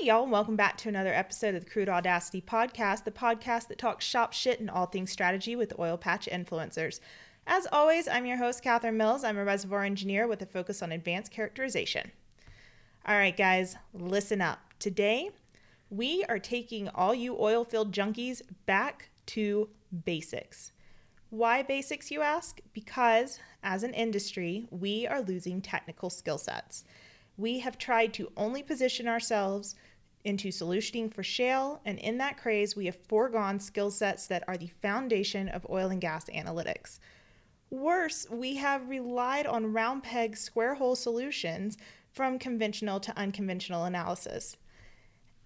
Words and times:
Hey, 0.00 0.06
y'all, 0.06 0.26
welcome 0.26 0.56
back 0.56 0.78
to 0.78 0.88
another 0.88 1.12
episode 1.12 1.54
of 1.54 1.62
the 1.62 1.70
Crude 1.70 1.90
Audacity 1.90 2.40
Podcast, 2.40 3.04
the 3.04 3.10
podcast 3.10 3.68
that 3.68 3.76
talks 3.76 4.02
shop 4.02 4.32
shit 4.32 4.58
and 4.58 4.70
all 4.70 4.86
things 4.86 5.12
strategy 5.12 5.54
with 5.54 5.78
oil 5.78 5.98
patch 5.98 6.26
influencers. 6.32 7.00
As 7.46 7.66
always, 7.70 8.08
I'm 8.08 8.24
your 8.24 8.38
host, 8.38 8.62
Catherine 8.62 8.96
Mills. 8.96 9.24
I'm 9.24 9.36
a 9.36 9.44
reservoir 9.44 9.84
engineer 9.84 10.26
with 10.26 10.40
a 10.40 10.46
focus 10.46 10.80
on 10.80 10.90
advanced 10.90 11.30
characterization. 11.30 12.12
All 13.04 13.14
right, 13.14 13.36
guys, 13.36 13.76
listen 13.92 14.40
up. 14.40 14.60
Today, 14.78 15.32
we 15.90 16.24
are 16.30 16.38
taking 16.38 16.88
all 16.88 17.14
you 17.14 17.36
oil 17.38 17.62
filled 17.62 17.92
junkies 17.92 18.40
back 18.64 19.10
to 19.26 19.68
basics. 20.06 20.72
Why 21.28 21.62
basics, 21.62 22.10
you 22.10 22.22
ask? 22.22 22.58
Because 22.72 23.38
as 23.62 23.82
an 23.82 23.92
industry, 23.92 24.66
we 24.70 25.06
are 25.06 25.20
losing 25.20 25.60
technical 25.60 26.08
skill 26.08 26.38
sets. 26.38 26.84
We 27.36 27.58
have 27.60 27.76
tried 27.76 28.14
to 28.14 28.32
only 28.36 28.62
position 28.62 29.06
ourselves 29.06 29.74
into 30.24 30.48
solutioning 30.48 31.12
for 31.12 31.22
shale, 31.22 31.80
and 31.84 31.98
in 31.98 32.18
that 32.18 32.36
craze, 32.36 32.76
we 32.76 32.86
have 32.86 32.96
foregone 33.08 33.58
skill 33.58 33.90
sets 33.90 34.26
that 34.26 34.44
are 34.46 34.56
the 34.56 34.70
foundation 34.82 35.48
of 35.48 35.66
oil 35.70 35.90
and 35.90 36.00
gas 36.00 36.26
analytics. 36.26 36.98
Worse, 37.70 38.26
we 38.30 38.56
have 38.56 38.88
relied 38.88 39.46
on 39.46 39.72
round 39.72 40.02
peg, 40.02 40.36
square 40.36 40.74
hole 40.74 40.96
solutions 40.96 41.78
from 42.12 42.38
conventional 42.38 43.00
to 43.00 43.16
unconventional 43.16 43.84
analysis. 43.84 44.56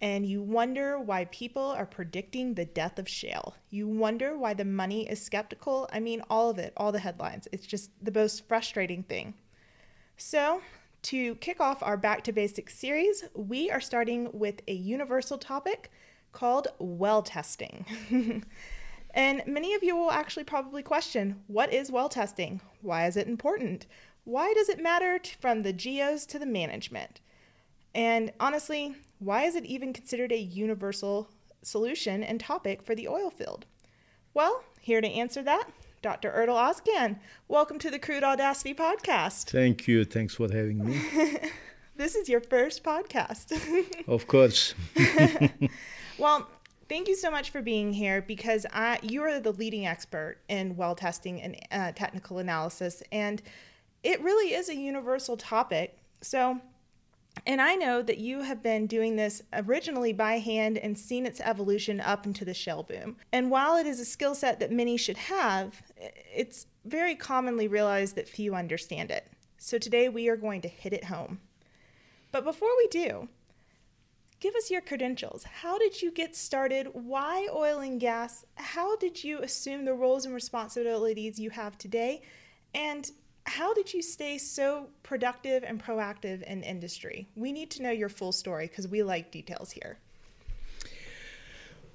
And 0.01 0.27
you 0.27 0.43
wonder 0.43 0.99
why 0.99 1.27
people 1.27 1.63
are 1.63 1.87
predicting 1.87 2.55
the 2.55 2.65
death 2.65 2.99
of 2.99 3.09
shale. 3.09 3.55
You 3.71 3.87
wonder 3.87 4.37
why 4.37 4.55
the 4.55 4.65
money 4.65 5.09
is 5.09 5.23
skeptical. 5.23 5.89
I 5.93 6.01
mean, 6.01 6.23
all 6.29 6.51
of 6.51 6.59
it, 6.59 6.73
all 6.77 6.93
the 6.93 6.99
headlines. 6.99 7.49
It's 7.53 7.67
just 7.67 7.91
the 8.03 8.13
most 8.13 8.47
frustrating 8.49 9.03
thing. 9.03 9.35
So, 10.17 10.63
to 11.05 11.35
kick 11.37 11.61
off 11.61 11.83
our 11.83 11.99
Back 11.99 12.25
to 12.25 12.33
Basics 12.33 12.79
series, 12.79 13.25
we 13.35 13.71
are 13.71 13.81
starting 13.81 14.31
with 14.33 14.63
a 14.67 14.73
universal 14.73 15.37
topic 15.37 15.91
called 16.33 16.69
well 16.79 17.23
testing. 17.23 17.85
and 19.15 19.43
many 19.47 19.75
of 19.75 19.83
you 19.83 19.95
will 19.95 20.11
actually 20.11 20.45
probably 20.45 20.83
question 20.83 21.43
what 21.47 21.73
is 21.73 21.93
well 21.93 22.09
testing? 22.09 22.63
Why 22.81 23.07
is 23.07 23.19
it 23.19 23.29
important? 23.29 23.87
Why 24.25 24.55
does 24.55 24.71
it 24.71 24.83
matter 24.83 25.19
t- 25.19 25.35
from 25.39 25.63
the 25.63 25.75
geos 25.75 26.25
to 26.27 26.39
the 26.39 26.47
management? 26.47 27.21
And 27.95 28.33
honestly, 28.41 28.97
why 29.19 29.45
is 29.45 29.57
it 29.57 29.67
even 29.67 29.93
considered 29.93 30.33
a 30.33 30.39
universal 30.39 31.29
solution 31.61 32.25
and 32.25 32.41
topic 32.41 32.83
for 32.83 32.95
the 32.95 33.09
oil 33.09 33.29
field? 33.29 33.67
Well, 34.33 34.65
here 34.81 35.03
to 35.03 35.07
answer 35.07 35.43
that 35.43 35.69
Dr. 36.05 36.31
Erdal 36.33 36.59
Ozkan. 36.59 37.17
Welcome 37.49 37.79
to 37.79 37.91
the 37.91 37.99
Crude 37.99 38.25
Audacity 38.25 38.75
podcast. 38.75 39.51
Thank 39.51 39.89
you. 39.89 40.05
Thanks 40.05 40.35
for 40.35 40.53
having 40.53 40.85
me. 40.85 41.01
this 41.97 42.15
is 42.15 42.29
your 42.29 42.41
first 42.41 42.85
podcast. 42.85 43.59
of 44.07 44.27
course. 44.27 44.75
well, 46.19 46.47
thank 46.91 47.09
you 47.09 47.17
so 47.17 47.31
much 47.31 47.49
for 47.49 47.63
being 47.63 47.95
here 47.95 48.21
because 48.21 48.67
I, 48.71 48.99
you 49.01 49.23
are 49.23 49.41
the 49.41 49.53
leading 49.53 49.87
expert 49.87 50.37
in 50.51 50.77
well 50.77 50.95
testing 50.95 51.41
and 51.41 51.57
uh, 51.73 51.93
technical 51.93 52.37
analysis, 52.37 53.03
and 53.11 53.41
it 54.03 54.21
really 54.21 54.53
is 54.53 54.69
a 54.69 54.77
universal 54.77 55.39
topic. 55.39 55.97
So, 56.21 56.61
and 57.47 57.61
I 57.61 57.75
know 57.75 58.01
that 58.03 58.19
you 58.19 58.41
have 58.41 58.63
been 58.63 58.87
doing 58.87 59.17
this 59.17 59.43
originally 59.53 60.13
by 60.13 60.39
hand 60.39 60.79
and 60.79 60.99
seen 60.99 61.27
its 61.27 61.41
evolution 61.41 62.01
up 62.01 62.27
into 62.27 62.45
the 62.45 62.55
shale 62.55 62.83
boom. 62.83 63.17
And 63.33 63.51
while 63.51 63.77
it 63.77 63.87
is 63.87 64.01
a 64.01 64.05
skill 64.05 64.35
set 64.35 64.61
that 64.61 64.73
many 64.73 64.97
should 64.97 65.17
have, 65.17 65.83
it's 66.35 66.67
very 66.85 67.15
commonly 67.15 67.69
realized 67.69 68.17
that 68.17 68.29
few 68.29 68.55
understand 68.55 69.11
it. 69.11 69.31
So 69.59 69.79
today 69.79 70.09
we 70.09 70.29
are 70.29 70.37
going 70.37 70.61
to 70.63 70.69
hit 70.69 70.93
it 70.93 71.05
home. 71.05 71.41
But 72.33 72.45
before 72.45 72.77
we 72.77 72.89
do, 72.89 73.29
give 74.41 74.55
us 74.55 74.71
your 74.71 74.81
credentials. 74.81 75.45
How 75.45 75.79
did 75.79 76.03
you 76.03 76.11
get 76.11 76.37
started? 76.37 76.89
Why 76.93 77.49
oil 77.53 77.81
and 77.81 78.01
gas? 78.01 78.45
How 78.57 78.97
did 78.97 79.23
you 79.23 79.39
assume 79.39 79.85
the 79.85 79.95
roles 79.95 80.25
and 80.25 80.35
responsibilities 80.35 81.39
you 81.39 81.51
have 81.51 81.79
today? 81.79 82.23
And 82.75 83.11
how 83.47 83.75
did 83.75 83.93
you 83.93 84.03
stay 84.03 84.39
so 84.39 84.89
productive 85.03 85.63
and 85.65 85.83
proactive 85.83 86.43
in 86.43 86.63
industry? 86.63 87.29
We 87.37 87.53
need 87.53 87.71
to 87.73 87.83
know 87.83 87.91
your 87.91 88.09
full 88.09 88.33
story 88.33 88.67
because 88.67 88.89
we 88.89 89.03
like 89.03 89.31
details 89.31 89.71
here. 89.71 89.99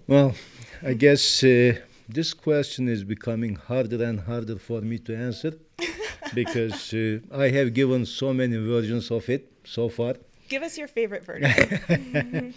Well, 0.07 0.35
I 0.81 0.93
guess 0.93 1.43
uh, 1.43 1.73
this 2.07 2.33
question 2.33 2.87
is 2.87 3.03
becoming 3.03 3.55
harder 3.55 4.03
and 4.03 4.19
harder 4.21 4.57
for 4.57 4.81
me 4.81 4.99
to 4.99 5.15
answer 5.15 5.53
because 6.33 6.93
uh, 6.93 7.19
I 7.31 7.49
have 7.49 7.73
given 7.73 8.05
so 8.05 8.33
many 8.33 8.57
versions 8.57 9.11
of 9.11 9.27
it 9.29 9.51
so 9.63 9.89
far. 9.89 10.15
Give 10.47 10.63
us 10.63 10.77
your 10.77 10.87
favorite 10.87 11.25
version. 11.25 12.53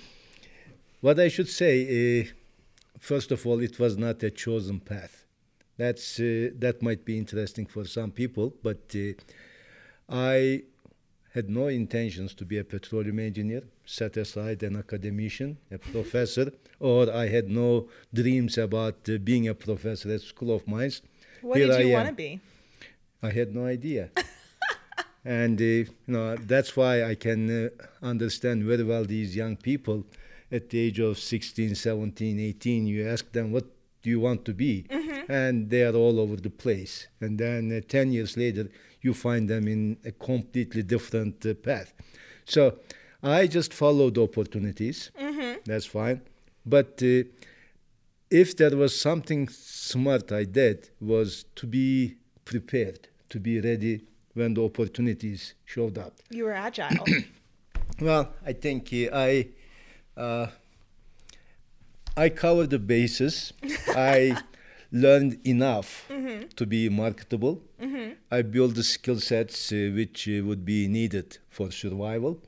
what 1.00 1.20
I 1.20 1.28
should 1.28 1.48
say, 1.48 2.20
uh, 2.20 2.24
first 2.98 3.32
of 3.32 3.46
all, 3.46 3.60
it 3.60 3.78
was 3.78 3.98
not 3.98 4.22
a 4.22 4.30
chosen 4.30 4.80
path 4.80 5.21
that's 5.82 6.20
uh, 6.20 6.50
that 6.64 6.76
might 6.88 7.02
be 7.04 7.18
interesting 7.18 7.66
for 7.66 7.84
some 7.84 8.10
people, 8.10 8.46
but 8.62 8.82
uh, 8.94 9.12
I 10.08 10.62
had 11.34 11.48
no 11.50 11.66
intentions 11.82 12.34
to 12.34 12.44
be 12.44 12.58
a 12.58 12.64
petroleum 12.74 13.18
engineer, 13.18 13.62
set 13.84 14.16
aside 14.16 14.62
an 14.62 14.76
academician, 14.76 15.50
a 15.70 15.78
professor, 15.94 16.52
or 16.78 17.12
I 17.12 17.26
had 17.36 17.48
no 17.48 17.88
dreams 18.14 18.58
about 18.58 18.98
uh, 19.08 19.18
being 19.30 19.48
a 19.48 19.54
professor 19.54 20.08
at 20.14 20.20
School 20.20 20.54
of 20.54 20.68
Mines. 20.68 21.02
What 21.40 21.58
Here 21.58 21.66
did 21.66 21.86
you 21.86 21.92
want 21.94 22.08
to 22.08 22.14
be? 22.14 22.40
I 23.22 23.30
had 23.30 23.54
no 23.54 23.64
idea. 23.66 24.10
and 25.24 25.60
uh, 25.60 25.64
you 25.64 25.86
know 26.06 26.36
that's 26.36 26.76
why 26.76 26.94
I 27.12 27.14
can 27.26 27.40
uh, 27.50 27.68
understand 28.12 28.62
very 28.72 28.84
well 28.84 29.04
these 29.04 29.34
young 29.34 29.56
people 29.56 30.04
at 30.52 30.68
the 30.70 30.78
age 30.78 31.00
of 31.00 31.18
16, 31.18 31.74
17, 31.74 32.38
18. 32.38 32.86
You 32.86 33.08
ask 33.08 33.32
them 33.32 33.50
what 33.50 33.66
do 34.02 34.10
you 34.10 34.20
want 34.20 34.44
to 34.44 34.52
be? 34.52 34.86
Mm-hmm. 35.22 35.32
And 35.32 35.70
they 35.70 35.82
are 35.82 35.94
all 35.94 36.20
over 36.20 36.36
the 36.36 36.50
place. 36.50 37.08
And 37.20 37.38
then 37.38 37.72
uh, 37.76 37.80
10 37.86 38.12
years 38.12 38.36
later, 38.36 38.68
you 39.00 39.14
find 39.14 39.48
them 39.48 39.68
in 39.68 39.98
a 40.04 40.12
completely 40.12 40.82
different 40.82 41.44
uh, 41.44 41.54
path. 41.54 41.92
So 42.44 42.78
I 43.22 43.46
just 43.46 43.72
followed 43.74 44.18
opportunities. 44.18 45.10
Mm-hmm. 45.20 45.60
That's 45.64 45.86
fine. 45.86 46.22
But 46.64 47.02
uh, 47.02 47.24
if 48.30 48.56
there 48.56 48.76
was 48.76 48.98
something 48.98 49.48
smart 49.48 50.32
I 50.32 50.44
did, 50.44 50.90
was 51.00 51.44
to 51.56 51.66
be 51.66 52.16
prepared, 52.44 53.08
to 53.30 53.38
be 53.38 53.60
ready 53.60 54.04
when 54.34 54.54
the 54.54 54.64
opportunities 54.64 55.54
showed 55.64 55.98
up. 55.98 56.14
You 56.30 56.44
were 56.44 56.52
agile. 56.52 57.04
well, 58.00 58.32
I 58.44 58.52
think 58.54 58.90
uh, 58.92 59.14
I 59.16 59.48
uh, 60.16 60.46
I 62.16 62.28
covered 62.28 62.70
the 62.70 62.78
bases. 62.78 63.52
I 63.88 64.36
learned 64.92 65.40
enough 65.44 66.06
mm-hmm. 66.08 66.48
to 66.54 66.66
be 66.66 66.88
marketable. 66.88 67.62
Mm-hmm. 67.80 68.12
I 68.30 68.42
built 68.42 68.74
the 68.74 68.82
skill 68.82 69.18
sets 69.18 69.72
uh, 69.72 69.90
which 69.94 70.28
uh, 70.28 70.44
would 70.44 70.64
be 70.64 70.86
needed 70.86 71.38
for 71.48 71.70
survival. 71.70 72.40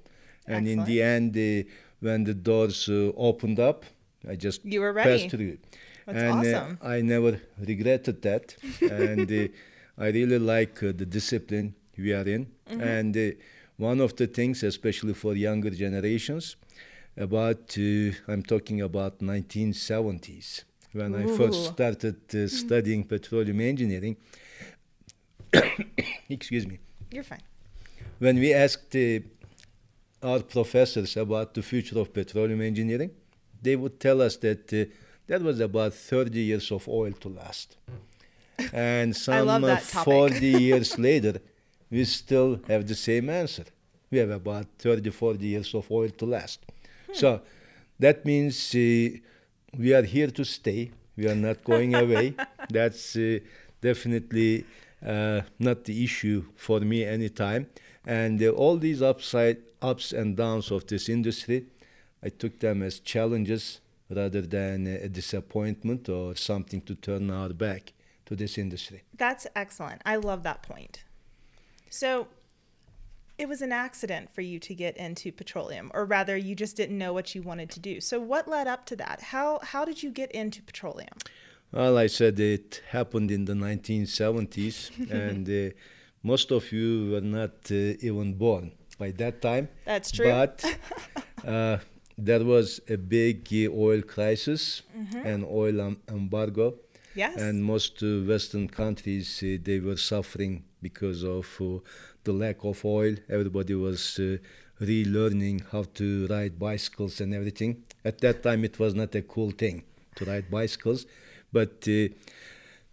And 0.46 0.68
Excellent. 0.68 0.68
in 0.68 0.84
the 0.84 1.02
end, 1.02 1.36
uh, 1.36 1.68
when 2.00 2.24
the 2.24 2.34
doors 2.34 2.88
uh, 2.88 3.12
opened 3.16 3.58
up, 3.58 3.84
I 4.28 4.36
just 4.36 4.64
you 4.64 4.80
were 4.80 4.92
ready. 4.92 5.10
passed 5.10 5.30
through. 5.30 5.58
That's 6.06 6.18
and 6.18 6.40
awesome. 6.40 6.78
I 6.82 7.00
never 7.00 7.40
regretted 7.58 8.20
that. 8.22 8.56
and 8.82 9.30
uh, 9.30 9.48
I 9.96 10.08
really 10.08 10.38
like 10.38 10.80
the 10.80 10.92
discipline 10.92 11.74
we 11.96 12.12
are 12.12 12.28
in. 12.28 12.46
Mm-hmm. 12.70 12.80
And 12.80 13.36
one 13.76 14.00
of 14.00 14.16
the 14.16 14.26
things, 14.26 14.62
especially 14.62 15.14
for 15.14 15.34
younger 15.34 15.70
generations, 15.70 16.56
about 17.16 17.76
uh, 17.78 18.12
I'm 18.28 18.42
talking 18.42 18.82
about 18.82 19.20
1970s 19.20 20.64
when 20.94 21.14
Ooh. 21.14 21.34
I 21.34 21.36
first 21.36 21.66
started 21.74 22.16
uh, 22.34 22.48
studying 22.48 23.04
petroleum 23.04 23.60
engineering. 23.60 24.16
Excuse 26.28 26.66
me. 26.66 26.78
You're 27.10 27.24
fine. 27.24 27.42
When 28.18 28.36
we 28.38 28.54
asked 28.54 28.94
uh, 28.96 29.20
our 30.22 30.40
professors 30.40 31.16
about 31.16 31.54
the 31.54 31.62
future 31.62 31.98
of 31.98 32.12
petroleum 32.14 32.62
engineering, 32.62 33.10
they 33.60 33.76
would 33.76 33.98
tell 33.98 34.22
us 34.22 34.36
that 34.38 34.72
uh, 34.72 34.84
that 35.26 35.42
was 35.42 35.60
about 35.60 35.94
30 35.94 36.38
years 36.38 36.70
of 36.70 36.88
oil 36.88 37.12
to 37.12 37.28
last. 37.28 37.76
And 38.72 39.16
some 39.16 39.78
40 40.04 40.46
years 40.68 40.96
later, 40.96 41.40
we 41.90 42.04
still 42.04 42.60
have 42.68 42.86
the 42.86 42.94
same 42.94 43.28
answer. 43.28 43.64
We 44.10 44.18
have 44.18 44.30
about 44.30 44.66
30, 44.78 45.10
40 45.10 45.44
years 45.44 45.74
of 45.74 45.90
oil 45.90 46.10
to 46.10 46.26
last. 46.26 46.60
So 47.12 47.40
that 47.98 48.24
means 48.24 48.74
uh, 48.74 49.18
we 49.78 49.94
are 49.94 50.02
here 50.02 50.28
to 50.28 50.44
stay. 50.44 50.90
We 51.16 51.28
are 51.28 51.34
not 51.34 51.64
going 51.64 51.94
away. 51.94 52.34
That's 52.70 53.16
uh, 53.16 53.38
definitely 53.80 54.64
uh, 55.04 55.42
not 55.58 55.84
the 55.84 56.04
issue 56.04 56.44
for 56.56 56.80
me 56.80 57.04
anytime. 57.04 57.68
And 58.06 58.42
uh, 58.42 58.48
all 58.50 58.76
these 58.76 59.02
upside 59.02 59.58
ups 59.80 60.12
and 60.12 60.36
downs 60.36 60.70
of 60.70 60.86
this 60.86 61.08
industry, 61.08 61.66
I 62.22 62.28
took 62.28 62.58
them 62.58 62.82
as 62.82 63.00
challenges 63.00 63.80
rather 64.10 64.42
than 64.42 64.86
a 64.86 65.08
disappointment 65.08 66.08
or 66.08 66.36
something 66.36 66.80
to 66.82 66.94
turn 66.94 67.30
our 67.30 67.50
back 67.50 67.92
to 68.26 68.36
this 68.36 68.58
industry. 68.58 69.02
That's 69.16 69.46
excellent. 69.54 70.02
I 70.04 70.16
love 70.16 70.42
that 70.42 70.62
point. 70.62 71.04
So 71.90 72.28
it 73.36 73.48
was 73.48 73.62
an 73.62 73.72
accident 73.72 74.32
for 74.34 74.42
you 74.42 74.58
to 74.60 74.74
get 74.74 74.96
into 74.96 75.32
petroleum, 75.32 75.90
or 75.94 76.04
rather, 76.04 76.36
you 76.36 76.54
just 76.54 76.76
didn't 76.76 76.98
know 76.98 77.12
what 77.12 77.34
you 77.34 77.42
wanted 77.42 77.70
to 77.70 77.80
do. 77.80 78.00
So, 78.00 78.20
what 78.20 78.46
led 78.48 78.66
up 78.66 78.86
to 78.86 78.96
that? 78.96 79.20
How 79.22 79.60
how 79.62 79.84
did 79.84 80.02
you 80.02 80.10
get 80.10 80.30
into 80.32 80.62
petroleum? 80.62 81.16
Well, 81.72 81.98
I 81.98 82.06
said 82.06 82.38
it 82.38 82.82
happened 82.90 83.30
in 83.30 83.46
the 83.46 83.54
1970s, 83.54 84.90
and 85.10 85.48
uh, 85.48 85.74
most 86.22 86.50
of 86.52 86.70
you 86.72 87.10
were 87.12 87.20
not 87.20 87.54
uh, 87.70 87.74
even 88.08 88.34
born 88.34 88.72
by 88.98 89.10
that 89.12 89.42
time. 89.42 89.68
That's 89.84 90.10
true. 90.12 90.26
But 90.26 90.64
uh, 91.46 91.78
there 92.16 92.44
was 92.44 92.80
a 92.88 92.96
big 92.96 93.48
uh, 93.52 93.72
oil 93.76 94.02
crisis 94.02 94.82
and 95.24 95.44
oil 95.44 95.80
em- 95.80 96.00
embargo, 96.08 96.74
Yes. 97.16 97.36
and 97.36 97.64
most 97.64 98.02
uh, 98.02 98.22
Western 98.26 98.68
countries 98.68 99.42
uh, 99.42 99.56
they 99.62 99.78
were 99.80 99.96
suffering 99.96 100.64
because 100.82 101.24
of 101.24 101.46
uh, 101.60 101.78
the 102.24 102.32
lack 102.32 102.64
of 102.64 102.84
oil. 102.84 103.14
Everybody 103.28 103.74
was 103.74 104.18
uh, 104.18 104.38
relearning 104.80 105.62
how 105.70 105.84
to 105.94 106.26
ride 106.28 106.58
bicycles 106.58 107.20
and 107.20 107.32
everything. 107.34 107.84
At 108.04 108.18
that 108.18 108.42
time, 108.42 108.64
it 108.64 108.78
was 108.78 108.94
not 108.94 109.14
a 109.14 109.22
cool 109.22 109.50
thing 109.50 109.84
to 110.16 110.24
ride 110.24 110.50
bicycles, 110.50 111.06
but 111.52 111.86
uh, 111.88 112.08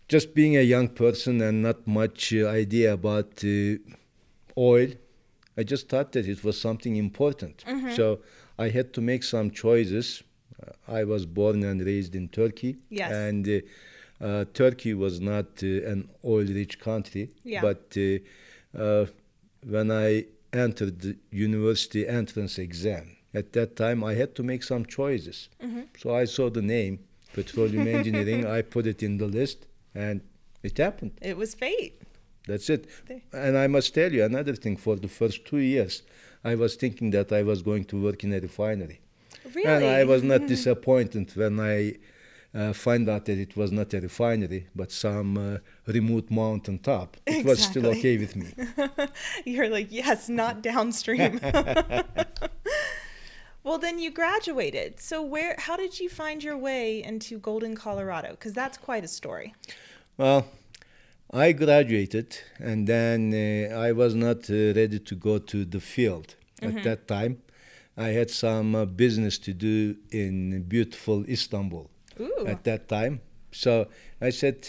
just 0.07 0.33
being 0.35 0.57
a 0.57 0.61
young 0.61 0.89
person 0.89 1.41
and 1.41 1.61
not 1.61 1.87
much 1.87 2.33
uh, 2.33 2.47
idea 2.47 2.93
about 2.93 3.43
uh, 3.43 3.77
oil, 4.57 4.89
I 5.57 5.63
just 5.63 5.89
thought 5.89 6.11
that 6.13 6.27
it 6.27 6.43
was 6.43 6.59
something 6.59 6.95
important. 6.95 7.63
So 7.95 8.19
I 8.57 8.69
had 8.69 8.93
to 8.93 9.01
make 9.01 9.23
some 9.23 9.51
choices. 9.51 10.23
Uh, 10.61 10.71
I 10.99 11.03
was 11.03 11.25
born 11.25 11.63
and 11.63 11.81
raised 11.81 12.15
in 12.15 12.29
Turkey, 12.29 12.77
Yes. 12.89 13.11
and 13.11 13.47
uh, 13.47 14.25
uh, 14.25 14.45
Turkey 14.53 14.93
was 14.93 15.19
not 15.19 15.47
uh, 15.63 15.67
an 15.91 16.09
oil-rich 16.23 16.79
country. 16.79 17.29
Yeah. 17.43 17.61
But 17.61 17.97
uh, 17.97 18.77
uh, 18.77 19.05
when 19.65 19.91
I 19.91 20.25
entered 20.53 20.99
the 21.01 21.17
university 21.31 22.07
entrance 22.07 22.57
exam, 22.57 23.15
at 23.33 23.53
that 23.53 23.75
time 23.75 24.03
I 24.03 24.13
had 24.15 24.35
to 24.35 24.43
make 24.43 24.63
some 24.63 24.85
choices. 24.85 25.49
Mm-hmm. 25.63 25.81
So 25.97 26.15
I 26.15 26.25
saw 26.25 26.49
the 26.49 26.61
name 26.61 26.99
petroleum 27.33 27.87
engineering. 27.87 28.45
I 28.45 28.61
put 28.61 28.85
it 28.87 29.03
in 29.03 29.17
the 29.17 29.27
list, 29.27 29.67
and 29.95 30.21
it 30.63 30.77
happened. 30.77 31.13
it 31.21 31.37
was 31.37 31.53
fate. 31.53 32.01
That's 32.47 32.69
it. 32.69 32.87
There. 33.07 33.21
And 33.33 33.57
I 33.57 33.67
must 33.67 33.93
tell 33.93 34.11
you 34.11 34.23
another 34.23 34.55
thing. 34.55 34.75
For 34.77 34.95
the 34.95 35.07
first 35.07 35.45
two 35.45 35.57
years, 35.59 36.03
I 36.43 36.55
was 36.55 36.75
thinking 36.75 37.11
that 37.11 37.31
I 37.31 37.43
was 37.43 37.61
going 37.61 37.85
to 37.85 38.01
work 38.01 38.23
in 38.23 38.33
a 38.33 38.39
refinery. 38.39 38.99
Really? 39.53 39.67
And 39.67 39.85
I 39.85 40.03
was 40.03 40.23
not 40.23 40.47
disappointed 40.47 41.35
when 41.35 41.59
I 41.59 41.97
uh, 42.53 42.73
find 42.73 43.07
out 43.09 43.23
that 43.25 43.37
it 43.37 43.55
was 43.55 43.71
not 43.71 43.93
a 43.93 44.01
refinery, 44.01 44.67
but 44.75 44.91
some 44.91 45.37
uh, 45.37 45.57
remote 45.87 46.29
mountain 46.29 46.79
top. 46.79 47.15
It 47.25 47.45
was 47.45 47.63
still 47.63 47.87
okay 47.87 48.17
with 48.17 48.35
me. 48.35 48.53
You're 49.45 49.69
like, 49.69 49.87
yes, 49.89 50.27
not 50.27 50.61
downstream. 50.61 51.39
well, 53.63 53.77
then 53.77 53.99
you 53.99 54.11
graduated. 54.11 54.99
So 54.99 55.21
where? 55.21 55.55
How 55.57 55.77
did 55.77 55.97
you 55.99 56.09
find 56.09 56.43
your 56.43 56.57
way 56.57 57.01
into 57.03 57.39
Golden, 57.39 57.75
Colorado? 57.75 58.31
Because 58.31 58.53
that's 58.53 58.77
quite 58.77 59.05
a 59.05 59.09
story. 59.09 59.53
Well, 60.17 60.45
I 61.33 61.53
graduated, 61.53 62.37
and 62.59 62.85
then 62.85 63.33
uh, 63.33 63.77
I 63.77 63.93
was 63.93 64.13
not 64.13 64.49
uh, 64.49 64.73
ready 64.75 64.99
to 64.99 65.15
go 65.15 65.39
to 65.39 65.63
the 65.63 65.79
field 65.79 66.35
at 66.61 66.83
that 66.83 67.07
time. 67.07 67.41
I 67.95 68.09
had 68.09 68.29
some 68.29 68.75
uh, 68.75 68.83
business 68.85 69.37
to 69.39 69.53
do 69.53 69.95
in 70.11 70.63
beautiful 70.63 71.23
Istanbul 71.29 71.90
Ooh. 72.21 72.45
at 72.47 72.63
that 72.63 72.87
time. 72.87 73.21
So 73.51 73.87
I 74.21 74.29
said, 74.29 74.67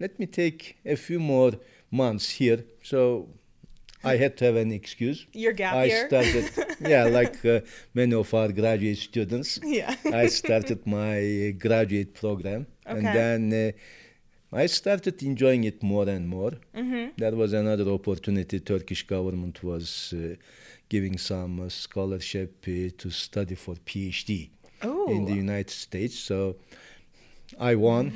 let 0.00 0.18
me 0.18 0.26
take 0.26 0.76
a 0.84 0.96
few 0.96 1.20
more 1.20 1.52
months 1.90 2.28
here. 2.30 2.64
So 2.82 3.28
I 4.04 4.16
had 4.16 4.36
to 4.38 4.44
have 4.46 4.56
an 4.56 4.72
excuse. 4.72 5.26
Your 5.32 5.52
gap 5.52 5.74
I 5.74 5.84
year? 5.84 6.06
started, 6.08 6.50
yeah, 6.80 7.04
like 7.04 7.44
uh, 7.44 7.60
many 7.94 8.14
of 8.14 8.32
our 8.34 8.48
graduate 8.48 8.98
students. 8.98 9.60
Yeah. 9.62 9.94
I 10.04 10.26
started 10.26 10.86
my 10.86 11.54
graduate 11.58 12.14
program, 12.14 12.66
and 12.84 13.06
then 13.06 13.52
uh, 13.52 14.56
I 14.56 14.66
started 14.66 15.22
enjoying 15.22 15.64
it 15.64 15.82
more 15.82 16.08
and 16.08 16.28
more. 16.28 16.52
Mm-hmm. 16.74 17.10
That 17.18 17.34
was 17.34 17.52
another 17.52 17.88
opportunity. 17.90 18.60
Turkish 18.60 19.06
government 19.06 19.62
was 19.62 20.12
uh, 20.16 20.34
giving 20.88 21.16
some 21.16 21.60
uh, 21.60 21.68
scholarship 21.68 22.64
uh, 22.66 22.90
to 22.98 23.10
study 23.10 23.54
for 23.54 23.74
PhD 23.76 24.50
in 24.82 25.24
the. 25.26 25.34
United 25.34 25.70
States. 25.70 26.18
So 26.18 26.56
I 27.58 27.74
won 27.74 28.12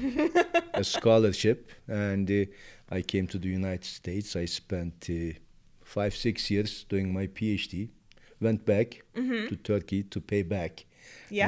a 0.74 0.84
scholarship, 0.84 1.70
and 1.88 2.30
uh, 2.30 2.44
I 2.90 3.02
came 3.02 3.26
to 3.28 3.38
the 3.38 3.48
United 3.48 3.84
States. 3.84 4.36
I 4.36 4.46
spent 4.46 5.08
uh, 5.10 5.38
five, 5.84 6.14
six 6.14 6.50
years 6.50 6.84
doing 6.88 7.12
my 7.12 7.26
PhD. 7.28 7.88
Went 8.40 8.64
back 8.66 9.02
to 9.14 9.56
Turkey 9.56 10.02
to 10.04 10.20
pay 10.20 10.42
back 10.42 10.84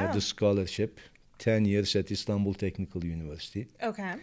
uh, 0.09 0.13
the 0.13 0.21
scholarship. 0.21 0.99
Ten 1.37 1.63
years 1.65 1.95
at 1.95 2.11
Istanbul 2.11 2.53
Technical 2.53 3.03
University, 3.05 3.67
Okay. 3.81 4.15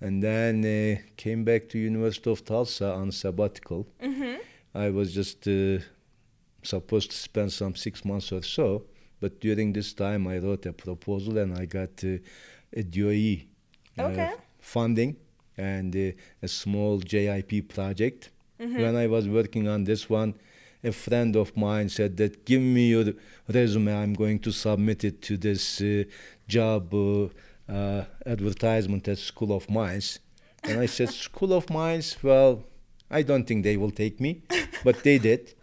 and 0.00 0.22
then 0.22 0.64
uh, 0.64 1.02
came 1.16 1.44
back 1.44 1.68
to 1.70 1.78
University 1.78 2.30
of 2.30 2.42
Tulsa 2.44 2.92
on 2.94 3.12
sabbatical. 3.12 3.86
Mm-hmm. 4.02 4.36
I 4.74 4.88
was 4.90 5.12
just 5.12 5.46
uh, 5.46 5.80
supposed 6.62 7.10
to 7.10 7.16
spend 7.16 7.52
some 7.52 7.74
six 7.74 8.02
months 8.04 8.32
or 8.32 8.42
so, 8.42 8.84
but 9.20 9.40
during 9.40 9.74
this 9.74 9.92
time 9.92 10.26
I 10.26 10.38
wrote 10.38 10.64
a 10.64 10.72
proposal 10.72 11.36
and 11.36 11.54
I 11.58 11.66
got 11.66 12.02
uh, 12.02 12.16
DOE 12.82 13.42
uh, 13.98 14.08
Okay. 14.08 14.32
funding 14.60 15.16
and 15.56 15.94
uh, 15.94 16.10
a 16.42 16.48
small 16.48 16.98
JIP 16.98 17.68
project. 17.68 18.30
Mm-hmm. 18.60 18.80
When 18.80 18.96
I 18.96 19.06
was 19.06 19.28
working 19.28 19.68
on 19.68 19.84
this 19.84 20.08
one, 20.10 20.34
a 20.82 20.92
friend 20.92 21.34
of 21.36 21.56
mine 21.56 21.88
said 21.88 22.16
that 22.18 22.44
give 22.44 22.60
me 22.60 22.90
your 22.90 23.12
resume, 23.48 23.92
I'm 23.94 24.14
going 24.14 24.38
to 24.40 24.52
submit 24.52 25.04
it 25.04 25.22
to 25.22 25.36
this 25.36 25.80
uh, 25.80 26.04
job 26.46 26.92
uh, 26.92 27.28
uh, 27.68 28.04
advertisement 28.26 29.08
at 29.08 29.18
School 29.18 29.52
of 29.52 29.70
Mines. 29.70 30.18
And 30.62 30.80
I 30.80 30.86
said, 30.86 31.08
School 31.26 31.52
of 31.54 31.70
Mines, 31.70 32.16
well, 32.22 32.64
I 33.10 33.22
don't 33.22 33.44
think 33.46 33.64
they 33.64 33.76
will 33.76 33.90
take 33.90 34.20
me, 34.20 34.42
but 34.84 35.02
they 35.02 35.18
did. 35.18 35.54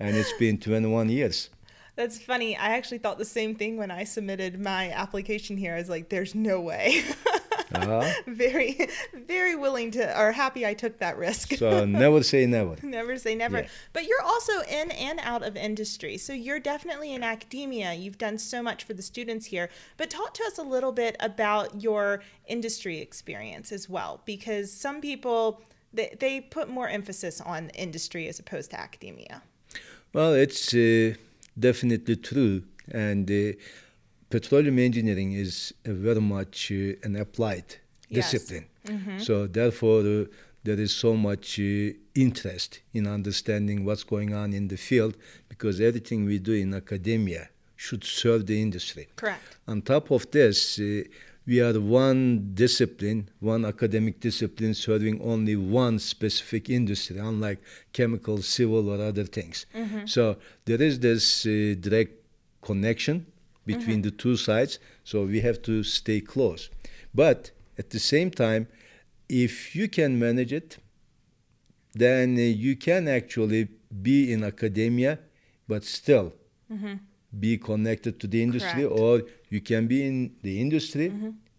And 0.00 0.16
it's 0.16 0.32
been 0.38 0.58
21 0.58 1.08
years. 1.08 1.50
That's 1.96 2.18
funny. 2.18 2.56
I 2.56 2.70
actually 2.70 2.98
thought 2.98 3.18
the 3.18 3.24
same 3.24 3.54
thing 3.54 3.76
when 3.76 3.90
I 3.90 4.04
submitted 4.04 4.60
my 4.60 4.90
application 4.90 5.56
here. 5.56 5.74
I 5.74 5.78
was 5.78 5.88
like, 5.88 6.08
there's 6.08 6.34
no 6.34 6.60
way. 6.60 7.04
Uh-huh. 7.74 8.08
very, 8.28 8.88
very 9.12 9.56
willing 9.56 9.90
to, 9.90 10.20
or 10.20 10.30
happy 10.32 10.64
I 10.64 10.74
took 10.74 10.98
that 10.98 11.16
risk. 11.16 11.54
So 11.54 11.84
never 11.84 12.22
say 12.22 12.46
never. 12.46 12.76
never 12.82 13.18
say 13.18 13.34
never. 13.34 13.60
Yeah. 13.60 13.68
But 13.92 14.06
you're 14.06 14.22
also 14.22 14.60
in 14.70 14.90
and 14.92 15.18
out 15.20 15.42
of 15.42 15.56
industry. 15.56 16.16
So 16.18 16.32
you're 16.32 16.60
definitely 16.60 17.12
in 17.14 17.22
academia. 17.22 17.92
You've 17.94 18.18
done 18.18 18.38
so 18.38 18.62
much 18.62 18.84
for 18.84 18.94
the 18.94 19.02
students 19.02 19.46
here. 19.46 19.70
But 19.96 20.10
talk 20.10 20.34
to 20.34 20.44
us 20.44 20.58
a 20.58 20.62
little 20.62 20.92
bit 20.92 21.16
about 21.18 21.82
your 21.82 22.22
industry 22.46 23.00
experience 23.00 23.72
as 23.72 23.88
well, 23.88 24.20
because 24.24 24.72
some 24.72 25.00
people. 25.00 25.62
They, 25.92 26.16
they 26.18 26.40
put 26.40 26.68
more 26.68 26.88
emphasis 26.88 27.40
on 27.40 27.68
industry 27.68 28.26
as 28.26 28.40
opposed 28.40 28.72
to 28.72 28.80
academia. 28.80 29.42
Well, 30.12 30.34
it's 30.34 30.74
uh, 30.74 31.14
definitely 31.58 32.16
true. 32.16 32.62
And 32.90 33.30
uh, 33.30 33.52
petroleum 34.30 34.78
engineering 34.78 35.32
is 35.32 35.72
very 35.84 36.20
much 36.20 36.70
uh, 36.72 36.94
an 37.06 37.16
applied 37.16 37.76
Yes. 38.10 38.30
discipline. 38.30 38.66
So, 39.18 39.46
therefore, 39.46 40.00
uh, 40.00 40.24
there 40.62 40.78
is 40.78 40.94
so 40.94 41.16
much 41.16 41.58
uh, 41.58 41.92
interest 42.14 42.80
in 42.92 43.06
understanding 43.06 43.84
what's 43.84 44.04
going 44.04 44.34
on 44.34 44.52
in 44.52 44.68
the 44.68 44.76
field 44.76 45.16
because 45.48 45.80
everything 45.80 46.26
we 46.26 46.38
do 46.38 46.52
in 46.52 46.74
academia 46.74 47.48
should 47.76 48.04
serve 48.04 48.46
the 48.46 48.60
industry. 48.60 49.08
Correct. 49.16 49.40
On 49.66 49.80
top 49.82 50.10
of 50.10 50.30
this, 50.30 50.78
uh, 50.78 51.02
we 51.46 51.60
are 51.60 51.78
one 51.78 52.50
discipline, 52.54 53.28
one 53.40 53.64
academic 53.64 54.18
discipline 54.20 54.74
serving 54.74 55.20
only 55.20 55.56
one 55.56 55.98
specific 55.98 56.70
industry, 56.70 57.18
unlike 57.18 57.60
chemical, 57.92 58.40
civil, 58.42 58.88
or 58.88 59.00
other 59.04 59.24
things. 59.24 59.66
So 60.06 60.36
there 60.64 60.80
is 60.80 61.00
this 61.00 61.44
uh, 61.46 61.74
direct 61.78 62.12
connection 62.62 63.26
between 63.66 64.02
the 64.02 64.10
two 64.10 64.36
sides, 64.36 64.78
so 65.04 65.24
we 65.24 65.40
have 65.40 65.60
to 65.62 65.82
stay 65.82 66.20
close. 66.20 66.70
But 67.14 67.50
at 67.78 67.90
the 67.90 67.98
same 67.98 68.30
time, 68.30 68.66
if 69.28 69.74
you 69.76 69.88
can 69.88 70.18
manage 70.18 70.52
it, 70.52 70.78
then 71.92 72.36
uh, 72.36 72.40
you 72.40 72.76
can 72.76 73.06
actually 73.08 73.68
be 74.02 74.32
in 74.32 74.44
academia, 74.44 75.18
but 75.68 75.84
still 75.84 76.32
be 77.38 77.58
connected 77.58 78.18
to 78.20 78.26
the 78.26 78.42
industry, 78.42 78.84
Correct. 78.84 79.00
or 79.00 79.22
you 79.54 79.60
can 79.60 79.86
be 79.86 79.98
in 80.10 80.16
the 80.42 80.54
industry, 80.60 81.06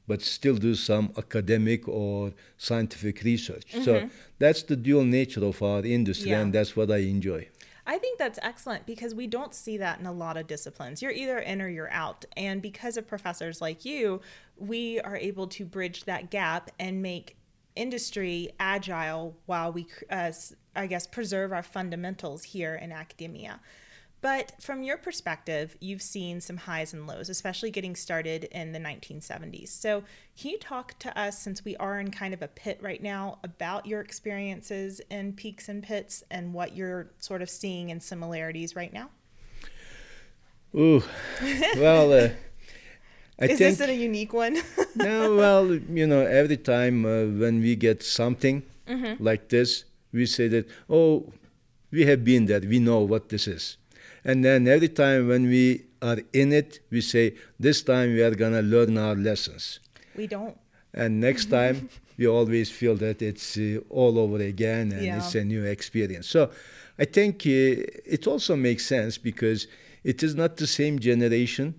but 0.08 0.22
still 0.22 0.58
do 0.70 0.76
some 0.76 1.06
academic 1.18 1.88
or 1.88 2.32
scientific 2.58 3.16
research. 3.24 3.68
So 3.88 4.10
that's 4.38 4.62
the 4.64 4.76
dual 4.76 5.06
nature 5.20 5.44
of 5.52 5.58
our 5.64 5.84
industry, 5.98 6.32
Yeah. 6.32 6.42
and 6.42 6.54
that's 6.54 6.76
what 6.78 6.92
I 6.92 6.98
enjoy. 7.18 7.42
I 7.88 7.98
think 8.00 8.18
that's 8.18 8.40
excellent 8.42 8.86
because 8.88 9.14
we 9.22 9.28
don't 9.28 9.54
see 9.54 9.78
that 9.78 10.00
in 10.00 10.08
a 10.08 10.12
lot 10.12 10.36
of 10.38 10.48
disciplines. 10.48 11.02
You're 11.02 11.18
either 11.24 11.38
in 11.52 11.62
or 11.62 11.70
you're 11.70 11.92
out. 12.06 12.26
And 12.36 12.60
because 12.70 12.98
of 12.98 13.04
professors 13.08 13.62
like 13.62 13.86
you, 13.86 14.22
we 14.58 15.00
are 15.02 15.16
able 15.16 15.48
to 15.58 15.66
bridge 15.66 16.00
that 16.06 16.32
gap 16.32 16.72
and 16.80 17.02
make 17.02 17.38
industry 17.76 18.50
agile 18.60 19.38
while 19.46 19.72
we 19.72 19.86
uh, 20.10 20.32
I 20.76 20.88
guess, 20.88 21.06
preserve 21.08 21.54
our 21.54 21.64
fundamentals 21.64 22.44
here 22.44 22.76
in 22.76 22.92
academia. 22.92 23.60
But 24.26 24.54
from 24.60 24.82
your 24.82 24.98
perspective, 24.98 25.78
you've 25.80 26.02
seen 26.02 26.42
some 26.42 26.58
highs 26.58 26.94
and 26.94 27.06
lows, 27.06 27.30
especially 27.30 27.70
getting 27.70 27.96
started 27.96 28.46
in 28.46 28.72
the 28.72 28.80
1970s. 28.80 29.68
So, 29.68 30.02
can 30.36 30.50
you 30.50 30.58
talk 30.58 30.98
to 30.98 31.16
us, 31.16 31.38
since 31.38 31.64
we 31.64 31.76
are 31.78 32.00
in 32.00 32.10
kind 32.10 32.34
of 32.34 32.42
a 32.42 32.48
pit 32.48 32.80
right 32.82 33.04
now, 33.04 33.38
about 33.44 33.86
your 33.86 34.02
experiences 34.02 35.00
in 35.12 35.34
peaks 35.34 35.70
and 35.70 35.84
pits 35.84 36.24
and 36.32 36.56
what 36.56 36.76
you're 36.76 37.12
sort 37.20 37.44
of 37.44 37.52
seeing 37.52 37.92
in 37.92 38.00
similarities 38.00 38.76
right 38.76 38.92
now? 38.92 39.12
Ooh, 40.74 41.04
well, 41.78 42.12
uh, 42.12 42.30
I 43.40 43.46
Is 43.46 43.60
think 43.60 43.78
this 43.78 43.82
a 43.82 43.94
unique 43.94 44.34
one? 44.34 44.58
no, 44.96 45.36
well, 45.36 45.72
you 45.72 46.08
know, 46.08 46.22
every 46.22 46.58
time 46.58 47.06
uh, 47.06 47.26
when 47.26 47.62
we 47.62 47.76
get 47.76 48.02
something 48.02 48.64
like 49.20 49.50
this, 49.50 49.86
we 50.12 50.26
say 50.26 50.48
that, 50.48 50.68
oh, 50.90 51.32
we 51.92 52.08
have 52.08 52.24
been 52.24 52.48
there, 52.48 52.62
we 52.62 52.80
know 52.80 53.02
what 53.02 53.30
this 53.30 53.48
is. 53.48 53.78
And 54.26 54.44
then 54.44 54.68
every 54.68 54.90
time 54.90 55.28
when 55.28 55.44
we 55.48 55.86
are 56.02 56.18
in 56.34 56.52
it, 56.52 56.80
we 56.90 57.02
say, 57.02 57.36
this 57.60 57.84
time 57.84 58.14
we 58.14 58.22
are 58.24 58.36
going 58.36 58.54
to 58.54 58.62
learn 58.62 58.98
our 58.98 59.16
lessons. 59.16 59.80
we 60.16 60.28
don't. 60.28 60.58
And 60.94 61.20
next 61.20 61.46
time, 61.50 61.90
we 62.18 62.26
always 62.28 62.72
feel 62.72 62.96
that 62.96 63.22
it's 63.22 63.58
uh, 63.58 63.80
all 63.90 64.18
over 64.18 64.38
again 64.54 64.92
and 64.94 65.04
Yeah. 65.04 65.18
it's 65.18 65.36
a 65.36 65.44
new 65.44 65.64
experience. 65.66 66.28
So 66.28 66.50
I 66.98 67.06
think 67.06 67.36
uh, 67.46 68.10
it 68.16 68.26
also 68.28 68.56
makes 68.56 68.86
sense 68.86 69.18
because 69.18 69.68
it 70.04 70.24
is 70.24 70.34
not 70.36 70.56
the 70.58 70.68
same 70.68 71.00
generation, 71.00 71.76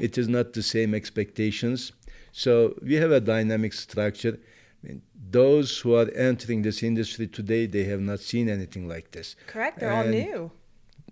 it 0.00 0.16
is 0.16 0.28
not 0.28 0.52
the 0.54 0.62
same 0.62 0.94
expectations. 0.94 1.92
So 2.32 2.74
we 2.82 2.94
have 2.94 3.10
a 3.12 3.20
dynamic 3.20 3.72
structure. 3.74 4.38
I 4.82 4.86
mean, 4.86 5.02
those 5.30 5.78
who 5.80 5.94
are 5.94 6.08
entering 6.14 6.62
this 6.62 6.82
industry 6.82 7.26
today, 7.28 7.66
they 7.66 7.84
have 7.84 8.00
not 8.00 8.20
seen 8.20 8.48
anything 8.48 8.88
like 8.88 9.10
this. 9.12 9.36
Correct. 9.46 9.78
They're 9.80 9.92
all 9.92 10.04
new. 10.04 10.50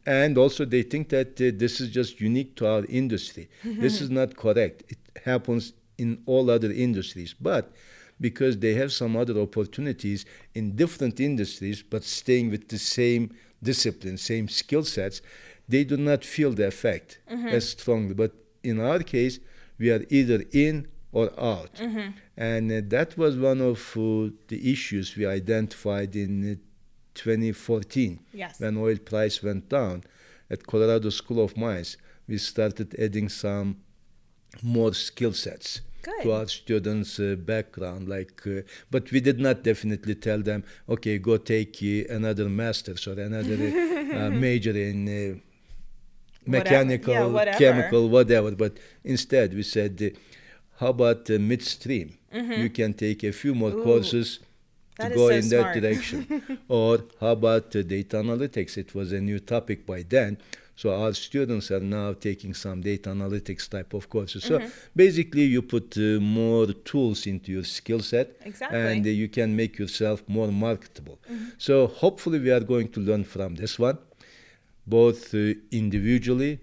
And 0.07 0.37
also 0.37 0.65
they 0.65 0.83
think 0.83 1.09
that 1.11 1.41
uh, 1.41 1.51
this 1.55 1.81
is 1.81 1.89
just 1.91 2.21
unique 2.21 2.55
to 2.57 2.67
our 2.67 2.85
industry. 2.87 3.49
this 3.65 4.01
is 4.01 4.11
not 4.11 4.37
correct. 4.37 4.83
It 4.89 4.99
happens 5.25 5.73
in 5.99 6.23
all 6.27 6.51
other 6.51 6.71
industries, 6.73 7.35
but 7.41 7.73
because 8.21 8.59
they 8.59 8.75
have 8.75 8.93
some 8.93 9.17
other 9.17 9.39
opportunities 9.41 10.25
in 10.55 10.77
different 10.77 11.19
industries, 11.21 11.83
but 11.83 12.05
staying 12.05 12.51
with 12.51 12.69
the 12.69 12.79
same 12.79 13.35
discipline, 13.63 14.17
same 14.17 14.49
skill 14.49 14.85
sets, 14.85 15.21
they 15.69 15.85
do 15.85 15.97
not 15.97 16.25
feel 16.25 16.53
the 16.53 16.67
effect 16.67 17.19
as 17.29 17.69
strongly. 17.71 18.15
But 18.15 18.33
in 18.63 18.81
our 18.81 19.01
case, 19.01 19.39
we 19.79 19.91
are 19.91 20.05
either 20.11 20.45
in 20.53 20.89
or 21.13 21.31
out, 21.39 21.81
and 22.37 22.73
uh, 22.73 22.81
that 22.89 23.17
was 23.19 23.37
one 23.37 23.61
of 23.61 23.79
uh, 23.97 24.31
the 24.49 24.73
issues 24.73 25.17
we 25.17 25.27
identified 25.27 26.17
in. 26.17 26.61
Uh, 27.15 27.21
2014 27.25 28.19
Yes. 28.33 28.61
when 28.61 28.77
oil 28.77 28.97
price 28.99 29.43
went 29.43 29.69
down 29.69 30.03
at 30.51 30.67
Colorado 30.67 31.11
School 31.11 31.43
of 31.45 31.57
Mines, 31.57 31.97
we 32.29 32.39
started 32.39 32.95
adding 32.99 33.29
some 33.29 33.77
more 34.63 34.93
skill 34.95 35.33
sets 35.33 35.81
Good. 36.03 36.23
to 36.23 36.33
our 36.33 36.49
students' 36.49 37.19
uh, 37.21 37.37
background. 37.39 38.09
Like, 38.09 38.43
uh, 38.47 38.63
but 38.91 39.11
we 39.13 39.21
did 39.21 39.39
not 39.39 39.63
definitely 39.63 40.15
tell 40.15 40.41
them, 40.43 40.65
okay, 40.89 41.19
go 41.19 41.37
take 41.39 41.77
uh, 41.83 42.15
another 42.15 42.49
master's 42.49 43.07
or 43.07 43.19
another 43.21 43.55
uh, 43.55 44.31
major 44.47 44.73
in. 44.77 45.09
Uh, 45.09 45.39
Whatever. 46.45 46.65
mechanical, 46.65 47.15
Yeah, 47.15 47.27
whatever. 47.27 47.59
chemical, 47.59 48.09
whatever. 48.09 48.51
But 48.51 48.79
instead, 49.05 49.55
we 49.55 49.63
said, 49.63 50.03
uh, 50.03 50.19
how 50.81 50.89
about 50.89 51.31
uh, 51.31 51.39
midstream? 51.39 52.19
You 52.33 52.69
can 52.71 52.95
take 52.95 53.23
a 53.23 53.31
few 53.33 53.55
more 53.55 53.71
Mm-hmm. 53.71 53.79
Ooh, 53.81 53.85
courses 53.85 54.41
that 54.97 55.13
is 55.13 55.17
go 55.17 55.29
so 55.29 55.35
in 55.35 55.43
smart. 55.43 55.75
that 55.75 55.81
direction. 55.81 56.59
or 56.69 57.05
how 57.21 57.29
about 57.29 57.75
uh, 57.77 57.83
data 57.83 58.17
analytics? 58.17 58.77
It 58.77 58.95
was 58.95 59.13
a 59.13 59.21
new 59.21 59.39
topic 59.39 59.87
by 59.87 60.05
then. 60.09 60.39
So 60.75 60.95
our 60.95 61.13
students 61.13 61.71
are 61.71 61.81
now 61.81 62.15
taking 62.15 62.55
some 62.55 62.81
data 62.81 63.11
analytics 63.11 63.69
type 63.69 63.93
of 63.95 64.09
courses. 64.09 64.45
Mm-hmm. 64.45 64.67
So 64.67 64.73
basically, 64.97 65.43
you 65.45 65.63
put 65.63 65.97
uh, 65.97 66.19
more 66.21 66.67
tools 66.67 67.27
into 67.27 67.53
your 67.53 67.65
skill 67.65 68.01
set, 68.01 68.37
Exactly. 68.45 68.79
Mm-hmm. 68.79 68.89
and 68.89 69.07
uh, 69.07 69.11
you 69.11 69.29
can 69.29 69.55
make 69.55 69.79
yourself 69.79 70.23
more 70.27 70.49
marketable. 70.49 71.19
So 71.59 71.87
hopefully, 71.87 72.39
we 72.39 72.51
are 72.51 72.61
going 72.61 72.89
to 72.93 73.01
learn 73.01 73.25
from 73.25 73.55
this 73.57 73.79
one, 73.79 73.99
both 74.87 75.35
uh, 75.35 75.55
individually 75.71 76.59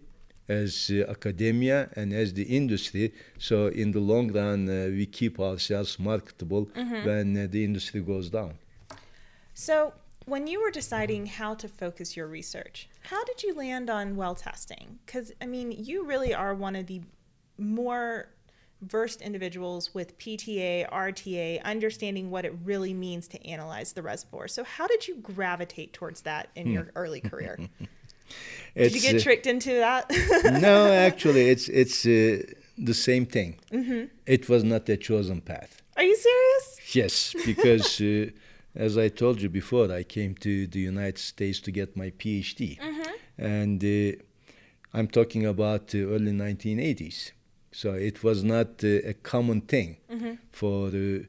as 0.50 0.91
uh, 0.91 1.10
academia 1.10 1.89
and 1.96 2.12
as 2.13 2.34
the 2.34 2.44
industry. 2.44 3.13
So 3.38 3.68
in 3.68 3.91
the 3.91 4.00
long 4.00 4.32
run, 4.32 4.68
uh, 4.68 4.89
we 4.89 5.06
keep 5.06 5.39
ourselves 5.39 6.00
marketable 6.00 6.68
Mm-hmm. 6.75 7.06
when 7.06 7.38
uh, 7.38 7.48
the 7.50 7.63
industry 7.63 8.01
goes 8.01 8.29
down. 8.29 8.53
So, 9.53 9.94
when 10.25 10.48
you 10.48 10.62
were 10.62 10.72
deciding 10.72 11.25
how 11.25 11.56
to 11.56 11.68
focus 11.68 12.15
your 12.15 12.27
research, 12.27 12.88
how 13.01 13.24
did 13.24 13.41
you 13.44 13.53
land 13.56 13.89
on 13.89 14.15
well 14.15 14.36
testing? 14.36 15.00
Because, 15.06 15.32
I 15.41 15.46
mean, 15.46 15.72
you 15.72 16.06
really 16.06 16.34
are 16.34 16.53
one 16.53 16.75
of 16.75 16.86
the 16.88 17.01
more 17.58 18.29
versed 18.82 19.22
individuals 19.22 19.94
with 19.94 20.18
PTA, 20.18 20.89
RTA, 20.89 21.62
understanding 21.63 22.29
what 22.32 22.46
it 22.46 22.53
really 22.63 22.94
means 22.94 23.27
to 23.29 23.46
analyze 23.46 23.91
the 23.94 24.01
reservoir. 24.01 24.48
So, 24.48 24.63
how 24.63 24.88
did 24.88 25.08
you 25.08 25.15
gravitate 25.18 25.94
towards 25.94 26.22
that 26.22 26.50
in 26.56 26.72
your 26.72 26.91
early 26.96 27.22
career? 27.22 27.58
Did 28.75 28.95
you 28.95 29.01
get 29.01 29.15
uh, 29.15 29.19
tricked 29.19 29.48
into 29.48 29.71
that? 29.71 30.09
no, 30.62 30.91
actually, 30.91 31.50
it's 31.50 31.67
it's 31.69 32.05
uh, 32.05 32.43
the 32.77 32.93
same 32.93 33.25
thing. 33.25 33.59
Mm-hmm. 33.71 34.05
It 34.25 34.48
was 34.50 34.63
not 34.63 34.88
a 34.89 34.98
chosen 34.98 35.41
path. 35.41 35.81
Are 35.98 36.03
you 36.03 36.15
serious? 36.15 36.95
Yes, 36.95 37.36
because 37.45 38.00
uh, 38.01 38.27
as 38.75 38.98
I 38.98 39.09
told 39.09 39.41
you 39.41 39.50
before, 39.50 39.91
I 39.91 40.03
came 40.03 40.36
to 40.36 40.67
the 40.67 40.79
United 40.79 41.17
States 41.17 41.59
to 41.62 41.71
get 41.71 41.98
my 41.98 42.12
PhD, 42.12 42.77
and 43.38 43.83
uh, 43.83 44.21
I'm 44.93 45.07
talking 45.07 45.45
about 45.45 45.88
the 45.88 46.03
early 46.03 46.31
1980s. 46.31 47.31
So 47.71 47.93
it 47.93 48.24
was 48.24 48.43
not 48.43 48.83
uh, 48.83 48.88
a 49.05 49.13
common 49.13 49.62
thing 49.62 49.98
for 50.51 50.88
uh, 50.88 51.19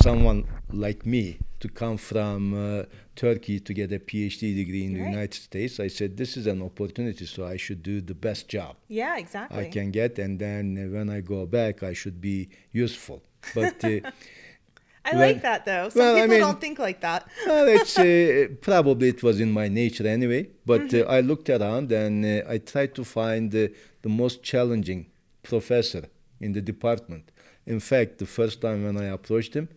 someone 0.00 0.44
like 0.72 1.04
me 1.06 1.38
to 1.60 1.68
come 1.68 1.96
from 1.96 2.54
uh, 2.54 2.84
Turkey 3.16 3.58
to 3.60 3.74
get 3.74 3.92
a 3.92 3.98
PhD 3.98 4.54
degree 4.54 4.84
in 4.84 4.92
the 4.94 5.00
United 5.00 5.34
States. 5.34 5.80
I 5.80 5.88
said 5.88 6.16
this 6.16 6.36
is 6.36 6.46
an 6.46 6.62
opportunity, 6.62 7.26
so 7.26 7.46
I 7.46 7.56
should 7.56 7.82
do 7.82 8.00
the 8.00 8.14
best 8.14 8.48
job. 8.48 8.76
Yeah, 8.88 9.18
exactly. 9.18 9.66
I 9.66 9.68
can 9.70 9.90
get, 9.90 10.18
and 10.18 10.38
then 10.38 10.64
uh, 10.78 10.96
when 10.96 11.10
I 11.10 11.20
go 11.20 11.46
back, 11.46 11.82
I 11.82 11.92
should 11.94 12.20
be 12.20 12.48
useful. 12.72 13.22
But 13.54 13.82
uh, 13.84 13.88
I 15.04 15.12
Well- 15.12 15.20
like 15.20 15.42
that 15.42 15.64
though. 15.64 15.88
Some 15.88 16.00
well, 16.02 16.16
I 16.16 16.20
people 16.20 16.28
mean- 16.30 16.40
don't 16.40 16.60
think 16.60 16.78
like 16.78 17.00
that. 17.00 17.26
well, 17.46 17.66
it's 17.68 17.98
uh, 17.98 18.48
probably 18.60 19.08
it 19.08 19.22
was 19.22 19.40
in 19.40 19.50
my 19.50 19.68
nature 19.68 20.06
anyway. 20.06 20.48
But 20.64 20.92
uh, 20.94 20.98
I 21.08 21.20
looked 21.20 21.48
around 21.50 21.90
and 21.92 22.24
uh, 22.24 22.42
I 22.48 22.58
tried 22.58 22.94
to 22.96 23.04
find 23.04 23.52
uh, 23.54 23.68
the 24.02 24.08
most 24.08 24.42
challenging 24.42 25.06
professor 25.42 26.04
in 26.40 26.52
the 26.52 26.60
department. 26.60 27.32
In 27.66 27.80
fact, 27.80 28.18
the 28.18 28.26
first 28.26 28.60
time 28.60 28.84
when 28.84 28.96
I 28.96 29.06
approached 29.06 29.54
him, 29.54 29.68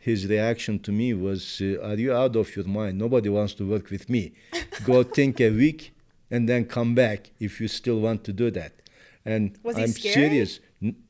his 0.00 0.26
reaction 0.26 0.78
to 0.80 0.90
me 0.90 1.12
was, 1.14 1.60
uh, 1.60 1.88
"Are 1.88 1.94
you 2.04 2.12
out 2.12 2.34
of 2.34 2.56
your 2.56 2.64
mind? 2.64 2.98
Nobody 2.98 3.28
wants 3.28 3.54
to 3.54 3.64
work 3.68 3.90
with 3.90 4.08
me. 4.08 4.32
Go 4.84 5.02
think 5.18 5.40
a 5.40 5.50
week 5.50 5.92
and 6.30 6.48
then 6.48 6.64
come 6.64 6.94
back 6.94 7.30
if 7.38 7.60
you 7.60 7.68
still 7.68 8.00
want 8.00 8.24
to 8.24 8.32
do 8.32 8.50
that." 8.50 8.72
And 9.24 9.58
I'm 9.66 9.88
scary? 9.88 10.14
serious. 10.14 10.60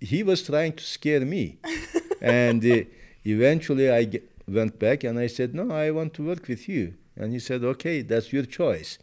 He 0.01 0.23
was 0.25 0.43
trying 0.43 0.73
to 0.73 0.85
scare 0.85 1.25
me, 1.25 1.59
and 2.21 2.61
uh, 2.65 2.83
eventually 3.25 3.91
I 3.91 4.03
went 4.49 4.79
back 4.79 5.05
and 5.05 5.19
I 5.19 5.29
said, 5.29 5.55
"No, 5.55 5.71
I 5.71 5.91
want 5.93 6.13
to 6.15 6.27
work 6.27 6.49
with 6.49 6.69
you." 6.69 6.95
And 7.17 7.33
he 7.33 7.39
said, 7.39 7.63
"Okay, 7.63 8.03
that's 8.03 8.33
your 8.33 8.47
choice." 8.61 8.99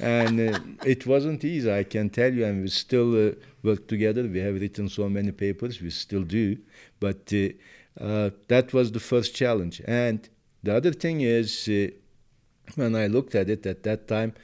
and 0.00 0.40
uh, 0.40 0.58
it 0.84 1.06
wasn't 1.06 1.44
easy, 1.44 1.72
I 1.72 1.84
can 1.84 2.08
tell 2.10 2.32
you. 2.32 2.44
And 2.44 2.62
we 2.62 2.68
still 2.68 3.28
uh, 3.28 3.32
work 3.62 3.86
together. 3.88 4.22
We 4.22 4.38
have 4.40 4.60
written 4.60 4.88
so 4.88 5.08
many 5.08 5.32
papers. 5.32 5.80
We 5.80 5.90
still 5.90 6.22
do. 6.22 6.58
But 7.00 7.32
uh, 8.00 8.30
that 8.48 8.72
was 8.72 8.92
the 8.92 9.00
first 9.00 9.34
challenge. 9.34 9.80
And 9.86 10.28
the 10.62 10.74
other 10.76 10.92
thing 10.92 11.20
is, 11.20 11.68
uh, 11.68 11.88
when 12.74 12.94
I 12.94 13.06
looked 13.06 13.34
at 13.34 13.48
it 13.48 13.66
at 13.66 13.82
that 13.84 14.08
time, 14.08 14.34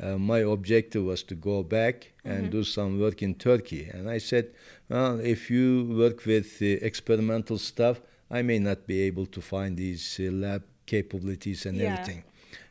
uh, 0.00 0.16
my 0.16 0.38
objective 0.38 1.04
was 1.04 1.22
to 1.24 1.34
go 1.34 1.62
back 1.62 2.12
and 2.24 2.50
do 2.50 2.62
some 2.62 3.00
work 3.00 3.22
in 3.22 3.34
Turkey. 3.34 3.88
And 3.92 4.08
I 4.08 4.18
said, 4.18 4.50
well, 4.88 5.18
if 5.18 5.50
you 5.50 5.92
work 5.96 6.24
with 6.26 6.58
uh, 6.62 6.66
experimental 6.86 7.58
stuff, 7.58 8.00
I 8.30 8.42
may 8.42 8.58
not 8.58 8.86
be 8.86 9.00
able 9.02 9.26
to 9.26 9.40
find 9.40 9.76
these 9.76 10.20
uh, 10.20 10.30
lab 10.30 10.62
capabilities 10.86 11.66
and 11.66 11.78
Yeah. 11.78 11.86
everything. 11.86 12.22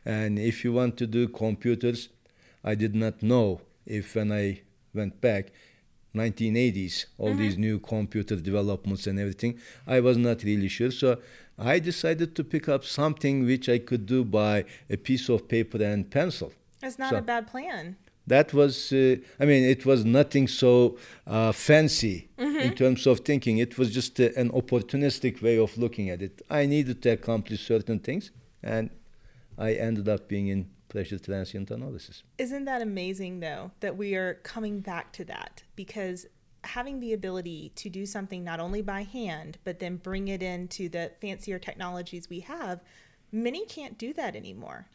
And 0.04 0.38
if 0.38 0.64
you 0.64 0.72
want 0.72 0.96
to 0.98 1.06
do 1.06 1.28
computers, 1.28 2.08
I 2.64 2.74
did 2.74 2.94
not 2.94 3.22
know 3.22 3.60
if 3.84 4.14
when 4.14 4.32
I 4.32 4.62
went 4.94 5.20
back, 5.20 5.52
1980s, 6.14 7.06
all 7.18 7.34
these 7.34 7.56
new 7.58 7.78
computer 7.78 8.36
developments 8.36 9.06
and 9.06 9.18
everything, 9.18 9.58
I 9.86 10.00
was 10.00 10.16
not 10.16 10.42
really 10.42 10.68
sure. 10.68 10.90
So 10.90 11.18
I 11.58 11.78
decided 11.78 12.34
to 12.36 12.44
pick 12.44 12.68
up 12.68 12.84
something 12.84 13.44
which 13.46 13.68
I 13.68 13.78
could 13.78 14.06
do 14.06 14.24
by 14.24 14.64
a 14.90 14.96
piece 14.96 15.28
of 15.28 15.48
paper 15.48 15.82
and 15.82 16.10
pencil. 16.10 16.52
It's 16.82 16.98
not 16.98 17.10
So- 17.10 17.16
a 17.18 17.22
bad 17.22 17.46
plan. 17.48 17.96
That 18.26 18.52
was, 18.52 18.92
uh, 18.92 19.16
I 19.40 19.46
mean, 19.46 19.64
it 19.64 19.86
was 19.86 20.04
nothing 20.04 20.48
so 20.48 20.98
uh, 21.26 21.50
fancy 21.52 22.28
in 22.36 22.74
terms 22.74 23.06
of 23.06 23.20
thinking. 23.20 23.56
It 23.56 23.78
was 23.78 23.90
just 23.90 24.20
uh, 24.20 24.28
an 24.36 24.50
opportunistic 24.50 25.40
way 25.40 25.56
of 25.58 25.78
looking 25.78 26.10
at 26.10 26.20
it. 26.20 26.42
I 26.50 26.66
needed 26.66 27.00
to 27.04 27.08
accomplish 27.12 27.66
certain 27.66 27.98
things, 28.00 28.30
and 28.62 28.90
I 29.56 29.72
ended 29.72 30.10
up 30.10 30.28
being 30.28 30.48
in 30.48 30.68
transient 30.90 31.70
analysis. 31.70 32.22
Isn't 32.38 32.64
that 32.64 32.82
amazing, 32.82 33.40
though, 33.40 33.72
that 33.80 33.96
we 33.96 34.14
are 34.14 34.34
coming 34.34 34.80
back 34.80 35.12
to 35.12 35.24
that? 35.26 35.62
Because 35.76 36.26
having 36.64 37.00
the 37.00 37.12
ability 37.12 37.72
to 37.76 37.88
do 37.88 38.04
something 38.04 38.42
not 38.44 38.60
only 38.60 38.82
by 38.82 39.02
hand, 39.02 39.58
but 39.64 39.78
then 39.78 39.96
bring 39.96 40.28
it 40.28 40.42
into 40.42 40.88
the 40.88 41.12
fancier 41.20 41.58
technologies 41.58 42.28
we 42.28 42.40
have, 42.40 42.80
many 43.32 43.64
can't 43.66 43.98
do 43.98 44.12
that 44.14 44.34
anymore. 44.34 44.88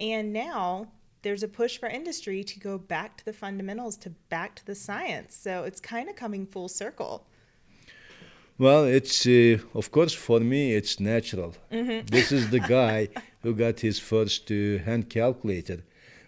And 0.00 0.32
now 0.32 0.88
there's 1.22 1.42
a 1.42 1.48
push 1.48 1.78
for 1.78 1.88
industry 1.88 2.44
to 2.44 2.60
go 2.60 2.78
back 2.78 3.16
to 3.18 3.24
the 3.24 3.32
fundamentals, 3.32 3.96
to 3.98 4.10
back 4.28 4.54
to 4.56 4.66
the 4.66 4.74
science. 4.74 5.36
So 5.36 5.64
it's 5.64 5.80
kind 5.80 6.08
of 6.08 6.16
coming 6.16 6.46
full 6.46 6.68
circle. 6.68 7.26
Well, 8.58 8.84
it's 8.84 9.24
uh, 9.26 9.58
of 9.74 9.90
course 9.92 10.12
for 10.12 10.40
me 10.40 10.74
it's 10.74 10.98
natural. 10.98 11.54
Mm-hmm. 11.70 12.06
This 12.06 12.32
is 12.32 12.50
the 12.50 12.60
guy 12.60 13.08
who 13.48 13.54
got 13.54 13.80
his 13.80 13.98
first 13.98 14.50
uh, 14.50 14.78
hand 14.84 15.08
calculator 15.08 15.78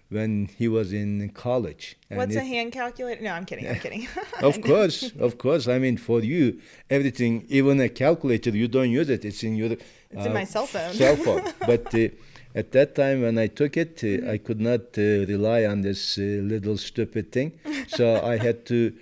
when 0.09 0.49
he 0.59 0.67
was 0.69 0.93
in 0.93 1.29
college. 1.31 1.97
What's 2.09 2.35
it, 2.35 2.39
a 2.39 2.45
hand 2.45 2.73
calculator? 2.73 3.23
No, 3.23 3.33
I'm 3.33 3.45
kidding. 3.45 3.69
I'm 3.69 3.79
kidding. 3.85 4.09
of 4.43 4.61
course, 4.63 5.13
of 5.19 5.37
course. 5.37 5.69
I 5.69 5.79
mean, 5.79 5.97
for 5.99 6.21
you, 6.21 6.61
everything, 6.89 7.45
even 7.49 7.79
a 7.81 7.91
calculator, 7.91 8.51
you 8.51 8.69
don't 8.69 8.91
use 8.91 9.11
it. 9.11 9.25
It's 9.25 9.43
in 9.43 9.55
your. 9.57 9.73
It's 9.73 10.25
uh, 10.25 10.29
in 10.29 10.33
my 10.33 10.45
cell 10.45 10.67
phone. 10.67 10.93
Cell 10.95 11.17
phone, 11.17 11.45
but. 11.67 11.95
Uh, 11.95 12.09
at 12.53 12.73
that 12.73 12.97
time 12.97 13.23
when 13.23 13.39
I 13.39 13.47
took 13.47 13.77
it, 13.77 14.03
uh. 14.03 14.29
I 14.29 14.37
could 14.39 14.61
not 14.61 14.99
uh, 14.99 15.03
rely 15.33 15.65
on 15.67 15.83
this 15.83 16.19
uh, 16.19 16.23
little 16.23 16.77
stupid 16.79 17.31
thing. 17.31 17.53
so 17.87 18.21
I 18.21 18.39
had 18.39 18.67
to 18.67 18.93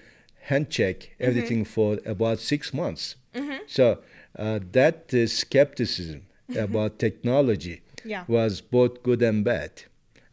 hand 0.43 0.69
check 0.69 0.97
mm-hmm. 0.99 1.25
everything 1.29 1.61
mm-hmm. 1.65 1.73
for 1.73 1.99
about 2.05 2.41
six 2.41 2.75
months. 2.75 3.17
Mm-hmm. 3.35 3.63
So 3.67 4.01
uh, 4.39 4.61
that 4.73 5.15
uh, 5.15 5.27
skepticism 5.27 6.27
mm-hmm. 6.51 6.61
about 6.61 6.99
technology 6.99 7.81
yeah. 8.05 8.25
was 8.29 8.61
both 8.61 9.03
good 9.03 9.23
and 9.23 9.45
bad. 9.45 9.83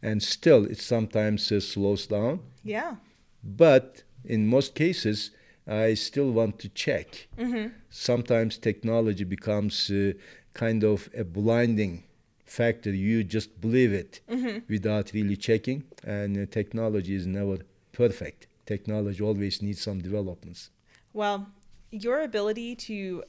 And 0.02 0.22
still, 0.22 0.64
it 0.66 0.78
sometimes 0.78 1.50
uh, 1.50 1.60
slows 1.60 2.06
down. 2.06 2.40
Yeah. 2.62 2.96
But 3.42 4.02
in 4.24 4.46
most 4.46 4.74
cases, 4.74 5.30
I 5.66 5.94
still 5.94 6.30
want 6.30 6.58
to 6.60 6.68
check. 6.68 7.28
Mm-hmm. 7.38 7.68
Sometimes 7.90 8.58
technology 8.58 9.24
becomes 9.24 9.90
uh, 9.90 10.12
kind 10.54 10.84
of 10.84 11.08
a 11.16 11.24
blinding 11.24 12.04
factor. 12.44 12.90
You 12.90 13.24
just 13.24 13.60
believe 13.60 13.92
it 13.92 14.20
mm-hmm. 14.28 14.58
without 14.68 15.12
really 15.12 15.36
checking. 15.36 15.84
And 16.04 16.36
uh, 16.36 16.46
technology 16.50 17.14
is 17.14 17.26
never 17.26 17.58
perfect. 17.92 18.46
Technology 18.64 19.22
always 19.22 19.62
needs 19.62 19.80
some 19.80 20.00
developments. 20.00 20.70
Well, 21.12 21.48
your 21.90 22.22
ability 22.22 22.76
to 22.76 23.24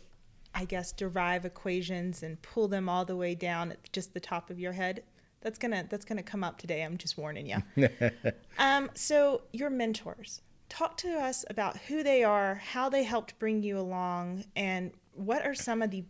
I 0.58 0.66
guess 0.66 0.92
derive 0.92 1.46
equations 1.46 2.24
and 2.24 2.42
pull 2.42 2.68
them 2.68 2.90
all 2.90 3.06
the 3.06 3.16
way 3.16 3.36
down 3.36 3.72
at 3.72 3.94
just 3.94 4.16
the 4.16 4.20
top 4.20 4.50
of 4.50 4.60
your 4.60 4.72
head. 4.74 5.04
That's 5.42 5.60
gonna 5.60 5.86
that's 5.88 6.04
gonna 6.04 6.24
come 6.24 6.44
up 6.44 6.58
today. 6.58 6.82
I'm 6.82 6.98
just 6.98 7.16
warning 7.16 7.46
you. 7.46 7.88
um, 8.58 8.90
so 8.96 9.44
your 9.54 9.70
mentors, 9.70 10.42
talk 10.68 10.98
to 10.98 11.10
us 11.10 11.46
about 11.52 11.78
who 11.78 12.02
they 12.02 12.24
are, 12.24 12.56
how 12.56 12.90
they 12.90 13.04
helped 13.04 13.38
bring 13.38 13.62
you 13.62 13.78
along, 13.78 14.46
and 14.56 14.94
what 15.14 15.46
are 15.46 15.54
some 15.54 15.84
of 15.84 15.92
the 15.92 16.04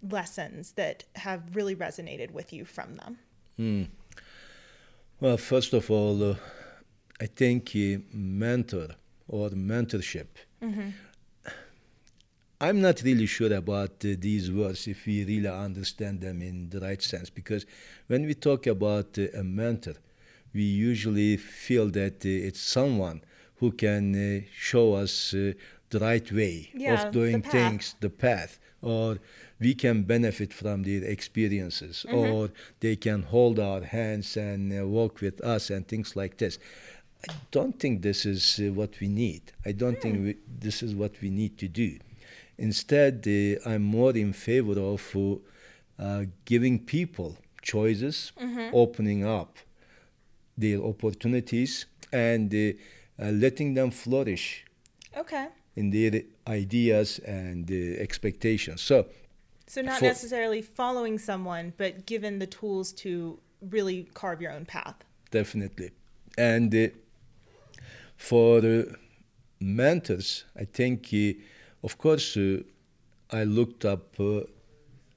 lessons 0.00 0.72
that 0.72 1.02
have 1.16 1.56
really 1.56 1.74
resonated 1.74 2.30
with 2.30 2.52
you 2.52 2.64
from 2.64 2.94
them. 2.94 3.18
Hmm. 3.56 3.82
Well, 5.18 5.38
first 5.38 5.72
of 5.72 5.90
all, 5.90 6.22
uh, 6.22 6.36
I 7.20 7.26
think 7.26 7.72
uh, 7.74 7.98
mentor 8.12 8.90
or 9.26 9.50
mentorship. 9.50 10.28
Mm-hmm 10.62 10.90
I'm 12.58 12.80
not 12.80 13.02
really 13.02 13.26
sure 13.26 13.52
about 13.52 14.02
uh, 14.02 14.16
these 14.18 14.50
words 14.50 14.88
if 14.88 15.04
we 15.04 15.24
really 15.24 15.48
understand 15.48 16.22
them 16.22 16.40
in 16.40 16.70
the 16.70 16.80
right 16.80 17.02
sense 17.02 17.28
because 17.28 17.66
when 18.06 18.24
we 18.24 18.32
talk 18.32 18.66
about 18.66 19.18
uh, 19.18 19.26
a 19.38 19.44
mentor, 19.44 19.96
we 20.54 20.62
usually 20.62 21.36
feel 21.36 21.90
that 21.90 22.24
uh, 22.24 22.28
it's 22.28 22.60
someone 22.60 23.20
who 23.56 23.72
can 23.72 24.14
uh, 24.14 24.40
show 24.56 24.94
us 24.94 25.34
uh, 25.34 25.52
the 25.90 25.98
right 25.98 26.32
way 26.32 26.70
yeah, 26.74 27.06
of 27.06 27.12
doing 27.12 27.42
the 27.42 27.48
things, 27.48 27.94
the 28.00 28.08
path, 28.08 28.58
or 28.80 29.18
we 29.60 29.74
can 29.74 30.02
benefit 30.04 30.54
from 30.54 30.82
their 30.82 31.04
experiences, 31.04 32.06
mm-hmm. 32.08 32.16
or 32.16 32.50
they 32.80 32.96
can 32.96 33.22
hold 33.22 33.58
our 33.58 33.82
hands 33.82 34.34
and 34.38 34.72
uh, 34.72 34.86
walk 34.86 35.20
with 35.20 35.42
us 35.42 35.68
and 35.68 35.86
things 35.86 36.16
like 36.16 36.38
this. 36.38 36.58
I 37.28 37.34
don't 37.50 37.78
think 37.78 38.00
this 38.00 38.24
is 38.24 38.58
what 38.74 38.98
we 38.98 39.08
need. 39.08 39.42
I 39.66 39.72
don't 39.72 39.98
mm. 39.98 40.02
think 40.02 40.24
we, 40.24 40.36
this 40.60 40.82
is 40.82 40.94
what 40.94 41.20
we 41.20 41.28
need 41.28 41.58
to 41.58 41.68
do 41.68 41.98
Instead, 42.58 43.24
uh, 43.26 43.68
I'm 43.68 43.82
more 43.82 44.16
in 44.16 44.32
favor 44.32 44.78
of 44.80 45.16
uh, 45.98 46.24
giving 46.44 46.78
people 46.78 47.36
choices, 47.62 48.32
mm-hmm. 48.40 48.70
opening 48.72 49.24
up 49.24 49.58
their 50.56 50.80
opportunities, 50.80 51.86
and 52.12 52.54
uh, 52.54 52.72
letting 53.18 53.74
them 53.74 53.90
flourish. 53.90 54.64
Okay. 55.16 55.48
In 55.74 55.90
their 55.90 56.22
ideas 56.46 57.18
and 57.20 57.70
expectations. 57.70 58.80
So. 58.80 59.06
So 59.68 59.82
not 59.82 59.98
for, 59.98 60.04
necessarily 60.04 60.62
following 60.62 61.18
someone, 61.18 61.72
but 61.76 62.06
given 62.06 62.38
the 62.38 62.46
tools 62.46 62.92
to 62.92 63.40
really 63.60 64.08
carve 64.14 64.40
your 64.40 64.52
own 64.52 64.64
path. 64.64 64.94
Definitely, 65.32 65.90
and 66.38 66.72
uh, 66.72 66.88
for 68.16 68.60
the 68.60 68.94
mentors, 69.60 70.44
I 70.56 70.64
think 70.64 71.08
uh, 71.12 71.32
of 71.82 71.98
course, 71.98 72.36
uh, 72.36 72.62
I 73.30 73.44
looked 73.44 73.84
up 73.84 74.18
uh, 74.20 74.40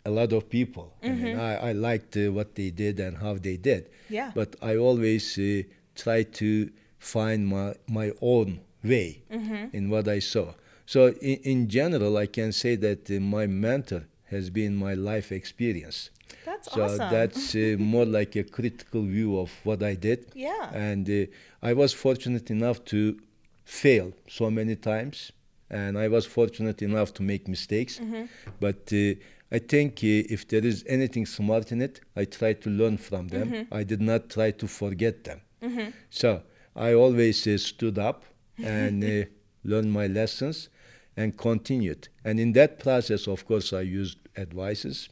a 0.06 0.12
lot 0.12 0.34
of 0.34 0.50
people. 0.50 0.94
Mm-hmm. 1.04 1.40
I. 1.40 1.70
I, 1.70 1.72
liked 1.74 2.18
uh, 2.18 2.32
what 2.32 2.56
they 2.56 2.72
did 2.72 3.00
and 3.00 3.18
how 3.18 3.36
they 3.36 3.58
did. 3.58 3.90
Yeah. 4.10 4.32
But 4.34 4.56
I 4.62 4.78
always 4.78 5.38
uh, 5.38 5.64
try 5.96 6.24
to 6.24 6.70
find 6.98 7.48
my, 7.48 7.76
my 7.88 8.12
own 8.22 8.60
way 8.84 9.22
mm-hmm. 9.32 9.76
in 9.76 9.90
what 9.90 10.08
I 10.08 10.20
saw. 10.20 10.54
So, 10.86 11.10
in, 11.22 11.38
in 11.44 11.68
general, 11.70 12.18
I 12.18 12.26
can 12.26 12.52
say 12.52 12.76
that 12.78 13.10
uh, 13.10 13.20
my 13.20 13.46
mentor 13.46 14.06
has 14.26 14.50
been 14.50 14.76
my 14.76 14.94
life 14.94 15.32
experience. 15.32 16.10
That's 16.46 16.72
so 16.72 16.84
awesome. 16.84 17.12
that's 17.12 17.56
uh, 17.56 17.76
more 17.80 18.06
like 18.06 18.36
a 18.36 18.44
critical 18.44 19.04
view 19.04 19.40
of 19.40 19.52
what 19.64 19.84
I 19.84 19.96
did. 19.96 20.28
Yeah. 20.34 20.70
And 20.74 21.10
uh, 21.10 21.26
I 21.62 21.74
was 21.74 21.94
fortunate 21.94 22.50
enough 22.50 22.84
to 22.86 23.20
fail 23.66 24.14
so 24.28 24.50
many 24.50 24.76
times 24.76 25.32
and 25.70 25.98
I 25.98 26.08
was 26.08 26.26
fortunate 26.26 26.82
enough 26.82 27.14
to 27.16 27.24
make 27.24 27.48
mistakes. 27.48 28.00
Mm-hmm. 28.00 28.26
But 28.60 28.92
uh, 28.92 29.20
I 29.52 29.60
think 29.60 30.00
uh, 30.04 30.34
if 30.36 30.48
there 30.48 30.66
is 30.66 30.84
anything 30.88 31.26
smart 31.26 31.72
in 31.72 31.82
it, 31.82 32.02
I 32.16 32.26
try 32.26 32.54
to 32.54 32.70
learn 32.70 32.98
from 32.98 33.28
them. 33.28 33.52
Mm-hmm. 33.52 33.74
I 33.74 33.84
did 33.84 34.02
not 34.02 34.30
try 34.30 34.52
to 34.52 34.68
forget 34.68 35.24
them. 35.24 35.42
Mm-hmm. 35.62 35.90
So 36.10 36.42
I 36.76 36.94
always 36.94 37.46
uh, 37.48 37.58
stood 37.58 37.98
up 37.98 38.26
and 38.64 39.04
uh, 39.04 39.26
learned 39.64 39.92
my 39.92 40.08
lessons 40.08 40.70
and 41.18 41.38
continued. 41.38 42.10
And 42.24 42.40
in 42.40 42.54
that 42.54 42.80
process, 42.80 43.28
of 43.28 43.46
course, 43.46 43.74
I 43.74 43.82
used 43.82 44.18
advices. 44.38 45.10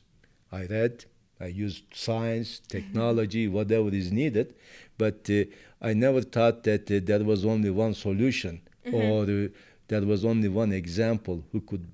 I 0.51 0.65
read. 0.65 1.05
I 1.39 1.47
used 1.47 1.83
science, 1.93 2.49
mm-hmm. 2.59 2.77
technology, 2.77 3.47
whatever 3.47 3.89
is 3.89 4.11
needed. 4.11 4.55
But 4.97 5.29
uh, 5.29 5.43
I 5.81 5.93
never 5.93 6.21
thought 6.21 6.63
that 6.63 6.89
uh, 6.91 6.99
there 7.03 7.23
was 7.23 7.45
only 7.45 7.69
one 7.69 7.93
solution 7.93 8.61
mm-hmm. 8.85 8.95
or 8.95 9.49
there 9.87 10.01
was 10.01 10.25
only 10.25 10.49
one 10.49 10.71
example 10.71 11.43
who 11.51 11.61
could 11.61 11.87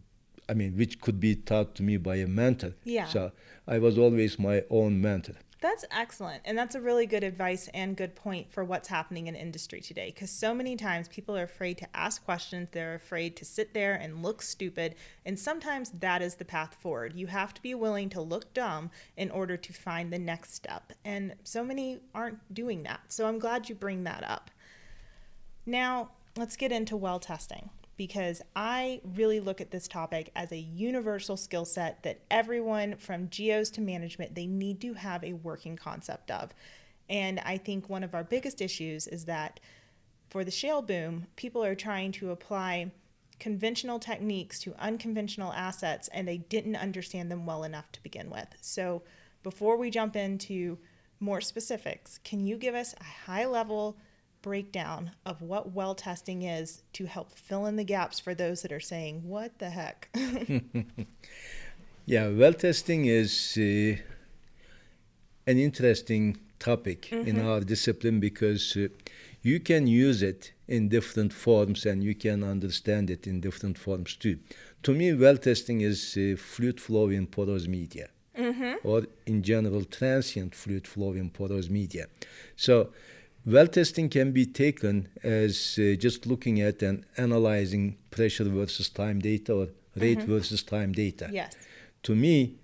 I 0.50 0.54
mean, 0.54 0.78
which 0.78 1.00
could 1.00 1.20
be 1.20 1.36
taught 1.36 1.76
to 1.76 1.84
me 1.84 1.98
by 1.98 2.18
a 2.18 2.28
mentor. 2.28 2.74
Yeah. 2.84 3.06
So 3.06 3.32
I 3.68 3.80
was 3.80 3.98
always 3.98 4.38
my 4.38 4.64
own 4.70 5.02
mentor. 5.02 5.36
That's 5.62 5.86
excellent. 5.92 6.42
And 6.44 6.58
that's 6.58 6.76
a 6.76 6.82
really 6.82 7.06
good 7.06 7.24
advice 7.24 7.70
and 7.74 7.96
good 7.96 8.16
point 8.16 8.52
for 8.52 8.66
what's 8.66 8.90
happening 8.90 9.28
in 9.28 9.36
industry 9.36 9.80
today. 9.80 10.12
Because 10.14 10.30
so 10.30 10.54
many 10.54 10.76
times 10.76 11.08
people 11.08 11.38
are 11.38 11.44
afraid 11.44 11.78
to 11.78 11.88
ask 11.96 12.26
questions, 12.26 12.68
they're 12.74 12.96
afraid 12.96 13.38
to 13.38 13.46
sit 13.46 13.74
there 13.74 13.94
and 13.94 14.22
look 14.22 14.42
stupid. 14.42 14.96
And 15.26 15.40
sometimes 15.40 15.92
that 15.92 16.22
is 16.22 16.36
the 16.36 16.44
path 16.44 16.76
forward. 16.82 17.14
You 17.16 17.28
have 17.28 17.54
to 17.54 17.62
be 17.62 17.74
willing 17.76 18.10
to 18.10 18.20
look 18.20 18.54
dumb 18.54 18.92
in 19.16 19.32
order 19.32 19.56
to 19.56 19.72
find 19.72 20.12
the 20.12 20.20
next 20.20 20.54
step. 20.54 20.92
And 21.06 21.36
so 21.46 21.64
many 21.64 22.00
aren't 22.14 22.54
doing 22.54 22.84
that. 22.84 23.00
So 23.08 23.26
I'm 23.26 23.40
glad 23.40 23.70
you 23.70 23.76
bring 23.76 24.04
that 24.04 24.26
up. 24.26 24.52
Now, 25.66 26.10
let's 26.36 26.58
get 26.58 26.74
into 26.74 26.98
well 26.98 27.20
testing 27.20 27.70
because 27.96 28.42
I 28.56 29.02
really 29.16 29.40
look 29.40 29.62
at 29.62 29.72
this 29.72 29.88
topic 29.88 30.32
as 30.36 30.52
a 30.52 30.58
universal 30.58 31.38
skill 31.38 31.66
set 31.66 32.04
that 32.04 32.22
everyone 32.32 32.96
from 32.96 33.30
geos 33.30 33.70
to 33.72 33.82
management 33.82 34.36
they 34.36 34.48
need 34.48 34.82
to 34.82 34.94
have 34.94 35.24
a 35.24 35.34
working 35.34 35.76
concept 35.76 36.32
of. 36.32 36.54
And 37.10 37.40
I 37.42 37.58
think 37.58 37.90
one 37.90 38.04
of 38.04 38.16
our 38.16 38.24
biggest 38.24 38.62
issues 38.62 39.08
is 39.08 39.26
that 39.26 39.60
for 40.30 40.44
the 40.44 40.52
shale 40.52 40.82
boom, 40.82 41.28
people 41.36 41.64
are 41.64 41.76
trying 41.76 42.12
to 42.14 42.32
apply 42.32 42.92
conventional 43.40 44.00
techniques 44.00 44.60
to 44.60 44.74
unconventional 44.80 45.54
assets 45.54 46.08
and 46.14 46.28
they 46.28 46.38
didn't 46.38 46.76
understand 46.76 47.30
them 47.30 47.46
well 47.46 47.64
enough 47.64 47.92
to 47.92 48.02
begin 48.04 48.30
with. 48.30 48.48
So, 48.62 49.04
before 49.44 49.76
we 49.76 49.90
jump 49.90 50.16
into 50.16 50.78
more 51.20 51.42
specifics, 51.42 52.18
can 52.24 52.40
you 52.46 52.58
give 52.58 52.74
us 52.74 52.96
a 53.00 53.04
high 53.04 53.46
level 53.46 53.98
breakdown 54.44 55.12
of 55.26 55.42
what 55.42 55.72
well 55.72 55.96
testing 55.96 56.44
is 56.44 56.84
to 56.94 57.06
help 57.06 57.32
fill 57.32 57.66
in 57.66 57.76
the 57.78 57.84
gaps 57.84 58.20
for 58.20 58.36
those 58.36 58.62
that 58.62 58.72
are 58.72 58.80
saying, 58.80 59.24
What 59.24 59.58
the 59.58 59.72
heck? 59.72 60.10
yeah, 62.06 62.28
well 62.28 62.54
testing 62.54 63.06
is 63.06 63.58
uh, 63.58 63.98
an 65.48 65.58
interesting 65.58 66.38
topic 66.60 67.12
in 67.12 67.42
our 67.42 67.62
discipline 67.62 68.20
because 68.20 68.78
uh, 68.78 68.88
you 69.42 69.60
can 69.60 69.88
use 69.88 70.22
it 70.22 70.52
in 70.68 70.90
different 70.90 71.34
forms 71.34 71.86
and 71.86 72.04
you 72.04 72.16
can 72.16 72.44
understand 72.44 73.10
it 73.10 73.28
in 73.28 73.42
different 73.42 73.78
forms 73.78 74.16
too. 74.16 74.38
To 74.84 74.94
me, 74.94 75.14
well 75.14 75.38
testing 75.38 75.82
is 75.82 76.18
uh, 76.18 76.36
fluid 76.38 76.80
flow 76.80 77.10
in 77.10 77.28
porous 77.28 77.68
media, 77.68 78.10
or 78.84 79.04
in 79.26 79.44
general, 79.44 79.84
transient 79.86 80.56
fluid 80.56 80.88
flow 80.88 81.14
in 81.14 81.30
porous 81.30 81.70
media. 81.70 82.08
So, 82.56 82.90
well 83.46 83.68
testing 83.68 84.10
can 84.10 84.32
be 84.32 84.46
taken 84.46 85.08
as 85.24 85.78
uh, 85.80 85.96
just 86.00 86.26
looking 86.26 86.62
at 86.62 86.82
and 86.82 87.06
analyzing 87.18 87.98
pressure 88.12 88.46
versus 88.46 88.90
time 88.90 89.20
data 89.20 89.54
or 89.54 89.68
rate 89.96 90.22
versus 90.24 90.64
time 90.64 90.92
data. 90.92 91.30
Yes. 91.32 91.56
To 92.04 92.16
me, 92.16 92.56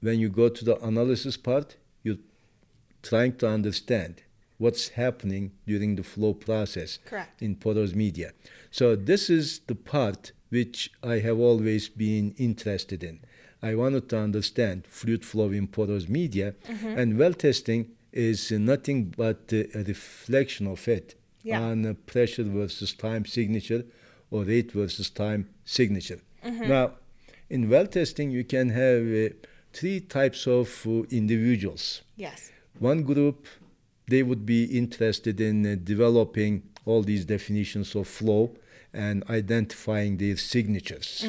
when 0.00 0.18
you 0.20 0.28
go 0.28 0.48
to 0.48 0.64
the 0.64 0.76
analysis 0.84 1.36
part, 1.36 1.76
you're 2.02 2.18
trying 3.02 3.36
to 3.38 3.48
understand 3.48 4.22
what's 4.58 4.88
happening 4.90 5.52
during 5.66 5.96
the 5.96 6.02
flow 6.02 6.34
process 6.34 6.98
Correct. 7.04 7.40
in 7.42 7.54
porous 7.56 7.94
media. 7.94 8.32
So 8.70 8.96
this 8.96 9.30
is 9.30 9.60
the 9.66 9.74
part 9.74 10.32
which 10.50 10.90
I 11.02 11.18
have 11.20 11.38
always 11.38 11.88
been 11.88 12.34
interested 12.38 13.02
in. 13.04 13.20
I 13.62 13.74
wanted 13.74 14.08
to 14.10 14.18
understand 14.18 14.86
fluid 14.86 15.24
flow 15.24 15.50
in 15.50 15.66
porous 15.66 16.08
media, 16.08 16.54
Mm-hmm. 16.68 16.98
and 16.98 17.18
well 17.18 17.34
testing 17.34 17.90
is 18.12 18.50
nothing 18.50 19.14
but 19.16 19.52
a 19.52 19.82
reflection 19.86 20.66
of 20.66 20.86
it 20.88 21.14
Yeah. 21.42 21.60
on 21.62 21.96
pressure 22.06 22.44
versus 22.44 22.92
time 22.94 23.24
signature 23.24 23.84
or 24.30 24.44
rate 24.44 24.72
versus 24.72 25.10
time 25.10 25.48
signature. 25.64 26.20
Mm-hmm. 26.44 26.68
Now, 26.68 26.92
in 27.50 27.68
well 27.68 27.86
testing, 27.86 28.30
you 28.30 28.44
can 28.44 28.70
have 28.70 29.02
uh, 29.06 29.34
three 29.72 30.00
types 30.00 30.46
of 30.46 30.68
uh, 30.86 31.02
individuals. 31.10 32.02
Yes. 32.16 32.50
One 32.78 33.02
group, 33.02 33.46
they 34.06 34.22
would 34.22 34.44
be 34.46 34.64
interested 34.64 35.40
in 35.40 35.66
uh, 35.66 35.76
developing 35.82 36.62
all 36.84 37.02
these 37.02 37.24
definitions 37.24 37.94
of 37.94 38.08
flow 38.08 38.50
and 38.92 39.22
identifying 39.28 40.16
their 40.16 40.36
signatures. 40.36 41.24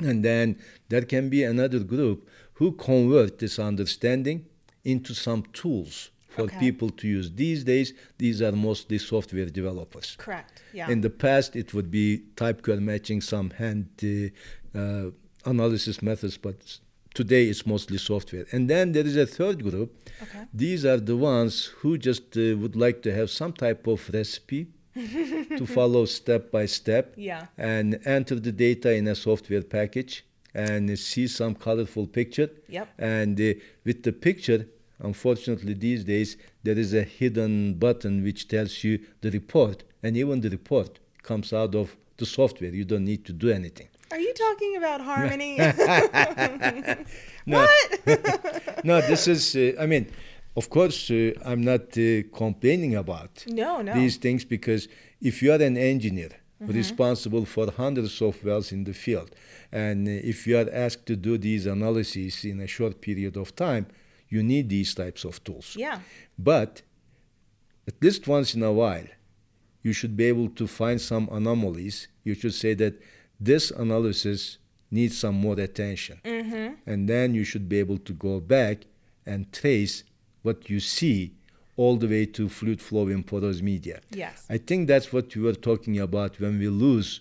And 0.00 0.24
then 0.24 0.56
there 0.88 1.02
can 1.02 1.28
be 1.28 1.42
another 1.42 1.80
group 1.80 2.28
who 2.54 2.72
convert 2.72 3.38
this 3.38 3.58
understanding 3.58 4.46
into 4.84 5.14
some 5.14 5.42
tools 5.52 6.10
for 6.28 6.42
Okay. 6.42 6.58
people 6.58 6.90
to 6.90 7.08
use. 7.08 7.30
These 7.32 7.64
days, 7.64 7.94
these 8.18 8.42
are 8.42 8.52
mostly 8.52 8.98
software 8.98 9.46
developers. 9.46 10.14
Correct. 10.18 10.62
Yeah. 10.72 10.90
In 10.90 11.00
the 11.00 11.10
past, 11.10 11.56
it 11.56 11.72
would 11.74 11.90
be 11.90 12.22
type 12.36 12.62
curve 12.62 12.80
matching, 12.82 13.20
some 13.20 13.50
hand 13.50 13.86
uh, 14.02 14.78
uh, 14.78 15.10
analysis 15.44 16.02
methods, 16.02 16.36
but 16.36 16.78
today 17.14 17.44
it's 17.48 17.66
mostly 17.66 17.98
software. 17.98 18.46
And 18.52 18.68
then 18.68 18.92
there 18.92 19.06
is 19.06 19.16
a 19.16 19.26
third 19.26 19.62
group. 19.62 19.90
Okay. 20.22 20.44
These 20.52 20.84
are 20.84 20.98
the 20.98 21.16
ones 21.16 21.64
who 21.80 21.96
just 21.98 22.36
uh, 22.36 22.56
would 22.58 22.76
like 22.76 23.02
to 23.02 23.12
have 23.14 23.30
some 23.30 23.52
type 23.52 23.86
of 23.86 24.08
recipe 24.12 24.68
to 24.94 25.66
follow 25.66 26.04
step 26.04 26.50
by 26.50 26.66
step 26.66 27.14
Yeah. 27.16 27.46
and 27.56 27.98
enter 28.04 28.34
the 28.34 28.52
data 28.52 28.92
in 28.94 29.06
a 29.08 29.14
software 29.14 29.62
package 29.62 30.24
and 30.54 30.98
see 30.98 31.26
some 31.26 31.54
colorful 31.54 32.06
picture. 32.06 32.50
Yep. 32.68 32.88
And 32.98 33.40
uh, 33.40 33.54
with 33.84 34.02
the 34.02 34.12
picture, 34.12 34.66
unfortunately, 35.00 35.74
these 35.74 36.04
days, 36.04 36.36
there 36.62 36.78
is 36.78 36.94
a 36.94 37.02
hidden 37.02 37.74
button 37.74 38.22
which 38.22 38.48
tells 38.48 38.82
you 38.84 39.00
the 39.20 39.30
report, 39.30 39.84
and 40.02 40.16
even 40.16 40.40
the 40.40 40.50
report 40.50 40.98
comes 41.22 41.52
out 41.52 41.74
of 41.74 41.96
the 42.16 42.26
software. 42.26 42.70
You 42.70 42.84
don't 42.84 43.04
need 43.04 43.24
to 43.26 43.32
do 43.32 43.50
anything. 43.50 43.88
Are 44.10 44.18
you 44.18 44.32
talking 44.32 44.76
about 44.76 45.00
harmony? 45.00 45.58
No. 47.46 47.60
what? 47.60 48.84
no, 48.84 49.00
this 49.00 49.26
is, 49.26 49.56
uh, 49.56 49.72
I 49.80 49.86
mean, 49.86 50.10
of 50.54 50.68
course, 50.68 51.10
uh, 51.10 51.32
I'm 51.46 51.62
not 51.62 51.96
uh, 51.96 52.24
complaining 52.34 52.94
about 52.94 53.44
no, 53.46 53.80
no. 53.80 53.94
these 53.94 54.18
things 54.18 54.44
because 54.44 54.86
if 55.22 55.42
you 55.42 55.52
are 55.52 55.62
an 55.62 55.78
engineer 55.78 56.28
Mm-hmm. 56.60 56.72
responsible 56.72 57.44
for 57.44 57.70
hundreds 57.70 58.20
of 58.20 58.44
wells 58.44 58.72
in 58.72 58.82
the 58.82 58.92
field, 58.92 59.30
and 59.70 60.08
uh, 60.08 60.10
if 60.10 60.44
you 60.46 60.58
are 60.58 60.68
asked 60.72 61.06
to 61.06 61.14
do 61.14 61.38
these 61.38 61.66
analyses 61.66 62.44
in 62.44 62.58
a 62.60 62.66
short 62.66 63.00
period 63.00 63.36
of 63.36 63.54
time, 63.54 63.86
you 64.28 64.42
need 64.42 64.68
these 64.68 64.92
types 64.92 65.24
of 65.24 65.42
tools. 65.44 65.76
yeah. 65.76 66.00
But 66.36 66.82
at 67.86 67.94
least 68.02 68.26
once 68.26 68.54
in 68.56 68.62
a 68.64 68.72
while, 68.72 69.06
you 69.82 69.92
should 69.92 70.16
be 70.16 70.24
able 70.24 70.48
to 70.50 70.66
find 70.66 71.00
some 71.00 71.28
anomalies. 71.30 72.08
You 72.24 72.34
should 72.34 72.54
say 72.54 72.74
that 72.74 73.00
this 73.40 73.70
analysis 73.70 74.58
needs 74.90 75.16
some 75.16 75.36
more 75.36 75.58
attention. 75.60 76.20
Mm-hmm. 76.24 76.74
And 76.86 77.08
then 77.08 77.34
you 77.34 77.44
should 77.44 77.68
be 77.68 77.78
able 77.78 77.98
to 77.98 78.12
go 78.12 78.40
back 78.40 78.86
and 79.24 79.50
trace 79.52 80.04
what 80.42 80.68
you 80.68 80.80
see 80.80 81.34
all 81.78 81.96
the 81.96 82.08
way 82.08 82.26
to 82.26 82.48
fluid 82.48 82.82
flow 82.82 83.06
in 83.08 83.22
porous 83.22 83.62
media. 83.62 84.00
Yes. 84.10 84.44
I 84.50 84.58
think 84.58 84.88
that's 84.88 85.12
what 85.12 85.34
you 85.34 85.42
were 85.42 85.54
talking 85.54 85.98
about 86.00 86.38
when 86.40 86.58
we 86.58 86.68
lose 86.68 87.20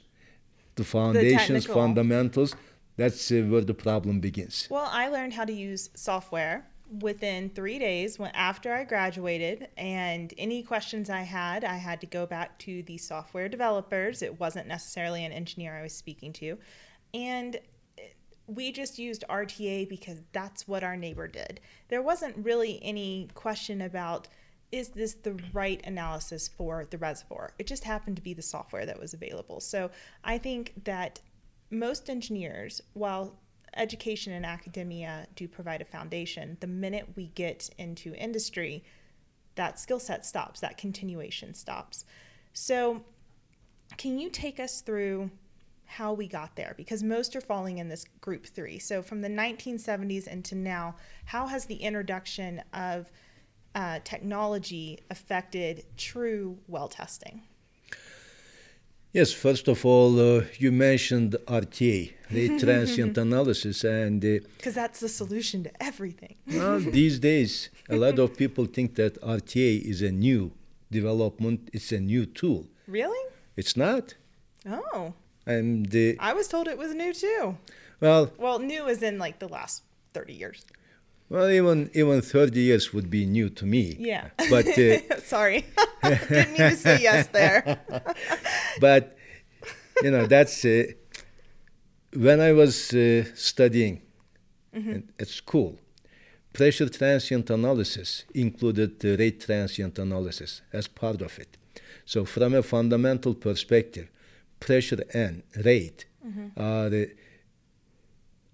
the 0.76 0.84
foundations, 0.84 1.63
technical. 1.65 1.76
fundamentals. 1.76 2.56
That's 2.98 3.32
uh, 3.32 3.43
where 3.48 3.62
the 3.62 3.76
problem 3.76 4.20
begins. 4.20 4.67
Well, 4.70 4.89
I 4.91 5.10
learned 5.10 5.34
how 5.34 5.46
to 5.46 5.54
use 5.54 5.91
software 5.93 6.65
within 7.02 7.52
three 7.52 7.78
days 7.78 8.17
when 8.17 8.32
after 8.32 8.74
I 8.74 8.84
graduated, 8.84 9.67
and 9.78 10.34
any 10.39 10.63
questions 10.63 11.10
I 11.12 11.22
had, 11.22 11.63
I 11.63 11.76
had 11.76 12.02
to 12.02 12.08
go 12.08 12.26
back 12.26 12.58
to 12.60 12.82
the 12.84 12.98
software 12.98 13.48
developers. 13.48 14.24
It 14.24 14.39
wasn't 14.39 14.67
necessarily 14.67 15.24
an 15.24 15.32
engineer 15.32 15.76
I 15.78 15.84
was 15.84 15.93
speaking 15.93 16.34
to, 16.34 16.58
and 17.13 17.60
we 18.48 18.72
just 18.72 18.98
used 18.98 19.24
RTA 19.30 19.89
because 19.89 20.20
that's 20.32 20.67
what 20.67 20.84
our 20.84 20.96
neighbor 20.96 21.28
did. 21.28 21.60
There 21.89 22.02
wasn't 22.02 22.38
really 22.38 22.80
any 22.82 23.28
question 23.36 23.82
about 23.82 24.28
is 24.71 24.89
this 24.89 25.13
the 25.13 25.39
right 25.53 25.82
analysis 25.86 26.47
for 26.47 26.86
the 26.86 26.97
reservoir? 26.97 27.53
It 27.58 27.67
just 27.67 27.84
happened 27.84 28.17
to 28.17 28.21
be 28.21 28.34
the 28.34 28.41
software 28.41 28.86
that 28.86 28.99
was 28.99 29.13
available. 29.13 29.60
So 29.62 29.91
I 30.23 30.38
think 30.38 30.73
that 30.84 31.21
most 31.69 32.10
engineers, 32.10 32.82
while 32.93 33.39
education 33.75 34.34
and 34.34 34.45
academia 34.45 35.27
do 35.36 35.47
provide 35.47 35.82
a 35.82 35.86
foundation, 35.86 36.58
the 36.60 36.67
minute 36.67 37.08
we 37.15 37.27
get 37.27 37.69
into 37.77 38.13
industry, 38.15 38.84
that 39.56 39.80
skill 39.80 39.99
set 39.99 40.25
stops, 40.25 40.60
that 40.60 40.77
continuation 40.77 41.53
stops. 41.53 42.06
So, 42.53 43.03
can 43.97 44.19
you 44.19 44.30
take 44.30 44.60
us 44.60 44.82
through 44.82 45.32
how 45.86 46.12
we 46.12 46.27
got 46.27 46.56
there? 46.56 46.73
Because 46.75 47.01
most 47.01 47.36
are 47.36 47.41
falling 47.41 47.77
in 47.77 47.88
this 47.88 48.06
group 48.21 48.45
three. 48.45 48.80
So, 48.80 49.01
from 49.01 49.21
the 49.21 49.30
1970s 49.30 50.27
into 50.27 50.56
now, 50.56 50.95
how 51.25 51.47
has 51.47 51.65
the 51.65 51.75
introduction 51.75 52.62
of 52.73 53.10
uh, 53.78 54.00
technology 54.04 54.86
affected 55.16 55.74
true 56.10 56.58
well 56.68 56.88
testing? 56.88 57.36
Yes, 59.13 59.32
first 59.32 59.68
of 59.68 59.86
all, 59.86 60.12
uh, 60.20 60.44
you 60.60 60.72
mentioned 60.72 61.32
RTA, 61.48 62.13
rate 62.32 62.60
transient 62.66 63.18
analysis, 63.18 63.84
and 63.84 64.24
uh, 64.24 64.40
Because 64.58 64.76
that's 64.76 65.00
the 65.00 65.10
solution 65.10 65.63
to 65.63 65.72
everything. 65.90 66.36
well, 66.48 66.80
these 66.80 67.18
days, 67.20 67.70
a 67.90 67.96
lot 67.96 68.20
of 68.20 68.36
people 68.36 68.66
think 68.66 68.96
that 68.96 69.13
RTA 69.22 69.82
is 69.82 70.02
a 70.02 70.12
new 70.12 70.52
development, 70.92 71.70
it's 71.74 71.92
a 71.92 72.00
new 72.00 72.26
tool. 72.26 72.68
Really? 72.88 73.24
It's 73.56 73.76
not. 73.78 74.16
Oh, 74.70 75.13
And 75.46 75.88
uh, 75.96 76.13
I 76.20 76.34
was 76.34 76.48
told 76.48 76.68
it 76.68 76.78
was 76.78 76.94
new 76.94 77.13
too. 77.13 77.58
well, 78.02 78.32
Well, 78.38 78.60
new 78.60 78.88
is 78.88 79.02
in 79.02 79.18
like 79.18 79.40
the 79.40 79.48
last 79.48 79.84
30 80.13 80.34
years. 80.34 80.66
Well, 81.30 81.50
even 81.50 81.90
even 81.94 82.22
30 82.22 82.60
years 82.60 82.94
would 82.94 83.10
be 83.10 83.26
new 83.26 83.50
to 83.50 83.66
me. 83.66 83.96
Yeah. 84.00 84.30
But 84.50 84.68
uh, 84.78 85.20
Sorry. 85.26 85.66
Didn't 86.04 86.52
mean 86.54 86.70
to 86.72 86.76
say 86.76 87.00
yes 87.02 87.28
there. 87.28 87.80
but 88.80 89.18
you 90.04 90.12
know 90.12 90.26
that's 90.28 90.63
uh, 90.66 90.84
when 92.13 92.40
I 92.40 92.52
was 92.54 92.94
uh, 92.94 93.24
studying 93.36 94.02
in- 94.74 95.10
at 95.20 95.28
school. 95.28 95.78
Pressure 96.54 96.90
transient 96.90 97.50
analysis 97.52 98.24
included 98.34 99.00
the 99.00 99.16
rate 99.16 99.40
transient 99.42 100.00
analysis 100.00 100.62
as 100.74 100.88
part 100.88 101.22
of 101.22 101.38
it. 101.38 101.56
So, 102.06 102.26
from 102.26 102.56
a 102.56 102.63
fundamental 102.63 103.36
perspective, 103.36 104.08
pressure 104.60 105.04
and 105.13 105.44
rate 105.63 106.06
are 106.56 106.88
uh, 106.88 107.06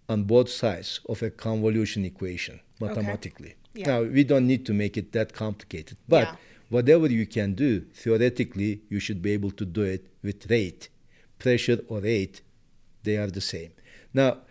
on 0.09 0.23
both 0.23 0.49
sides 0.49 0.99
of 1.07 1.21
a 1.21 1.29
convolution 1.29 2.05
equation 2.05 2.59
mathematically. 2.79 3.55
Yeah. 3.73 3.87
Now, 3.87 4.03
we 4.03 4.23
don't 4.23 4.47
need 4.47 4.65
to 4.67 4.73
make 4.73 4.97
it 4.97 5.11
that 5.13 5.33
complicated, 5.33 5.97
but 6.07 6.27
Yeah. 6.27 6.35
whatever 6.69 7.07
you 7.07 7.25
can 7.25 7.53
do, 7.55 7.85
theoretically, 7.93 8.81
you 8.89 8.99
should 8.99 9.21
be 9.21 9.31
able 9.31 9.51
to 9.51 9.65
do 9.65 9.81
it 9.81 10.05
with 10.21 10.49
rate. 10.49 10.89
Pressure 11.39 11.79
or 11.87 11.99
rate, 12.01 12.41
they 13.03 13.17
are 13.17 13.31
the 13.31 13.41
same. 13.41 13.71
Now, 14.13 14.41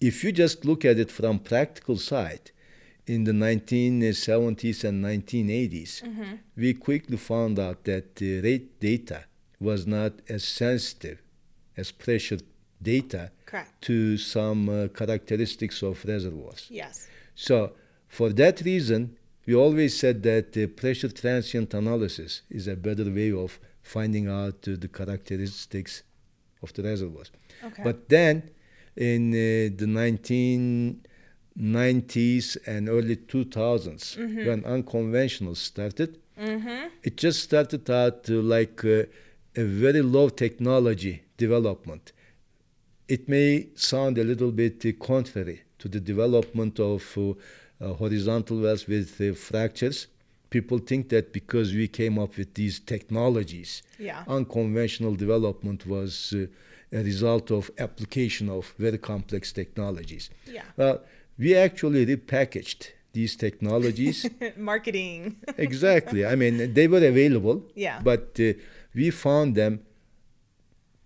if 0.00 0.24
you 0.24 0.32
just 0.32 0.64
look 0.64 0.84
at 0.84 0.98
it 0.98 1.10
from 1.10 1.38
practical 1.38 1.96
side, 1.96 2.50
in 3.06 3.24
the 3.24 3.32
1970s 3.32 4.84
and 4.84 5.04
1980s, 5.04 6.02
mm-hmm. 6.02 6.34
we 6.56 6.74
quickly 6.74 7.16
found 7.16 7.58
out 7.58 7.84
that 7.84 8.16
the 8.16 8.40
rate 8.40 8.80
data 8.80 9.24
was 9.60 9.86
not 9.86 10.12
as 10.28 10.44
sensitive 10.44 11.22
as 11.76 11.92
pressure 11.92 12.38
data 12.92 13.22
Correct. 13.50 13.70
to 13.88 13.96
some 14.36 14.60
uh, 14.68 14.76
characteristics 15.00 15.78
of 15.90 15.94
reservoirs. 16.14 16.62
Yes. 16.80 16.94
So, 17.34 17.56
For 18.18 18.28
that 18.42 18.56
reason, 18.72 19.00
we 19.46 19.54
always 19.64 19.92
said 20.02 20.16
that 20.30 20.44
the 20.56 20.66
pressure 20.82 21.12
transient 21.22 21.70
analysis 21.74 22.30
is 22.58 22.64
a 22.68 22.76
better 22.86 23.08
way 23.18 23.30
of 23.44 23.50
finding 23.94 24.26
out 24.40 24.58
uh, 24.68 24.70
the 24.84 24.90
characteristics 24.98 25.92
of 26.64 26.68
the 26.74 26.82
reservoirs. 26.90 27.30
Okay. 27.68 27.82
But 27.86 27.96
then, 28.16 28.34
in 29.10 29.22
uh, 29.32 29.36
the 29.80 29.88
1990s 31.56 32.56
and 32.66 32.88
early 32.88 33.16
2000s, 33.16 34.16
Mm-hmm. 34.16 34.46
when 34.48 34.64
unconventional 34.64 35.54
started, 35.54 36.10
mm-hmm. 36.38 36.88
it 37.02 37.14
just 37.16 37.38
started 37.48 37.84
out 37.90 38.28
uh, 38.30 38.34
like 38.56 38.84
uh, 38.84 39.04
a 39.62 39.64
very 39.84 40.02
low 40.02 40.28
technology 40.28 41.14
development. 41.36 42.12
It 43.08 43.28
may 43.28 43.68
sound 43.74 44.18
a 44.18 44.24
little 44.24 44.50
bit 44.52 44.84
uh, 44.84 44.92
contrary 45.04 45.62
to 45.78 45.88
the 45.88 46.00
development 46.00 46.80
of 46.80 47.02
uh, 47.16 47.30
uh, 47.80 47.94
horizontal 47.94 48.60
wells 48.60 48.86
with 48.86 49.20
uh, 49.20 49.34
fractures. 49.34 50.08
People 50.50 50.78
think 50.78 51.08
that 51.10 51.32
because 51.32 51.72
we 51.72 51.88
came 51.88 52.18
up 52.18 52.36
with 52.36 52.54
these 52.54 52.80
technologies, 52.80 53.82
Yeah. 53.98 54.24
unconventional 54.26 55.14
development 55.14 55.86
was 55.86 56.32
uh, 56.34 56.46
a 56.92 57.02
result 57.02 57.50
of 57.50 57.70
application 57.78 58.48
of 58.48 58.74
very 58.78 58.98
complex 58.98 59.52
technologies. 59.52 60.30
Yeah. 60.50 60.62
Well, 60.76 61.00
we 61.38 61.54
actually 61.54 62.06
repackaged 62.06 62.90
these 63.12 63.36
technologies 63.36 64.26
Marketing. 64.56 65.36
exactly. 65.58 66.24
I 66.26 66.34
mean, 66.36 66.72
they 66.74 66.86
were 66.88 67.04
available. 67.06 67.64
Yeah. 67.74 68.00
But 68.02 68.38
uh, 68.40 68.52
we 68.94 69.10
found 69.10 69.54
them 69.54 69.80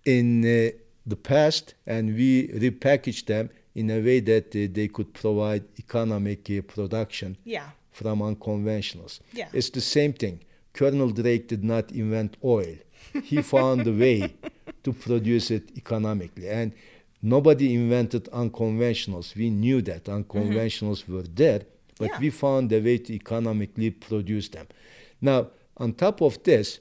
in 0.05 0.43
uh, 0.45 0.71
the 1.05 1.15
past, 1.15 1.73
and 1.85 2.15
we 2.15 2.47
repackaged 2.49 3.25
them 3.25 3.49
in 3.75 3.89
a 3.89 3.99
way 3.99 4.19
that 4.19 4.47
uh, 4.55 4.67
they 4.71 4.87
could 4.87 5.13
provide 5.13 5.63
economic 5.79 6.49
uh, 6.49 6.61
production 6.61 7.37
yeah. 7.43 7.69
from 7.91 8.19
unconventionals. 8.19 9.19
Yeah. 9.33 9.47
It's 9.53 9.69
the 9.69 9.81
same 9.81 10.13
thing. 10.13 10.41
Colonel 10.73 11.09
Drake 11.09 11.47
did 11.47 11.63
not 11.63 11.91
invent 11.91 12.37
oil. 12.43 12.75
He 13.23 13.41
found 13.55 13.87
a 13.87 13.91
way 13.91 14.35
to 14.83 14.93
produce 14.93 15.51
it 15.51 15.71
economically. 15.77 16.49
And 16.49 16.73
nobody 17.21 17.73
invented 17.73 18.25
unconventionals. 18.25 19.35
We 19.35 19.49
knew 19.49 19.81
that 19.83 20.05
unconventionals 20.05 21.07
were 21.07 21.23
there, 21.23 21.61
but 21.97 22.09
Yeah. 22.09 22.19
we 22.19 22.29
found 22.29 22.71
a 22.71 22.79
way 22.79 22.97
to 22.99 23.13
economically 23.13 23.91
produce 23.91 24.49
them. 24.49 24.67
Now, 25.19 25.47
on 25.77 25.93
top 25.93 26.21
of 26.21 26.41
this, 26.43 26.79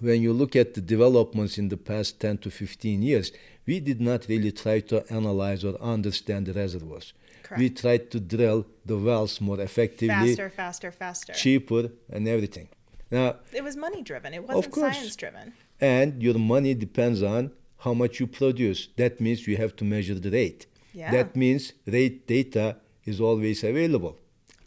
when 0.00 0.22
you 0.22 0.32
look 0.32 0.54
at 0.56 0.74
the 0.74 0.80
developments 0.80 1.58
in 1.58 1.68
the 1.68 1.76
past 1.76 2.20
10 2.20 2.38
to 2.38 2.50
15 2.50 3.02
years, 3.02 3.32
we 3.66 3.80
did 3.80 4.00
not 4.00 4.26
really 4.28 4.52
try 4.52 4.80
to 4.80 5.04
analyze 5.12 5.64
or 5.64 5.74
understand 5.80 6.46
the 6.46 6.52
reservoirs. 6.52 7.12
We 7.56 7.70
tried 7.70 8.10
to 8.10 8.18
drill 8.20 8.66
the 8.84 8.98
wells 8.98 9.40
more 9.40 9.60
effectively, 9.60 10.08
Faster, 10.08 10.50
faster, 10.50 10.90
faster. 10.90 11.32
cheaper, 11.32 11.90
and 12.10 12.26
everything. 12.26 12.68
Now, 13.10 13.36
It 13.52 13.62
was 13.62 13.76
money 13.76 14.02
driven. 14.02 14.34
It 14.34 14.42
wasn't 14.42 14.74
science 14.74 15.14
driven. 15.14 15.52
and 15.80 16.20
your 16.22 16.38
money 16.38 16.74
depends 16.74 17.22
on 17.22 17.52
how 17.78 17.94
much 17.94 18.18
you 18.18 18.26
produce. 18.26 18.88
That 18.96 19.20
means 19.20 19.46
you 19.46 19.56
have 19.58 19.76
to 19.76 19.84
measure 19.84 20.16
the 20.16 20.30
rate. 20.30 20.66
Yeah. 20.92 21.12
That 21.12 21.36
means 21.36 21.72
rate 21.86 22.26
data 22.26 22.76
is 23.04 23.20
always 23.20 23.62
available. 23.62 24.18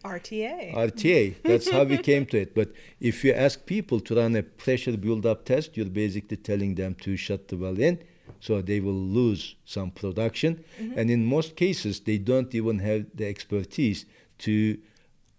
RTA. 0.04 0.74
RTA. 0.74 1.36
That's 1.44 1.70
how 1.70 1.84
we 1.84 1.98
came 1.98 2.26
to 2.28 2.38
it. 2.38 2.56
But 2.56 2.72
if 3.00 3.24
you 3.24 3.34
ask 3.34 3.66
people 3.66 4.00
to 4.02 4.16
run 4.16 4.36
a 4.36 4.44
pressure 4.44 4.96
build-up 4.96 5.46
test, 5.46 5.76
you're 5.76 5.88
basically 5.88 6.38
telling 6.38 6.76
them 6.76 6.96
to 6.96 7.18
shut 7.18 7.48
the 7.50 7.58
well 7.58 7.80
in, 7.80 8.00
so 8.40 8.62
they 8.62 8.80
will 8.80 8.94
lose 8.94 9.56
some 9.66 9.92
production. 9.92 10.64
Mm-hmm. 10.80 11.00
And 11.00 11.12
in 11.12 11.26
most 11.26 11.56
cases, 11.56 12.00
they 12.00 12.18
don't 12.18 12.54
even 12.56 12.80
have 12.80 13.06
the 13.14 13.28
expertise 13.28 14.06
to 14.40 14.78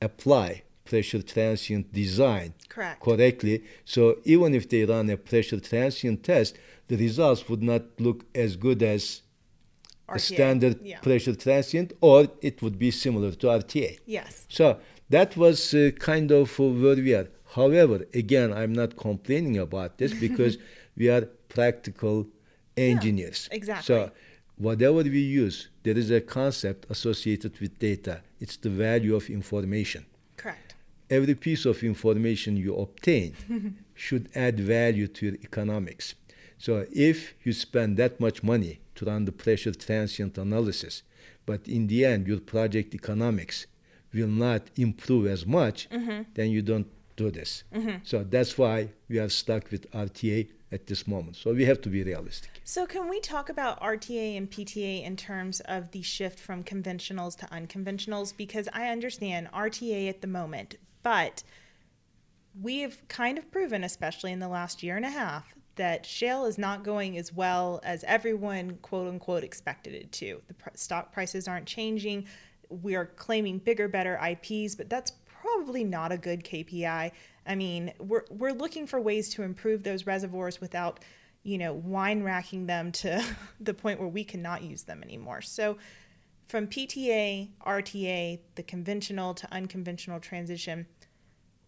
apply 0.02 0.62
pressure 0.84 1.22
transient 1.22 1.92
design 1.92 2.52
Correct. 2.68 3.00
correctly. 3.00 3.62
So 3.84 4.16
even 4.24 4.54
if 4.54 4.68
they 4.68 4.84
run 4.84 5.08
a 5.08 5.16
pressure 5.16 5.60
transient 5.60 6.24
test, 6.24 6.58
the 6.88 6.96
results 6.96 7.48
would 7.48 7.62
not 7.62 7.82
look 7.98 8.24
as 8.34 8.56
good 8.56 8.82
as 8.82 9.22
RTA. 10.14 10.20
standard 10.34 10.76
Yeah. 10.82 11.00
pressure 11.00 11.34
transient, 11.34 11.92
or 12.00 12.28
it 12.42 12.62
would 12.62 12.78
be 12.78 12.90
similar 12.90 13.32
to 13.32 13.46
RTA. 13.48 13.98
Yes. 14.06 14.46
So 14.48 14.78
that 15.10 15.36
was 15.36 15.74
uh, 15.74 15.90
kind 15.98 16.30
of 16.32 16.58
where 16.58 16.96
we 16.96 17.14
are. 17.14 17.28
However, 17.54 18.06
again, 18.14 18.52
I'm 18.52 18.72
not 18.72 18.96
complaining 18.96 19.58
about 19.58 19.98
this 19.98 20.12
because 20.26 20.58
we 20.96 21.08
are 21.08 21.22
practical 21.48 22.26
engineers. 22.76 23.48
exactly. 23.50 23.84
So 23.84 24.10
whatever 24.56 25.02
we 25.02 25.20
use, 25.20 25.68
there 25.82 25.96
is 25.98 26.10
a 26.10 26.20
concept 26.20 26.86
associated 26.90 27.58
with 27.60 27.78
data. 27.78 28.22
It's 28.40 28.56
the 28.56 28.70
value 28.70 29.14
of 29.16 29.28
information. 29.30 30.06
Correct. 30.36 30.74
Every 31.08 31.34
piece 31.34 31.64
of 31.66 31.82
information 31.82 32.56
you 32.56 32.76
obtain 32.76 33.34
should 33.94 34.28
add 34.34 34.60
value 34.60 35.08
to 35.08 35.26
your 35.26 35.34
economics. 35.36 36.14
So 36.58 36.86
if 36.92 37.34
you 37.42 37.52
spend 37.52 37.96
that 37.96 38.20
much 38.20 38.42
money 38.42 38.79
to 39.00 39.06
run 39.06 39.24
the 39.24 39.32
pressure 39.32 39.72
transient 39.72 40.36
analysis, 40.36 41.02
but 41.46 41.66
in 41.66 41.86
the 41.86 42.04
end 42.04 42.26
your 42.26 42.40
project 42.40 42.94
economics 42.94 43.66
will 44.12 44.28
not 44.28 44.62
improve 44.76 45.26
as 45.26 45.46
much, 45.46 45.88
mm-hmm. 45.88 46.22
then 46.34 46.50
you 46.50 46.60
don't 46.60 46.86
do 47.16 47.30
this. 47.30 47.64
Mm-hmm. 47.74 47.98
So 48.04 48.24
that's 48.24 48.58
why 48.58 48.90
we 49.08 49.18
are 49.18 49.28
stuck 49.28 49.70
with 49.70 49.90
RTA 49.92 50.48
at 50.70 50.86
this 50.86 51.06
moment. 51.06 51.36
So 51.36 51.52
we 51.52 51.64
have 51.64 51.80
to 51.80 51.88
be 51.88 52.02
realistic. 52.02 52.60
So, 52.64 52.86
can 52.86 53.08
we 53.08 53.18
talk 53.20 53.48
about 53.48 53.80
RTA 53.80 54.36
and 54.36 54.48
PTA 54.48 55.04
in 55.04 55.16
terms 55.16 55.60
of 55.60 55.90
the 55.90 56.02
shift 56.02 56.38
from 56.38 56.62
conventionals 56.62 57.36
to 57.38 57.46
unconventionals? 57.46 58.36
Because 58.36 58.68
I 58.72 58.88
understand 58.88 59.48
RTA 59.52 60.08
at 60.08 60.20
the 60.20 60.28
moment, 60.28 60.76
but 61.02 61.42
we 62.60 62.80
have 62.80 62.96
kind 63.08 63.36
of 63.38 63.50
proven, 63.50 63.82
especially 63.82 64.32
in 64.32 64.38
the 64.38 64.48
last 64.48 64.82
year 64.82 64.96
and 64.96 65.04
a 65.04 65.10
half, 65.10 65.54
that 65.80 66.04
shale 66.04 66.44
is 66.44 66.58
not 66.58 66.84
going 66.84 67.16
as 67.16 67.32
well 67.32 67.80
as 67.82 68.04
everyone, 68.04 68.76
quote 68.82 69.08
unquote, 69.08 69.42
expected 69.42 69.94
it 69.94 70.12
to. 70.12 70.42
The 70.46 70.52
pr- 70.52 70.68
stock 70.74 71.10
prices 71.10 71.48
aren't 71.48 71.64
changing. 71.64 72.26
We 72.68 72.96
are 72.96 73.06
claiming 73.06 73.56
bigger, 73.56 73.88
better 73.88 74.20
IPs, 74.22 74.74
but 74.74 74.90
that's 74.90 75.12
probably 75.40 75.82
not 75.82 76.12
a 76.12 76.18
good 76.18 76.44
KPI. 76.44 77.12
I 77.46 77.54
mean, 77.54 77.94
we're, 77.98 78.24
we're 78.28 78.52
looking 78.52 78.86
for 78.86 79.00
ways 79.00 79.30
to 79.30 79.42
improve 79.42 79.82
those 79.82 80.06
reservoirs 80.06 80.60
without, 80.60 81.00
you 81.44 81.56
know, 81.56 81.72
wine 81.72 82.22
racking 82.22 82.66
them 82.66 82.92
to 82.92 83.24
the 83.60 83.72
point 83.72 84.00
where 84.00 84.08
we 84.08 84.22
cannot 84.22 84.62
use 84.62 84.82
them 84.82 85.02
anymore. 85.02 85.40
So, 85.40 85.78
from 86.48 86.66
PTA, 86.66 87.48
RTA, 87.66 88.38
the 88.56 88.62
conventional 88.64 89.32
to 89.32 89.50
unconventional 89.50 90.20
transition, 90.20 90.84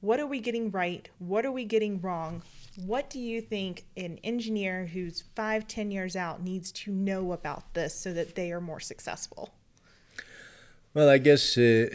what 0.00 0.20
are 0.20 0.26
we 0.26 0.40
getting 0.40 0.70
right? 0.70 1.08
What 1.18 1.46
are 1.46 1.52
we 1.52 1.64
getting 1.64 1.98
wrong? 2.02 2.42
What 2.76 3.10
do 3.10 3.18
you 3.20 3.40
think 3.40 3.84
an 3.96 4.18
engineer 4.24 4.86
who's 4.86 5.24
five, 5.34 5.66
ten 5.68 5.90
years 5.90 6.16
out 6.16 6.42
needs 6.42 6.72
to 6.72 6.90
know 6.90 7.32
about 7.32 7.74
this 7.74 7.94
so 7.94 8.12
that 8.14 8.34
they 8.34 8.50
are 8.52 8.60
more 8.60 8.80
successful? 8.80 9.50
Well, 10.94 11.08
I 11.08 11.18
guess 11.18 11.58
uh, 11.58 11.88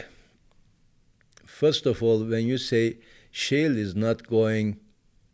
first 1.45 1.85
of 1.85 2.01
all, 2.03 2.23
when 2.23 2.45
you 2.47 2.57
say 2.57 2.97
shale 3.31 3.77
is 3.77 3.95
not 3.95 4.27
going 4.27 4.79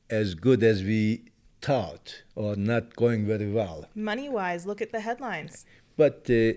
as 0.10 0.34
good 0.36 0.64
as 0.64 0.84
we 0.84 1.26
thought 1.62 2.24
or 2.36 2.56
not 2.56 2.96
going 2.96 3.26
very 3.26 3.50
well, 3.52 3.86
Money 3.96 4.30
wise, 4.30 4.66
look 4.66 4.82
at 4.82 4.92
the 4.92 5.00
headlines. 5.02 5.66
but 5.98 6.26
uh, 6.30 6.54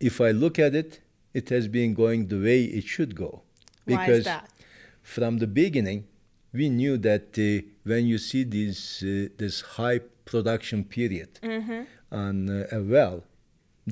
if 0.00 0.20
I 0.20 0.30
look 0.30 0.58
at 0.58 0.74
it, 0.74 1.00
it 1.34 1.48
has 1.50 1.68
been 1.68 1.94
going 1.94 2.28
the 2.28 2.40
way 2.40 2.64
it 2.64 2.84
should 2.84 3.14
go. 3.14 3.42
Why 3.84 4.06
is 4.08 4.24
that? 4.24 4.50
from 5.02 5.38
the 5.38 5.46
beginning, 5.46 6.04
we 6.52 6.68
knew 6.68 6.96
that 6.98 7.38
uh, 7.38 7.66
when 7.90 8.06
you 8.06 8.18
see 8.18 8.42
this 8.44 9.02
uh, 9.02 9.28
this 9.42 9.56
high 9.76 10.00
production 10.30 10.84
period 10.96 11.30
Mm-hmm. 11.42 11.82
on 12.22 12.34
uh, 12.50 12.66
a 12.78 12.80
well, 12.94 13.16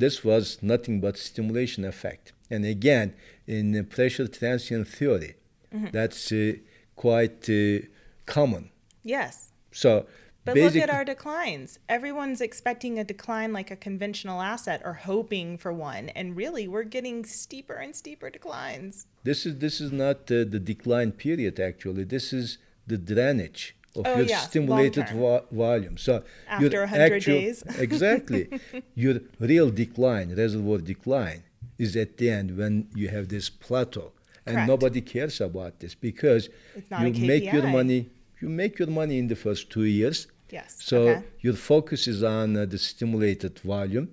this 0.03 0.17
was 0.25 0.45
nothing 0.63 1.01
but 1.01 1.17
stimulation 1.17 1.85
effect. 1.85 2.33
And 2.51 2.65
again, 2.77 3.15
in 3.47 3.67
uh, 3.77 3.83
pressure 3.97 4.29
transient 4.29 4.87
theory, 4.89 5.35
Mm-hmm. 5.75 5.91
that's 5.99 6.31
uh, 6.31 6.53
quite 6.95 7.43
uh, 7.51 7.81
common. 8.27 8.71
Yes. 9.03 9.51
So 9.73 10.07
But 10.45 10.57
look 10.57 10.77
at 10.77 10.91
our 10.97 11.05
declines. 11.05 11.79
Everyone's 11.89 12.41
expecting 12.49 12.95
a 12.99 13.05
decline 13.15 13.53
like 13.59 13.71
a 13.73 13.77
conventional 13.89 14.41
asset 14.53 14.81
or 14.85 14.95
hoping 15.11 15.59
for 15.63 15.73
one. 15.73 16.05
And 16.19 16.27
really, 16.43 16.65
we're 16.69 16.91
getting 16.97 17.25
steeper 17.25 17.75
and 17.85 17.93
steeper 18.03 18.29
declines. 18.39 19.07
this 19.29 19.41
is 19.49 19.55
this 19.65 19.77
is 19.85 19.91
not 20.05 20.19
uh, 20.31 20.45
the 20.55 20.61
decline 20.73 21.11
period. 21.27 21.55
Actually, 21.71 22.05
this 22.05 22.27
is 22.41 22.47
the 22.87 22.99
drainage 23.11 23.63
of 23.97 24.07
Oh, 24.07 24.17
your 24.19 24.27
yeah, 24.27 24.39
stimulated 24.41 25.09
vo- 25.11 25.45
volume. 25.53 25.97
So 25.97 26.23
After 26.49 26.69
your 26.71 26.83
100 26.87 27.13
actual- 27.13 27.35
days. 27.41 27.63
exactly, 27.79 28.49
your 28.95 29.21
real 29.39 29.71
decline, 29.71 30.35
reservoir 30.35 30.79
decline, 30.79 31.43
is 31.79 31.97
at 31.97 32.17
the 32.19 32.31
end 32.31 32.57
when 32.57 32.89
you 32.95 33.09
have 33.09 33.29
this 33.29 33.51
plateau, 33.51 34.13
and 34.47 34.55
Correct. 34.57 34.69
nobody 34.69 35.01
cares 35.01 35.41
about 35.41 35.81
this 35.81 35.95
because 35.95 36.49
It's 36.77 36.91
not 36.91 37.03
a 37.05 37.11
you 37.11 37.27
make 37.27 37.45
your 37.53 37.67
money. 37.69 38.11
You 38.41 38.49
make 38.49 38.79
your 38.79 38.89
money 38.89 39.19
in 39.19 39.29
the 39.29 39.37
first 39.37 39.71
two 39.71 39.85
years. 39.85 40.27
Yes. 40.51 40.77
So 40.81 40.97
okay. 41.09 41.23
your 41.41 41.55
focus 41.55 42.07
is 42.07 42.23
on 42.23 42.57
uh, 42.57 42.67
the 42.67 42.79
stimulated 42.79 43.59
volume. 43.61 44.09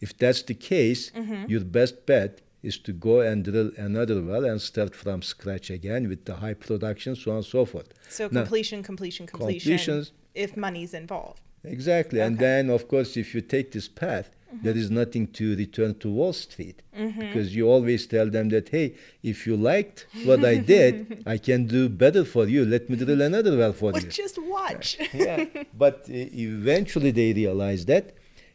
If 0.00 0.16
that's 0.18 0.42
the 0.42 0.54
case, 0.54 1.10
Mm-hmm. 1.10 1.48
your 1.52 1.60
best 1.78 2.04
bet 2.06 2.40
is 2.66 2.76
to 2.86 2.92
go 3.08 3.14
and 3.28 3.44
drill 3.48 3.70
another 3.88 4.18
well 4.30 4.44
and 4.50 4.58
start 4.60 4.92
from 5.02 5.18
scratch 5.22 5.68
again 5.78 6.02
with 6.08 6.22
the 6.28 6.34
high 6.44 6.54
production, 6.68 7.10
so 7.16 7.30
on 7.30 7.36
and 7.38 7.46
so 7.56 7.64
forth. 7.72 7.88
So 8.18 8.22
Now- 8.30 8.40
completion, 8.42 8.82
completion, 8.82 9.24
completion. 9.26 9.98
If 10.34 10.50
money's 10.66 10.92
involved. 11.02 11.40
Exactly. 11.76 12.20
And 12.26 12.38
then, 12.46 12.64
of 12.70 12.82
course, 12.92 13.10
if 13.16 13.34
you 13.34 13.40
take 13.56 13.68
this 13.76 13.88
path, 13.88 14.28
there 14.64 14.76
is 14.82 14.88
nothing 15.02 15.24
to 15.38 15.44
return 15.56 15.92
to 16.02 16.08
Wall 16.18 16.32
Street 16.32 16.78
because 17.22 17.48
you 17.56 17.64
always 17.74 18.06
tell 18.14 18.28
them 18.36 18.46
that, 18.54 18.66
hey, 18.76 18.86
if 19.32 19.46
you 19.46 19.54
liked 19.56 20.06
what 20.28 20.40
I 20.44 20.56
did, 20.74 20.94
I 21.34 21.36
can 21.48 21.60
do 21.66 21.82
better 22.04 22.24
for 22.24 22.44
you. 22.54 22.64
Let 22.74 22.88
me 22.90 22.94
drill 22.96 23.22
another 23.30 23.56
well 23.62 23.72
for 23.80 23.90
Well, 23.92 24.02
you. 24.02 24.08
just 24.24 24.38
watch. 24.56 24.88
yeah. 25.26 25.44
But 25.84 25.96
uh, 26.08 26.14
eventually 26.50 27.10
they 27.20 27.32
realized 27.32 27.86
that 27.88 28.06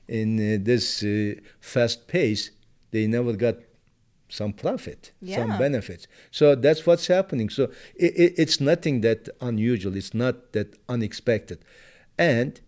in 0.08 0.30
uh, 0.40 0.58
this 0.70 1.04
uh, 1.04 1.36
fast 1.60 2.08
pace, 2.08 2.44
they 2.92 3.06
never 3.18 3.34
got 3.46 3.56
some 4.32 4.54
profit, 4.54 5.12
Yeah. 5.22 5.36
some 5.36 5.58
benefits. 5.60 6.08
So 6.32 6.56
that's 6.56 6.86
what's 6.88 7.08
happening. 7.08 7.50
So 7.50 7.64
it, 7.96 8.14
it, 8.24 8.34
it's 8.38 8.60
nothing 8.62 9.02
that 9.02 9.30
unusual. 9.42 9.96
It's 9.98 10.14
not 10.14 10.54
that 10.54 10.70
unexpected. 10.88 11.60
And 12.18 12.60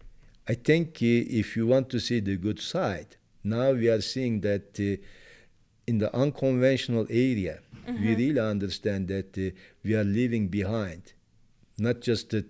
I 0.47 0.55
think 0.55 0.97
uh, 1.01 1.39
if 1.41 1.55
you 1.55 1.65
want 1.65 1.89
to 1.91 1.99
see 1.99 2.19
the 2.19 2.35
good 2.35 2.59
side, 2.59 3.15
now 3.43 3.71
we 3.71 3.87
are 3.87 4.01
seeing 4.01 4.41
that 4.41 4.77
uh, 4.79 5.01
in 5.87 5.97
the 5.99 6.13
unconventional 6.15 7.07
area, 7.09 7.59
we 7.87 8.15
really 8.15 8.39
understand 8.39 9.07
that 9.09 9.37
uh, 9.37 9.55
we 9.83 9.95
are 9.95 10.05
leaving 10.05 10.47
behind 10.47 11.13
not 11.77 12.01
just 12.01 12.29
the 12.29 12.45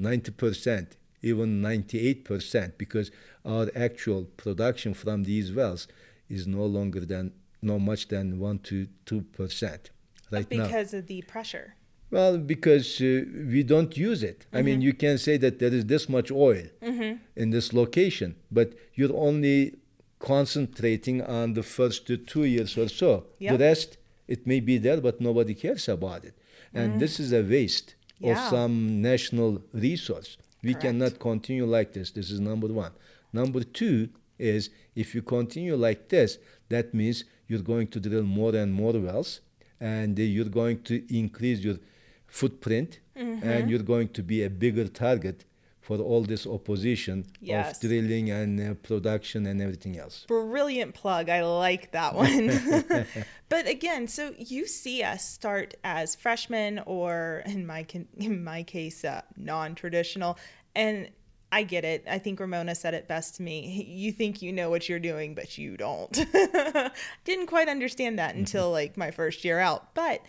90%, 0.00 0.88
even 1.22 1.62
98%, 1.62 2.72
because 2.76 3.10
our 3.44 3.68
actual 3.74 4.24
production 4.36 4.92
from 4.94 5.22
these 5.24 5.52
wells 5.52 5.86
is 6.28 6.46
no 6.46 6.64
longer 6.66 7.00
than 7.00 7.32
no 7.64 7.78
much 7.78 8.08
than 8.08 8.38
1 8.38 8.58
to 8.60 8.86
2% 9.06 9.78
right 10.30 10.50
now. 10.50 10.64
because 10.64 10.94
of 10.94 11.06
the 11.06 11.22
pressure. 11.22 11.74
Well, 12.10 12.38
because 12.38 13.00
uh, 13.00 13.24
we 13.48 13.64
don't 13.64 13.96
use 13.96 14.22
it. 14.22 14.46
I 14.52 14.62
mean, 14.62 14.74
mm-hmm. 14.74 14.82
you 14.82 14.92
can 14.94 15.18
say 15.18 15.36
that 15.38 15.58
there 15.58 15.74
is 15.74 15.86
this 15.86 16.08
much 16.08 16.30
oil 16.30 16.66
mm-hmm. 16.82 17.16
in 17.34 17.50
this 17.50 17.72
location, 17.72 18.36
but 18.52 18.74
you're 18.94 19.16
only 19.16 19.76
concentrating 20.18 21.22
on 21.22 21.54
the 21.54 21.62
first 21.62 22.10
two 22.26 22.44
years 22.44 22.78
or 22.78 22.88
so. 22.88 23.26
Yep. 23.38 23.52
The 23.52 23.64
rest, 23.64 23.98
it 24.28 24.46
may 24.46 24.60
be 24.60 24.78
there, 24.78 25.00
but 25.00 25.20
nobody 25.20 25.54
cares 25.54 25.88
about 25.88 26.24
it. 26.24 26.34
And 26.72 26.94
mm. 26.94 26.98
this 26.98 27.20
is 27.20 27.32
a 27.32 27.42
waste 27.42 27.94
Yeah. 28.18 28.32
of 28.32 28.50
some 28.50 29.02
national 29.02 29.62
resource. 29.72 30.36
We 30.62 30.72
Correct. 30.72 30.82
cannot 30.84 31.18
continue 31.18 31.66
like 31.66 31.92
this. 31.92 32.10
This 32.10 32.30
is 32.30 32.40
number 32.40 32.68
one. 32.68 32.92
Number 33.32 33.62
two 33.62 34.08
is 34.38 34.70
if 34.94 35.14
you 35.14 35.22
continue 35.22 35.76
like 35.76 36.08
this, 36.08 36.38
that 36.68 36.94
means 36.94 37.24
you're 37.48 37.62
going 37.72 37.88
to 37.88 38.00
drill 38.00 38.22
more 38.22 38.54
and 38.54 38.72
more 38.72 38.92
wells, 38.92 39.40
and 39.80 40.18
you're 40.18 40.52
going 40.62 40.82
to 40.82 40.94
increase 41.16 41.60
your 41.60 41.76
footprint, 42.26 43.00
Mm-hmm. 43.16 43.48
and 43.48 43.70
you're 43.70 43.78
going 43.94 44.08
to 44.08 44.22
be 44.24 44.42
a 44.42 44.50
bigger 44.50 44.88
target 44.88 45.44
for 45.80 45.98
all 45.98 46.22
this 46.22 46.46
opposition 46.48 47.24
Yes. 47.40 47.76
of 47.76 47.88
drilling 47.88 48.30
and 48.32 48.58
uh, 48.60 48.74
production 48.82 49.46
and 49.46 49.62
everything 49.62 49.96
else. 49.98 50.24
Brilliant 50.26 50.94
plug. 50.94 51.28
I 51.28 51.44
like 51.44 51.92
that 51.92 52.12
one. 52.24 52.50
but 53.48 53.68
again, 53.68 54.08
so 54.08 54.34
you 54.36 54.66
see 54.66 55.04
us 55.04 55.22
start 55.28 55.74
as 55.84 56.16
freshmen, 56.16 56.80
or 56.86 57.42
in 57.46 57.66
my 57.66 57.86
in 58.16 58.42
my 58.42 58.64
case, 58.64 59.04
uh, 59.04 59.20
non-traditional, 59.36 60.36
and 60.74 61.08
I 61.54 61.62
get 61.62 61.84
it. 61.84 62.04
I 62.10 62.18
think 62.18 62.40
Ramona 62.40 62.74
said 62.74 62.94
it 62.94 63.06
best 63.06 63.36
to 63.36 63.42
me. 63.42 63.86
You 63.88 64.10
think 64.10 64.42
you 64.42 64.52
know 64.52 64.70
what 64.70 64.88
you're 64.88 64.98
doing, 64.98 65.36
but 65.36 65.56
you 65.56 65.76
don't. 65.76 66.12
Didn't 67.24 67.46
quite 67.46 67.68
understand 67.68 68.18
that 68.18 68.34
until 68.34 68.72
like 68.72 68.96
my 68.96 69.12
first 69.12 69.44
year 69.44 69.60
out, 69.60 69.94
but. 69.94 70.20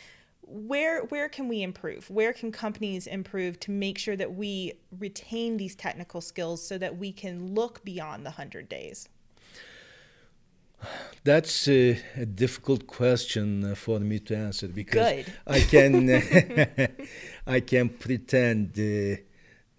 Where 0.47 1.05
where 1.05 1.27
can 1.27 1.47
we 1.47 1.63
improve? 1.63 2.07
Where 2.07 2.31
can 2.31 2.51
companies 2.51 3.07
improve 3.07 3.59
to 3.61 3.71
make 3.71 3.97
sure 3.97 4.15
that 4.15 4.35
we 4.35 4.73
retain 4.99 5.57
these 5.57 5.75
technical 5.75 6.21
skills 6.21 6.61
so 6.61 6.77
that 6.77 6.99
we 6.99 7.11
can 7.11 7.55
look 7.55 7.83
beyond 7.83 8.27
the 8.27 8.29
100 8.29 8.69
days? 8.69 9.09
That's 11.23 11.67
uh, 11.67 11.95
a 12.15 12.27
difficult 12.27 12.85
question 12.85 13.73
for 13.73 13.99
me 13.99 14.19
to 14.19 14.38
answer 14.38 14.67
because 14.67 15.25
Good. 15.25 15.33
I 15.47 15.61
can 15.61 15.95
I 17.47 17.59
can 17.61 17.89
pretend 17.89 18.77
uh, 18.77 19.23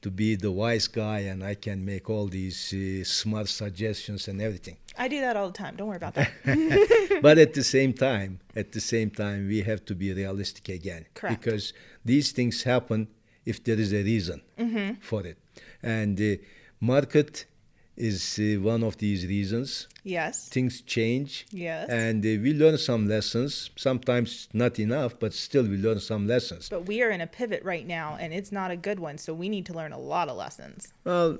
to 0.06 0.10
be 0.12 0.36
the 0.36 0.52
wise 0.52 0.86
guy 0.86 1.18
and 1.30 1.42
I 1.42 1.54
can 1.66 1.84
make 1.84 2.08
all 2.08 2.26
these 2.28 2.72
uh, 2.72 3.02
smart 3.02 3.48
suggestions 3.48 4.28
and 4.28 4.40
everything. 4.40 4.76
I 4.96 5.08
do 5.08 5.20
that 5.20 5.36
all 5.36 5.48
the 5.48 5.58
time. 5.64 5.74
Don't 5.76 5.88
worry 5.88 5.96
about 6.04 6.14
that. 6.14 6.30
but 7.26 7.38
at 7.38 7.54
the 7.54 7.64
same 7.64 7.92
time, 7.92 8.38
at 8.54 8.70
the 8.70 8.80
same 8.80 9.10
time, 9.10 9.48
we 9.48 9.62
have 9.62 9.84
to 9.86 9.94
be 9.96 10.12
realistic 10.12 10.68
again 10.68 11.06
Correct. 11.14 11.40
because 11.42 11.72
these 12.04 12.30
things 12.30 12.62
happen 12.62 13.08
if 13.44 13.64
there 13.64 13.80
is 13.84 13.92
a 13.92 14.02
reason 14.12 14.38
Mm-hmm. 14.58 14.90
for 15.00 15.26
it, 15.26 15.38
and 15.82 16.16
the 16.16 16.40
market 16.80 17.46
is 17.96 18.38
uh, 18.38 18.60
one 18.60 18.82
of 18.82 18.96
these 18.98 19.26
reasons. 19.26 19.88
yes. 20.04 20.48
Things 20.48 20.82
change, 20.82 21.46
Yes. 21.50 21.88
and 21.88 22.24
uh, 22.24 22.28
we 22.42 22.52
learn 22.54 22.78
some 22.78 23.08
lessons. 23.08 23.70
Sometimes 23.76 24.48
not 24.52 24.78
enough, 24.78 25.18
but 25.18 25.32
still 25.32 25.64
we 25.64 25.76
learn 25.76 26.00
some 26.00 26.26
lessons. 26.26 26.68
But 26.68 26.86
we 26.86 27.02
are 27.02 27.10
in 27.10 27.20
a 27.20 27.26
pivot 27.26 27.62
right 27.64 27.86
now 27.86 28.16
and 28.20 28.32
it's 28.34 28.52
not 28.52 28.70
a 28.70 28.76
good 28.76 29.00
one. 29.00 29.18
So 29.18 29.32
we 29.34 29.48
need 29.48 29.66
to 29.66 29.72
learn 29.72 29.92
a 29.92 29.98
lot 29.98 30.28
of 30.28 30.36
lessons. 30.36 30.92
Well, 31.04 31.38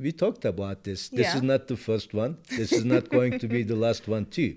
we 0.00 0.12
talked 0.12 0.44
about 0.44 0.84
this. 0.84 1.08
This 1.08 1.26
Yeah. 1.26 1.36
is 1.36 1.42
not 1.42 1.66
the 1.68 1.76
first 1.76 2.14
one. 2.14 2.38
This 2.56 2.72
is 2.72 2.84
not 2.84 3.08
going 3.08 3.38
to 3.38 3.48
be 3.48 3.62
the 3.62 3.76
last 3.76 4.08
one 4.08 4.26
too. 4.26 4.56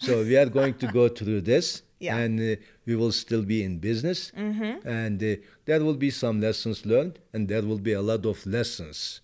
So 0.00 0.22
we 0.22 0.36
are 0.36 0.46
going 0.46 0.74
to 0.74 0.86
go 0.88 1.08
through 1.08 1.40
this, 1.42 1.82
Yeah. 2.00 2.16
and 2.18 2.38
uh, 2.40 2.56
we 2.86 2.94
will 2.94 3.10
still 3.12 3.42
be 3.42 3.62
in 3.64 3.78
business, 3.78 4.30
Mm-hmm. 4.36 4.86
and 4.88 5.22
uh, 5.22 5.36
there 5.64 5.82
will 5.84 5.96
be 5.96 6.10
some 6.10 6.40
lessons 6.40 6.86
learned, 6.86 7.18
and 7.32 7.48
there 7.48 7.62
will 7.62 7.80
be 7.80 7.92
a 7.94 8.02
lot 8.02 8.24
of 8.26 8.46
lessons 8.46 9.20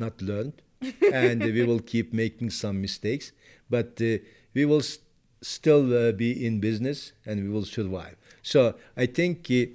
not 0.00 0.20
learned, 0.20 0.54
and 1.10 1.42
we 1.44 1.62
will 1.64 1.80
keep 1.80 2.12
making 2.12 2.50
some 2.50 2.80
mistakes, 2.80 3.32
but 3.70 4.00
uh, 4.00 4.18
we 4.54 4.64
will 4.64 4.80
s- 4.80 4.98
still 5.40 5.92
uh, 5.92 6.12
be 6.12 6.44
in 6.46 6.60
business, 6.60 7.12
and 7.26 7.42
we 7.42 7.48
will 7.48 7.64
survive. 7.64 8.16
So 8.42 8.74
I 8.96 9.06
think. 9.06 9.46
Uh, 9.50 9.66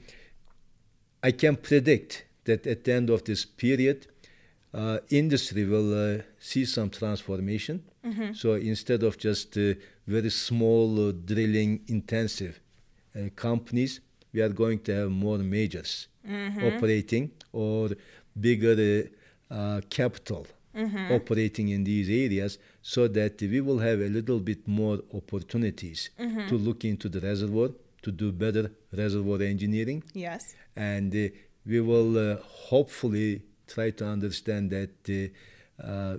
I 1.23 1.31
can 1.31 1.55
predict 1.55 2.25
that 2.45 2.65
at 2.67 2.83
the 2.83 2.93
end 2.93 3.09
of 3.09 3.23
this 3.23 3.45
period, 3.45 4.07
uh, 4.73 4.99
industry 5.09 5.65
will 5.65 5.91
uh, 5.93 6.21
see 6.39 6.65
some 6.65 6.89
transformation. 6.89 7.83
So 8.33 8.53
instead 8.53 9.03
of 9.03 9.17
just 9.17 9.57
uh, 9.57 9.73
very 10.05 10.29
small 10.29 11.09
uh, 11.09 11.11
drilling 11.25 11.81
intensive 11.87 12.59
uh, 13.15 13.29
companies, 13.35 13.99
we 14.31 14.41
are 14.41 14.49
going 14.49 14.79
to 14.83 14.93
have 14.93 15.09
more 15.11 15.39
majors 15.39 16.07
operating 16.61 17.31
or 17.51 17.89
bigger 18.39 19.09
uh, 19.49 19.81
uh, 20.77 20.81
capital 20.85 21.15
operating 21.15 21.69
in 21.69 21.83
these 21.83 22.09
areas 22.09 22.57
so 22.81 23.07
that 23.07 23.41
we 23.41 23.59
will 23.61 23.79
have 23.79 23.99
a 23.99 24.09
little 24.09 24.39
bit 24.39 24.67
more 24.67 24.99
opportunities 25.13 26.09
to 26.49 26.55
look 26.57 26.85
into 26.85 27.09
the 27.09 27.19
reservoir, 27.19 27.69
to 28.01 28.11
do 28.11 28.31
better 28.31 28.71
reservoir 28.91 29.41
engineering 29.41 30.03
Yes. 30.13 30.55
and 30.75 31.13
uh, 31.15 31.27
we 31.65 31.79
will 31.81 32.17
uh, 32.17 32.37
hopefully 32.69 33.41
try 33.67 33.89
to 33.91 34.05
understand 34.05 34.71
that 34.71 35.31
uh, 35.81 35.83
uh, 35.83 36.17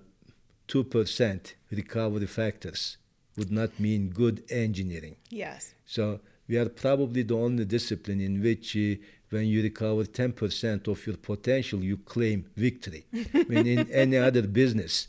2% 0.68 1.54
recovery 1.70 2.26
factors 2.26 2.98
would 3.36 3.50
not 3.50 3.78
mean 3.80 4.10
good 4.10 4.42
engineering. 4.50 5.16
Yes. 5.30 5.74
So 5.86 6.20
we 6.48 6.56
are 6.58 6.68
probably 6.68 7.22
the 7.22 7.34
only 7.36 7.64
discipline 7.64 8.20
in 8.20 8.42
which 8.42 8.76
uh, 8.76 8.96
when 9.30 9.46
you 9.46 9.62
recover 9.62 10.04
10% 10.04 10.88
of 10.88 11.06
your 11.06 11.16
potential, 11.16 11.82
you 11.84 11.98
claim 11.98 12.46
victory. 12.56 13.06
I 13.12 13.44
mean, 13.48 13.66
in 13.66 13.90
any 13.90 14.16
other 14.28 14.42
business, 14.42 15.08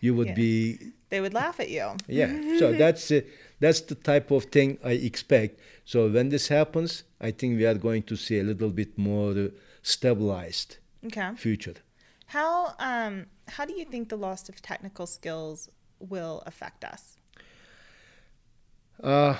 you 0.00 0.14
would 0.14 0.28
Yeah. 0.28 0.34
be 0.34 0.78
They 1.08 1.20
would 1.20 1.34
laugh 1.34 1.60
at 1.60 1.70
you. 1.70 1.86
yeah. 2.08 2.32
So 2.58 2.72
that's 2.82 3.10
uh, 3.10 3.20
that's 3.60 3.80
the 3.82 3.94
type 3.94 4.30
of 4.30 4.44
thing 4.44 4.78
I 4.84 4.92
expect. 4.92 5.60
So 5.84 6.08
when 6.10 6.28
this 6.30 6.48
happens, 6.48 7.04
I 7.20 7.30
think 7.30 7.56
we 7.56 7.64
are 7.66 7.78
going 7.78 8.02
to 8.04 8.16
see 8.16 8.38
a 8.40 8.44
little 8.44 8.70
bit 8.70 8.98
more 8.98 9.32
uh, 9.32 9.48
stabilized 9.82 10.76
Okay. 11.04 11.30
future. 11.36 11.76
How 12.26 12.74
um 12.78 13.26
how 13.48 13.64
do 13.64 13.72
you 13.72 13.84
think 13.84 14.08
the 14.08 14.16
loss 14.18 14.48
of 14.48 14.60
technical 14.60 15.06
skills 15.06 15.70
will 16.00 16.42
affect 16.46 16.84
us? 16.84 17.16
Uh, 19.02 19.36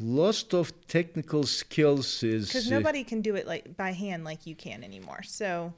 loss 0.00 0.42
of 0.52 0.72
technical 0.86 1.44
skills 1.44 2.22
is 2.22 2.48
Because 2.48 2.66
uh, 2.70 2.74
nobody 2.74 3.04
can 3.04 3.20
do 3.20 3.34
it 3.34 3.46
like 3.46 3.76
by 3.76 3.92
hand 3.92 4.24
like 4.24 4.46
you 4.46 4.54
can 4.54 4.84
anymore. 4.84 5.22
So 5.22 5.74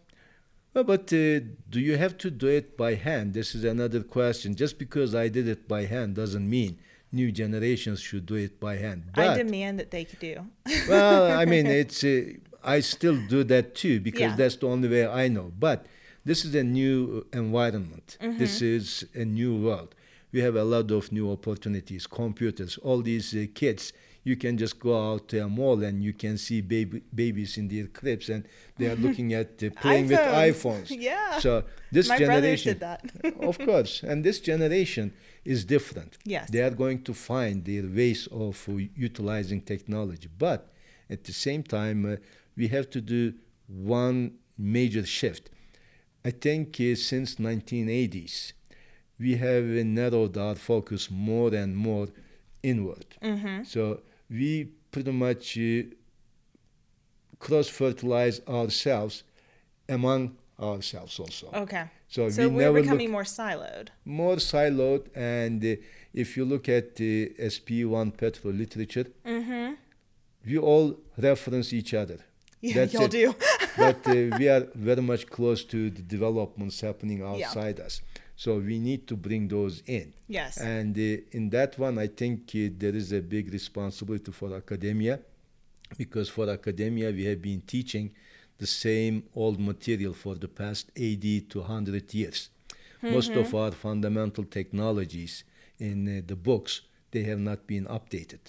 well, 0.77 0.85
but 0.85 1.11
uh, 1.13 1.41
do 1.71 1.81
you 1.81 1.97
have 1.97 2.19
to 2.19 2.31
do 2.31 2.49
it 2.49 2.77
by 2.77 2.97
hand? 2.97 3.33
This 3.33 3.55
is 3.55 3.65
another 3.65 4.03
question. 4.03 4.55
Just 4.55 4.79
because 4.79 5.15
I 5.15 5.29
did 5.29 5.49
it 5.49 5.67
by 5.67 5.87
hand 5.87 6.17
doesn't 6.17 6.49
mean 6.49 6.79
new 7.13 7.33
generations 7.33 8.01
should 8.01 8.27
do 8.27 8.35
it 8.35 8.61
by 8.61 8.77
hand. 8.77 9.05
I 9.15 9.39
demand 9.39 9.79
that 9.81 9.91
they 9.91 10.05
could 10.05 10.19
do. 10.19 10.47
well, 10.89 11.33
I 11.33 11.47
mean, 11.47 11.67
it's 11.83 12.05
uh, 12.05 12.33
I 12.63 12.81
still 12.81 13.17
do 13.27 13.43
that 13.45 13.75
too 13.75 14.01
because 14.01 14.21
Yeah. 14.21 14.37
that's 14.37 14.57
the 14.57 14.67
only 14.69 14.89
way 14.89 15.07
I 15.07 15.29
know. 15.29 15.53
But 15.59 15.87
this 16.27 16.45
is 16.45 16.55
a 16.55 16.65
new 16.65 17.27
environment. 17.33 18.19
Mm-hmm. 18.21 18.39
This 18.39 18.61
is 18.61 19.07
a 19.15 19.25
new 19.25 19.57
world. 19.57 19.95
We 20.37 20.43
have 20.43 20.57
a 20.57 20.65
lot 20.65 20.91
of 20.91 21.11
new 21.13 21.33
opportunities, 21.33 22.07
computers, 22.07 22.77
all 22.83 23.01
these 23.01 23.35
uh, 23.35 23.47
kids. 23.55 23.95
You 24.23 24.37
can 24.37 24.59
just 24.59 24.79
go 24.79 24.93
out 25.13 25.29
to 25.29 25.39
a 25.39 25.49
mall 25.49 25.83
and 25.83 26.05
you 26.05 26.13
can 26.13 26.37
see 26.37 26.61
baby, 26.61 27.01
babies 27.15 27.57
in 27.57 27.69
their 27.69 27.87
cribs 27.87 28.29
and 28.29 28.47
they 28.77 28.87
are 28.91 28.97
looking 29.07 29.33
at 29.33 29.63
uh, 29.63 29.71
playing 29.81 30.09
with 30.09 30.19
iPhones. 30.19 30.89
Yeah. 31.11 31.39
So 31.39 31.65
this 31.91 32.11
My 32.11 32.19
generation, 32.19 32.73
did 32.75 32.81
that. 32.81 33.03
of 33.41 33.59
course, 33.59 34.03
and 34.03 34.23
this 34.23 34.39
generation 34.41 35.15
is 35.43 35.65
different. 35.65 36.19
Yes. 36.25 36.51
They 36.51 36.61
are 36.61 36.75
going 36.85 37.03
to 37.05 37.15
find 37.15 37.65
their 37.65 37.85
ways 37.85 38.29
of 38.31 38.63
uh, 38.69 38.73
utilizing 38.95 39.63
technology, 39.63 40.29
but 40.39 40.69
at 41.09 41.25
the 41.25 41.33
same 41.33 41.63
time, 41.63 42.05
uh, 42.05 42.17
we 42.59 42.69
have 42.69 42.91
to 42.91 43.01
do 43.01 43.33
one 43.69 44.33
major 44.59 45.07
shift. 45.07 45.49
I 46.27 46.31
think 46.31 46.77
uh, 46.79 46.95
since 46.95 47.37
1980s, 47.37 48.53
we 49.19 49.37
have 49.37 49.65
uh, 49.65 49.83
narrowed 49.85 50.37
our 50.37 50.55
focus 50.55 51.11
more 51.11 51.55
and 51.55 51.77
more 51.77 52.09
inward. 52.63 53.07
Mm-hmm. 53.23 53.65
So 53.65 54.01
we 54.31 54.65
pretty 54.91 55.13
much 55.13 55.57
uh, 55.59 55.83
cross 57.39 57.69
fertilize 57.69 58.41
ourselves 58.49 59.25
among 59.89 60.37
ourselves 60.61 61.19
also. 61.19 61.51
Okay. 61.55 61.85
So, 62.09 62.29
So 62.31 62.49
we 62.49 62.55
we're 62.57 62.63
never 62.73 62.83
becoming 62.83 63.11
more 63.11 63.25
siloed. 63.25 63.89
more 64.05 64.37
siloed, 64.37 65.07
and 65.15 65.63
uh, 65.65 65.75
if 66.15 66.37
you 66.37 66.45
look 66.45 66.69
at 66.69 66.97
the 66.97 67.33
SPE 67.49 67.85
OnePetro 67.99 68.57
literature, 68.57 69.07
Mm-hmm. 69.25 69.75
we 70.47 70.59
all 70.59 70.97
reference 71.19 71.73
each 71.73 71.93
other. 71.95 72.19
Yeah, 72.63 72.75
That's 72.75 72.95
y'all 72.95 73.05
it. 73.05 73.11
do. 73.11 73.35
but 73.77 74.07
uh, 74.09 74.37
we 74.39 74.49
are 74.49 74.67
very 74.75 75.03
much 75.03 75.27
close 75.27 75.63
to 75.65 75.91
the 75.91 76.03
developments 76.03 76.81
happening 76.81 77.19
Yeah. 77.19 77.31
outside 77.49 77.81
us. 77.81 78.01
So 78.37 78.59
we 78.59 78.79
need 78.79 79.07
to 79.09 79.17
bring 79.17 79.49
those 79.49 79.83
in. 79.87 80.13
yes. 80.29 80.59
And 80.59 80.97
uh, 80.97 81.23
in 81.33 81.49
that 81.51 81.79
one, 81.79 81.99
I 81.99 82.09
think 82.09 82.51
uh, 82.55 82.69
there 82.77 82.95
is 82.95 83.13
a 83.13 83.21
big 83.21 83.53
responsibility 83.53 84.31
for 84.31 84.55
academia 84.55 85.19
because 85.97 86.29
for 86.29 86.49
academia, 86.51 87.11
we 87.11 87.25
have 87.25 87.41
been 87.41 87.63
teaching 87.63 88.11
the 88.59 88.67
same 88.67 89.23
old 89.35 89.59
material 89.61 90.13
for 90.13 90.35
the 90.35 90.49
past 90.49 90.91
80 90.97 91.41
to 91.43 91.61
100 91.61 92.13
years. 92.15 92.51
Most 93.03 93.31
of 93.33 93.55
our 93.55 93.71
fundamental 93.73 94.45
technologies 94.45 95.45
in 95.79 96.09
uh, 96.09 96.23
the 96.27 96.35
books, 96.35 96.81
they 97.13 97.23
have 97.23 97.39
not 97.39 97.67
been 97.67 97.85
updated. 97.87 98.41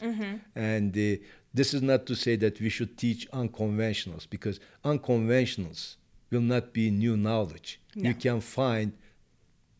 And 0.56 0.98
uh, 0.98 1.24
this 1.54 1.74
is 1.74 1.82
not 1.82 2.06
to 2.08 2.16
say 2.16 2.36
that 2.38 2.60
we 2.60 2.70
should 2.70 2.98
teach 2.98 3.30
unconventionals 3.32 4.28
because 4.30 4.60
unconventionals 4.84 5.96
will 6.32 6.42
not 6.42 6.74
be 6.74 6.90
new 6.92 7.16
knowledge. 7.16 7.80
No. 7.96 8.10
You 8.10 8.16
can 8.16 8.42
find 8.42 8.94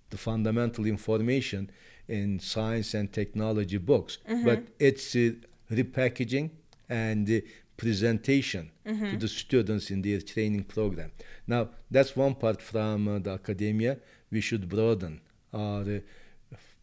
the 0.10 0.18
fundamental 0.18 0.86
information 0.86 1.70
in 2.08 2.40
science 2.40 2.94
and 2.94 3.12
technology 3.12 3.78
books, 3.78 4.20
but 4.46 4.64
it's 4.80 5.16
uh, 5.16 5.32
repackaging 5.72 6.50
and 6.90 7.30
uh, 7.30 7.40
presentation 7.76 8.72
to 8.86 9.18
the 9.18 9.28
students 9.28 9.92
in 9.92 10.02
their 10.02 10.22
training 10.22 10.64
program. 10.64 11.12
Now, 11.46 11.70
that's 11.92 12.16
one 12.16 12.36
part 12.36 12.62
from 12.62 13.08
uh, 13.08 13.20
the 13.20 13.32
academia. 13.32 13.98
We 14.32 14.42
should 14.42 14.68
broaden 14.70 15.22
our 15.54 15.82
uh, 15.82 16.00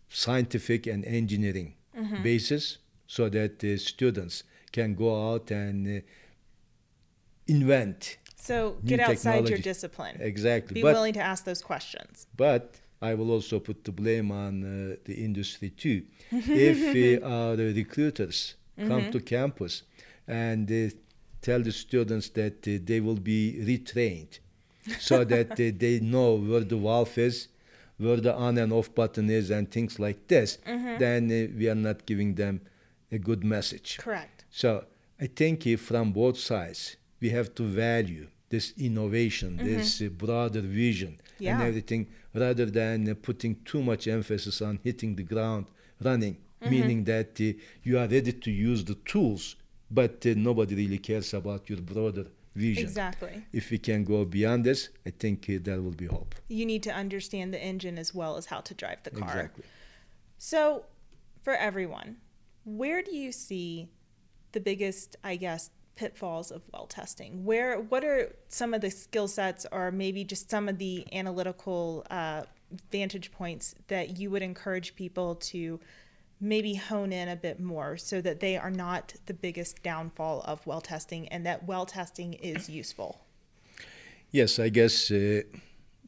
scientific 0.09 0.87
and 0.87 1.05
engineering 1.05 1.75
basis 2.23 2.79
so 3.07 3.29
that 3.29 3.59
the 3.61 3.77
students 3.77 4.43
can 4.73 4.95
go 4.95 5.33
out 5.33 5.51
and 5.51 5.99
uh, 5.99 6.01
invent 7.47 8.19
so 8.37 8.77
get 8.85 9.01
outside 9.01 9.49
your 9.49 9.59
discipline. 9.59 10.19
exactly. 10.21 10.75
Be 10.75 10.83
but 10.83 10.93
willing 10.95 11.15
to 11.15 11.21
ask 11.21 11.45
those 11.45 11.63
questions. 11.63 12.27
but 12.37 12.75
I 13.03 13.15
will 13.15 13.31
also 13.31 13.61
put 13.61 13.85
the 13.85 13.93
blame 13.93 14.31
on 14.31 14.63
uh, 14.65 14.97
the 15.05 15.15
industry 15.15 15.71
too. 15.71 16.03
if 16.31 17.23
uh, 17.23 17.27
our 17.27 17.57
recruiters 17.57 18.55
come 18.77 19.11
to 19.13 19.21
campus 19.21 19.83
and 20.27 20.71
uh, 20.71 20.95
tell 21.41 21.61
the 21.61 21.73
students 21.73 22.31
that 22.31 22.67
uh, 22.67 22.79
they 22.83 23.01
will 23.01 23.17
be 23.17 23.55
retrained 23.61 24.39
so 24.99 25.25
that 25.35 25.53
uh, 25.53 25.71
they 25.77 26.01
know 26.01 26.35
where 26.35 26.61
the 26.65 26.77
valve 26.77 27.17
is, 27.19 27.49
where 27.99 28.17
the 28.17 28.35
on 28.35 28.59
and 28.59 28.73
off 28.73 28.95
button 28.95 29.31
is, 29.31 29.51
and 29.51 29.71
things 29.71 29.99
like 29.99 30.27
this, 30.29 30.59
then 30.99 31.25
uh, 31.27 31.57
we 31.57 31.69
are 31.69 31.75
not 31.75 32.07
giving 32.07 32.35
them 32.35 32.61
a 33.13 33.19
good 33.19 33.45
message. 33.45 33.99
Correct. 33.99 34.45
So 34.51 34.85
I 35.21 35.27
think 35.27 35.79
from 35.79 36.13
both 36.13 36.39
sides, 36.39 36.97
we 37.21 37.31
have 37.31 37.55
to 37.55 37.63
value 37.63 38.29
this 38.51 38.73
innovation, 38.77 39.57
this 39.57 40.01
uh, 40.03 40.09
broader 40.09 40.61
vision, 40.61 41.19
and 41.39 41.49
Mm-hmm. 41.49 41.63
Everything, 41.63 42.07
rather 42.35 42.67
than 42.67 43.09
uh, 43.09 43.15
putting 43.21 43.57
too 43.65 43.83
much 43.83 44.09
emphasis 44.09 44.61
on 44.63 44.79
hitting 44.83 45.17
the 45.17 45.23
ground 45.23 45.67
running, 46.03 46.37
Mm-hmm. 46.63 46.71
meaning 46.71 47.05
that 47.05 47.39
uh, 47.41 47.53
you 47.83 47.99
are 47.99 48.07
ready 48.09 48.33
to 48.33 48.51
use 48.51 48.83
the 48.85 48.95
tools, 49.05 49.57
but 49.91 50.25
uh, 50.25 50.33
nobody 50.35 50.75
really 50.75 50.97
cares 50.97 51.35
about 51.35 51.69
your 51.69 51.81
broader 51.81 52.25
vision. 52.55 52.85
Exactly. 52.85 53.45
If 53.53 53.71
we 53.71 53.77
can 53.79 54.03
go 54.05 54.25
beyond 54.25 54.65
this, 54.65 54.89
I 55.05 55.11
think 55.11 55.45
uh, 55.51 55.59
there 55.61 55.83
will 55.83 55.91
be 55.91 56.07
hope. 56.07 56.35
You 56.49 56.65
need 56.65 56.83
to 56.85 56.91
understand 56.91 57.53
the 57.53 57.63
engine 57.63 57.99
as 57.99 58.15
well 58.15 58.39
as 58.39 58.47
how 58.47 58.61
to 58.61 58.73
drive 58.73 59.03
the 59.03 59.11
car. 59.11 59.29
Exactly. 59.29 59.65
So, 60.39 60.87
for 61.43 61.53
everyone, 61.55 62.17
where 62.65 63.03
do 63.03 63.15
you 63.15 63.31
see 63.31 63.91
the 64.53 64.61
biggest, 64.61 65.17
I 65.23 65.37
guess, 65.37 65.71
pitfalls 65.97 66.51
of 66.51 66.63
well 66.73 66.87
testing? 66.87 67.45
Where, 67.45 67.81
what 67.81 68.05
are 68.05 68.35
some 68.49 68.75
of 68.75 68.81
the 68.81 68.91
skill 68.91 69.29
sets, 69.29 69.67
or 69.71 69.91
maybe 69.91 70.25
just 70.25 70.51
some 70.51 70.69
of 70.69 70.79
the 70.79 71.07
analytical 71.13 72.07
uh, 72.11 72.43
vantage 72.91 73.31
points 73.33 73.75
that 73.89 74.19
you 74.19 74.31
would 74.31 74.43
encourage 74.43 74.97
people 74.97 75.37
to 75.37 75.81
maybe 76.41 76.75
hone 76.75 77.13
in 77.13 77.29
a 77.29 77.37
bit 77.37 77.61
more, 77.61 77.97
so 77.97 78.21
that 78.21 78.41
they 78.41 78.57
are 78.57 78.71
not 78.71 79.15
the 79.27 79.35
biggest 79.35 79.83
downfall 79.83 80.43
of 80.43 80.67
well 80.67 80.81
testing, 80.81 81.29
and 81.29 81.47
that 81.47 81.67
well 81.67 81.87
testing 81.87 82.35
is 82.35 82.69
useful? 82.69 83.21
Yes, 84.31 84.59
I 84.59 84.69
guess 84.69 85.11
uh, 85.11 85.43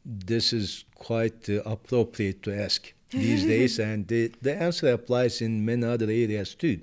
this 0.05 0.53
is 0.53 0.85
quite 0.95 1.49
uh, 1.49 1.63
appropriate 1.65 2.43
to 2.43 2.61
ask 2.61 2.93
these 3.11 3.45
days, 3.55 3.79
and 3.79 4.07
the, 4.09 4.33
the 4.43 4.55
answer 4.55 4.93
applies 4.93 5.41
in 5.41 5.65
many 5.65 5.85
other 5.85 6.07
areas 6.07 6.55
too. 6.55 6.81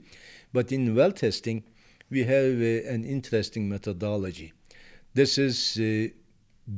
But 0.54 0.72
in 0.72 0.96
well 0.96 1.12
testing, 1.12 1.64
we 2.14 2.24
have 2.24 2.62
uh, 2.62 2.94
an 2.96 3.04
interesting 3.04 3.68
methodology. 3.68 4.54
This 5.14 5.38
is 5.38 5.58
uh, 5.80 6.08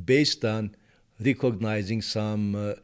based 0.04 0.44
on 0.44 0.74
recognizing 1.20 2.00
some 2.02 2.54
uh, 2.54 2.74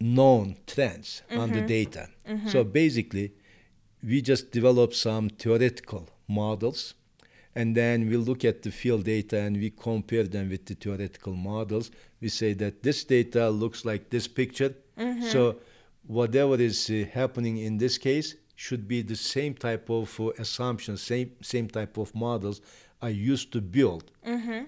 known 0.00 0.56
trends 0.66 1.22
on 1.30 1.52
the 1.52 1.62
data. 1.62 2.08
So 2.52 2.64
basically, 2.64 3.32
we 4.02 4.20
just 4.20 4.50
develop 4.50 4.92
some 4.92 5.30
theoretical 5.30 6.08
models 6.28 6.94
and 7.54 7.74
then 7.74 8.08
we 8.10 8.16
look 8.16 8.44
at 8.44 8.62
the 8.62 8.70
field 8.70 9.04
data 9.04 9.38
and 9.38 9.56
we 9.56 9.70
compare 9.70 10.24
them 10.24 10.50
with 10.50 10.66
the 10.66 10.74
theoretical 10.74 11.34
models. 11.34 11.90
We 12.20 12.28
say 12.28 12.52
that 12.54 12.82
this 12.82 13.04
data 13.04 13.48
looks 13.48 13.84
like 13.84 14.10
this 14.10 14.26
picture. 14.28 14.74
So 15.30 15.56
whatever 16.06 16.56
is 16.56 16.90
uh, 16.90 17.06
happening 17.12 17.58
in 17.58 17.78
this 17.78 17.96
case 17.98 18.34
should 18.56 18.86
be 18.88 19.02
the 19.02 19.16
same 19.16 19.54
type 19.54 19.90
of 19.90 20.18
uh, 20.20 20.30
assumptions, 20.38 21.02
same 21.02 21.30
same 21.42 21.68
type 21.68 21.96
of 21.98 22.14
models 22.14 22.60
I 23.02 23.08
used 23.10 23.52
to 23.52 23.60
build 23.60 24.04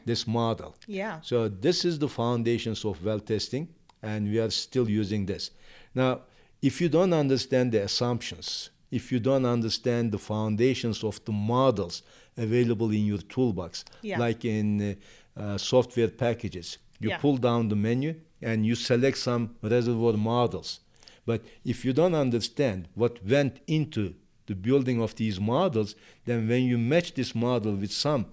this 0.05 0.27
model. 0.27 0.75
Yeah. 0.87 1.21
So 1.23 1.49
this 1.49 1.85
is 1.85 1.99
the 1.99 2.09
foundations 2.09 2.85
of 2.85 3.05
well 3.05 3.21
testing, 3.21 3.69
and 4.03 4.29
we 4.31 4.39
are 4.41 4.51
still 4.51 4.89
using 4.91 5.27
this. 5.27 5.51
Now, 5.95 6.21
if 6.61 6.81
you 6.81 6.89
don't 6.89 7.13
understand 7.15 7.73
the 7.73 7.83
assumptions, 7.83 8.71
if 8.91 9.11
you 9.13 9.21
don't 9.21 9.47
understand 9.47 10.13
the 10.13 10.19
foundations 10.19 11.03
of 11.05 11.25
the 11.25 11.33
models 11.33 12.03
available 12.37 12.91
in 12.91 13.07
your 13.07 13.23
toolbox, 13.35 13.85
Yeah. 14.03 14.19
like 14.19 14.45
in 14.45 14.67
uh, 14.83 14.95
uh, 15.41 15.59
software 15.59 16.09
packages, 16.09 16.79
you 17.01 17.09
Yeah. 17.11 17.19
pull 17.19 17.37
down 17.39 17.69
the 17.69 17.77
menu 17.77 18.15
and 18.43 18.67
you 18.67 18.75
select 18.75 19.17
some 19.19 19.51
reservoir 19.63 20.17
models. 20.17 20.81
But 21.27 21.43
if 21.65 21.85
you 21.85 21.93
don't 21.93 22.15
understand 22.15 22.89
what 22.95 23.25
went 23.27 23.61
into 23.67 24.15
the 24.47 24.55
building 24.55 25.03
of 25.03 25.15
these 25.17 25.41
models, 25.41 25.95
then 26.25 26.49
when 26.49 26.63
you 26.63 26.79
match 26.79 27.15
this 27.15 27.35
model 27.35 27.75
with 27.75 27.91
some 27.93 28.27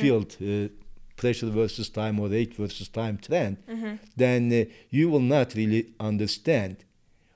field 0.00 0.36
uh, 0.40 0.68
pressure 1.16 1.46
versus 1.50 1.88
time 1.88 2.20
or 2.20 2.28
rate 2.28 2.54
versus 2.54 2.88
time 2.88 3.16
trend, 3.18 3.56
then 4.16 4.52
uh, 4.52 4.64
you 4.90 5.08
will 5.08 5.20
not 5.36 5.54
really 5.54 5.86
understand 5.98 6.76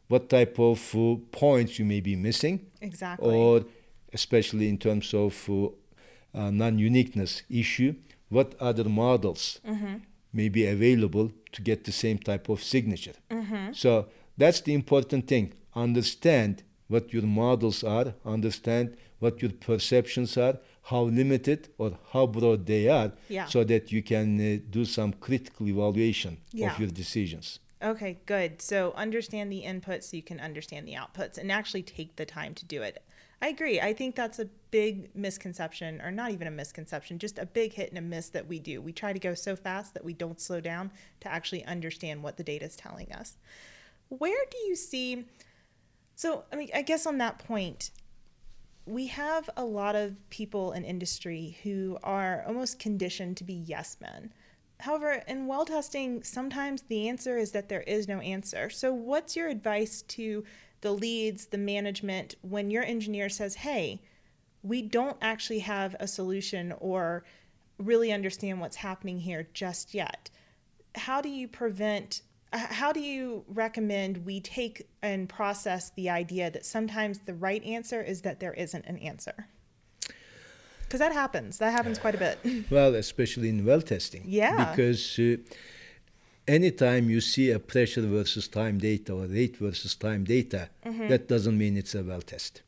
what 0.08 0.28
type 0.28 0.58
of 0.58 0.94
uh, 0.94 1.16
points 1.32 1.78
you 1.78 1.84
may 1.84 2.00
be 2.00 2.16
missing, 2.16 2.60
Exactly. 2.80 3.28
or 3.34 3.64
especially 4.12 4.68
in 4.68 4.78
terms 4.78 5.12
of 5.14 5.48
uh, 5.50 6.50
non-uniqueness 6.50 7.42
issue, 7.50 7.94
what 8.30 8.54
other 8.60 8.84
models 8.84 9.60
may 10.32 10.48
be 10.48 10.66
available 10.66 11.30
to 11.52 11.62
get 11.62 11.84
the 11.84 11.92
same 11.92 12.18
type 12.18 12.48
of 12.50 12.62
signature. 12.62 13.14
So 13.72 14.06
that's 14.38 14.60
the 14.62 14.72
important 14.74 15.26
thing. 15.26 15.52
Understand 15.74 16.62
what 16.88 17.12
your 17.12 17.24
models 17.24 17.84
are, 17.84 18.14
understand 18.24 18.96
what 19.18 19.42
your 19.42 19.50
perceptions 19.52 20.36
are, 20.38 20.58
how 20.84 21.02
limited 21.02 21.68
or 21.76 21.98
how 22.12 22.26
broad 22.26 22.64
they 22.66 22.88
are, 22.88 23.12
Yeah. 23.28 23.46
so 23.46 23.62
that 23.64 23.92
you 23.92 24.02
can 24.02 24.40
uh, 24.40 24.58
do 24.70 24.84
some 24.84 25.12
critical 25.12 25.68
evaluation 25.68 26.38
Yeah. 26.52 26.72
of 26.72 26.78
your 26.80 26.88
decisions. 26.88 27.58
Okay, 27.82 28.18
good. 28.26 28.62
So 28.62 28.92
understand 28.96 29.52
the 29.52 29.62
inputs 29.62 30.04
so 30.04 30.16
you 30.16 30.22
can 30.22 30.40
understand 30.40 30.88
the 30.88 30.94
outputs 30.94 31.36
and 31.38 31.52
actually 31.52 31.82
take 31.82 32.16
the 32.16 32.24
time 32.24 32.54
to 32.54 32.64
do 32.64 32.82
it. 32.82 33.02
I 33.40 33.48
agree. 33.48 33.80
I 33.80 33.92
think 33.92 34.16
that's 34.16 34.40
a 34.40 34.48
big 34.72 35.14
misconception, 35.14 36.00
or 36.00 36.10
not 36.10 36.32
even 36.32 36.48
a 36.48 36.50
misconception, 36.50 37.20
just 37.20 37.38
a 37.38 37.46
big 37.46 37.74
hit 37.74 37.90
and 37.90 37.98
a 37.98 38.00
miss 38.00 38.30
that 38.30 38.48
we 38.48 38.58
do. 38.58 38.82
We 38.82 38.92
try 38.92 39.12
to 39.12 39.18
go 39.20 39.34
so 39.34 39.54
fast 39.54 39.94
that 39.94 40.04
we 40.04 40.12
don't 40.12 40.40
slow 40.40 40.60
down 40.60 40.90
to 41.20 41.28
actually 41.30 41.64
understand 41.64 42.22
what 42.24 42.36
the 42.36 42.42
data 42.42 42.64
is 42.64 42.74
telling 42.74 43.12
us. 43.12 43.36
Where 44.08 44.44
do 44.50 44.58
you 44.66 44.76
see? 44.76 45.26
So, 46.14 46.44
I 46.52 46.56
mean, 46.56 46.70
I 46.74 46.82
guess 46.82 47.06
on 47.06 47.18
that 47.18 47.38
point, 47.38 47.90
we 48.86 49.06
have 49.08 49.50
a 49.56 49.64
lot 49.64 49.94
of 49.94 50.16
people 50.30 50.72
in 50.72 50.84
industry 50.84 51.58
who 51.62 51.98
are 52.02 52.42
almost 52.46 52.78
conditioned 52.78 53.36
to 53.36 53.44
be 53.44 53.52
yes 53.52 53.98
men. 54.00 54.32
However, 54.80 55.22
in 55.26 55.46
well 55.46 55.64
testing, 55.64 56.22
sometimes 56.22 56.82
the 56.82 57.08
answer 57.08 57.36
is 57.36 57.52
that 57.52 57.68
there 57.68 57.82
is 57.82 58.08
no 58.08 58.20
answer. 58.20 58.70
So, 58.70 58.92
what's 58.92 59.36
your 59.36 59.48
advice 59.48 60.02
to 60.02 60.44
the 60.80 60.92
leads, 60.92 61.46
the 61.46 61.58
management, 61.58 62.36
when 62.42 62.70
your 62.70 62.84
engineer 62.84 63.28
says, 63.28 63.56
hey, 63.56 64.00
we 64.62 64.82
don't 64.82 65.16
actually 65.20 65.58
have 65.60 65.96
a 65.98 66.06
solution 66.06 66.72
or 66.78 67.24
really 67.78 68.12
understand 68.12 68.60
what's 68.60 68.76
happening 68.76 69.18
here 69.18 69.48
just 69.52 69.94
yet? 69.94 70.30
How 70.94 71.20
do 71.20 71.28
you 71.28 71.48
prevent? 71.48 72.22
How 72.52 72.92
do 72.92 73.00
you 73.00 73.44
recommend 73.48 74.24
we 74.24 74.40
take 74.40 74.88
and 75.02 75.28
process 75.28 75.90
the 75.96 76.08
idea 76.08 76.50
that 76.50 76.64
sometimes 76.64 77.20
the 77.26 77.34
right 77.34 77.62
answer 77.64 78.00
is 78.02 78.22
that 78.22 78.40
there 78.40 78.54
isn't 78.54 78.86
an 78.86 78.96
answer? 78.98 79.46
Because 80.80 81.00
that 81.00 81.12
happens. 81.12 81.58
That 81.58 81.72
happens 81.72 81.98
quite 81.98 82.14
a 82.14 82.18
bit. 82.18 82.38
Well, 82.70 82.94
especially 82.94 83.50
in 83.50 83.64
well 83.66 83.82
testing. 83.82 84.22
Yeah. 84.26 84.70
Because 84.70 85.18
uh, 85.18 85.36
anytime 86.46 87.10
you 87.10 87.20
see 87.20 87.50
a 87.50 87.58
pressure 87.58 88.02
versus 88.02 88.48
time 88.48 88.78
data 88.78 89.12
or 89.12 89.26
rate 89.26 89.56
versus 89.58 89.94
time 89.94 90.24
data, 90.24 90.70
Mm-hmm. 90.86 91.08
that 91.08 91.28
doesn't 91.28 91.58
mean 91.58 91.76
it's 91.76 91.94
a 91.94 92.02
well 92.02 92.22
test. 92.22 92.62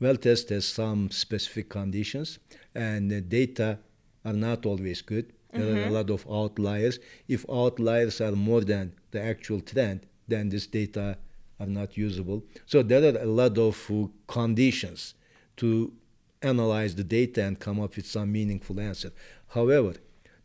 Well 0.00 0.16
test 0.16 0.48
has 0.50 0.64
some 0.66 1.10
specific 1.10 1.68
conditions, 1.68 2.38
and 2.74 3.10
the 3.10 3.20
data 3.20 3.78
are 4.24 4.32
not 4.34 4.66
always 4.66 5.00
good. 5.00 5.32
There 5.56 5.66
Mm-hmm. 5.66 5.84
are 5.84 5.88
a 5.88 5.90
lot 5.90 6.10
of 6.10 6.26
outliers. 6.30 6.98
If 7.28 7.44
outliers 7.50 8.20
are 8.20 8.32
more 8.32 8.62
than 8.72 8.92
the 9.10 9.20
actual 9.22 9.60
trend, 9.60 10.00
then 10.28 10.48
this 10.48 10.66
data 10.66 11.16
are 11.60 11.66
not 11.66 11.96
usable. 11.96 12.42
So 12.66 12.82
there 12.82 13.02
are 13.14 13.18
a 13.22 13.26
lot 13.26 13.56
of 13.58 13.76
uh, 13.90 14.06
conditions 14.26 15.14
to 15.56 15.92
analyze 16.42 16.94
the 16.94 17.04
data 17.04 17.42
and 17.44 17.58
come 17.58 17.80
up 17.80 17.96
with 17.96 18.06
some 18.06 18.30
meaningful 18.32 18.78
answer. 18.80 19.10
However, 19.48 19.94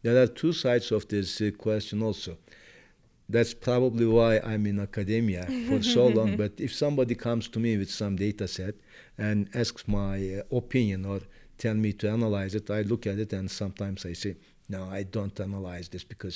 there 0.04 0.22
are 0.22 0.28
two 0.28 0.54
sides 0.54 0.92
of 0.92 1.08
this 1.08 1.42
uh, 1.42 1.52
question 1.58 2.02
also. 2.02 2.38
That's 3.30 3.54
probably 3.54 4.06
why 4.06 4.40
I'm 4.40 4.66
in 4.66 4.80
academia 4.80 5.46
for 5.68 5.82
so 5.82 6.08
long. 6.18 6.36
But 6.38 6.54
if 6.58 6.74
somebody 6.74 7.16
comes 7.16 7.48
to 7.50 7.60
me 7.60 7.78
with 7.78 7.90
some 7.90 8.16
data 8.16 8.48
set 8.48 8.76
and 9.18 9.50
asks 9.54 9.88
my 9.88 10.16
uh, 10.52 10.56
opinion 10.56 11.06
or 11.06 11.22
tell 11.58 11.76
me 11.76 11.94
to 11.94 12.10
analyze 12.10 12.56
it, 12.56 12.70
I 12.70 12.82
look 12.82 13.06
at 13.08 13.20
it 13.20 13.32
and 13.34 13.50
sometimes 13.50 14.06
I 14.06 14.14
say, 14.14 14.36
no, 14.76 14.82
I 15.00 15.02
don't 15.16 15.38
analyze 15.48 15.88
this 15.94 16.04
because 16.14 16.36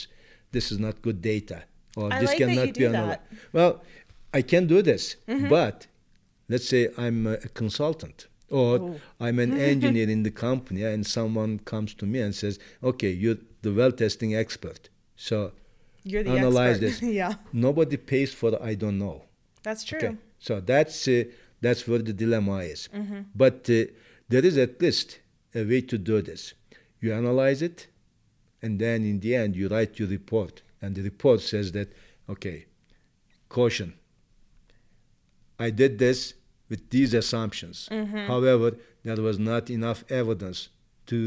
this 0.56 0.66
is 0.74 0.78
not 0.86 0.96
good 1.08 1.20
data 1.34 1.60
or 2.00 2.06
I 2.14 2.20
this 2.22 2.30
like 2.30 2.38
cannot 2.42 2.74
be 2.80 2.86
analyzed. 2.86 3.22
Well, 3.58 3.74
I 4.40 4.42
can 4.52 4.64
do 4.74 4.82
this, 4.92 5.04
Mm-hmm. 5.28 5.50
but 5.50 5.88
let's 6.52 6.68
say 6.74 6.82
I'm 7.06 7.20
a 7.28 7.38
consultant 7.62 8.18
or 8.60 8.70
Oh. 8.80 9.00
I'm 9.26 9.38
an 9.46 9.54
engineer 9.74 10.10
in 10.16 10.22
the 10.28 10.32
company 10.48 10.82
and 10.94 11.02
someone 11.20 11.52
comes 11.74 11.92
to 12.00 12.06
me 12.06 12.20
and 12.26 12.34
says, 12.44 12.56
okay, 12.90 13.12
you're 13.22 13.42
the 13.66 13.72
well 13.80 13.92
testing 14.04 14.32
expert. 14.44 14.82
So 15.28 15.38
You're 16.12 16.24
the 16.30 16.38
analyze 16.42 16.78
expert. 16.84 17.06
this. 17.06 17.16
yeah, 17.22 17.34
Nobody 17.68 17.98
pays 17.98 18.32
for 18.40 18.50
the 18.54 18.60
I 18.72 18.74
don't 18.84 19.00
know. 19.06 19.18
that's 19.68 19.84
true. 19.90 19.98
Okay. 20.04 20.14
So 20.48 20.54
that's 20.72 20.98
uh, 21.08 21.24
that's 21.66 21.82
where 21.88 22.04
the 22.10 22.14
dilemma 22.24 22.58
is. 22.74 22.82
Mm-hmm. 22.94 23.22
But 23.44 23.58
uh, 23.70 23.78
there 24.32 24.46
is 24.50 24.56
at 24.66 24.74
least 24.84 25.08
a 25.60 25.64
way 25.72 25.82
to 25.92 25.98
do 26.12 26.16
this. 26.30 26.42
You 27.04 27.10
analyze 27.22 27.62
it, 27.70 27.78
and 28.66 28.80
then 28.80 29.00
in 29.12 29.20
the 29.20 29.36
end 29.42 29.56
you 29.56 29.68
write 29.68 30.00
your 30.00 30.10
report, 30.10 30.64
and 30.82 30.96
the 30.96 31.04
report 31.12 31.40
says 31.42 31.72
that 31.74 31.90
okay, 32.34 32.66
caution. 33.48 33.94
I 35.66 35.70
did 35.70 36.00
this 36.00 36.34
with 36.70 36.90
these 36.90 37.14
assumptions. 37.14 37.78
Mm-hmm. 37.92 38.26
However, 38.32 38.68
there 39.04 39.22
was 39.28 39.38
not 39.52 39.70
enough 39.70 40.04
evidence 40.10 40.70
to 41.12 41.18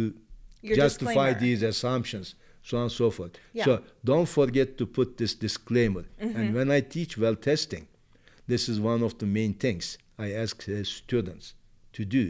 Your 0.62 0.76
justify 0.76 1.12
disclaimer. 1.12 1.41
these 1.41 1.62
assumptions, 1.62 2.34
so 2.68 2.76
on 2.78 2.82
and 2.84 2.93
so 2.93 3.09
forth. 3.11 3.34
Yeah. 3.53 3.64
So 3.66 3.72
don't 4.05 4.28
forget 4.41 4.76
to 4.78 4.84
put 4.99 5.16
this 5.16 5.34
disclaimer. 5.47 6.05
And 6.18 6.55
when 6.59 6.68
I 6.72 6.80
teach 6.80 7.16
well 7.16 7.36
testing, 7.36 7.86
this 8.49 8.68
is 8.68 8.76
one 8.80 9.03
of 9.09 9.12
the 9.20 9.26
main 9.26 9.55
things 9.55 9.97
I 10.18 10.32
ask 10.32 10.68
uh, 10.68 10.82
students 10.82 11.55
to 11.93 12.05
do. 12.05 12.24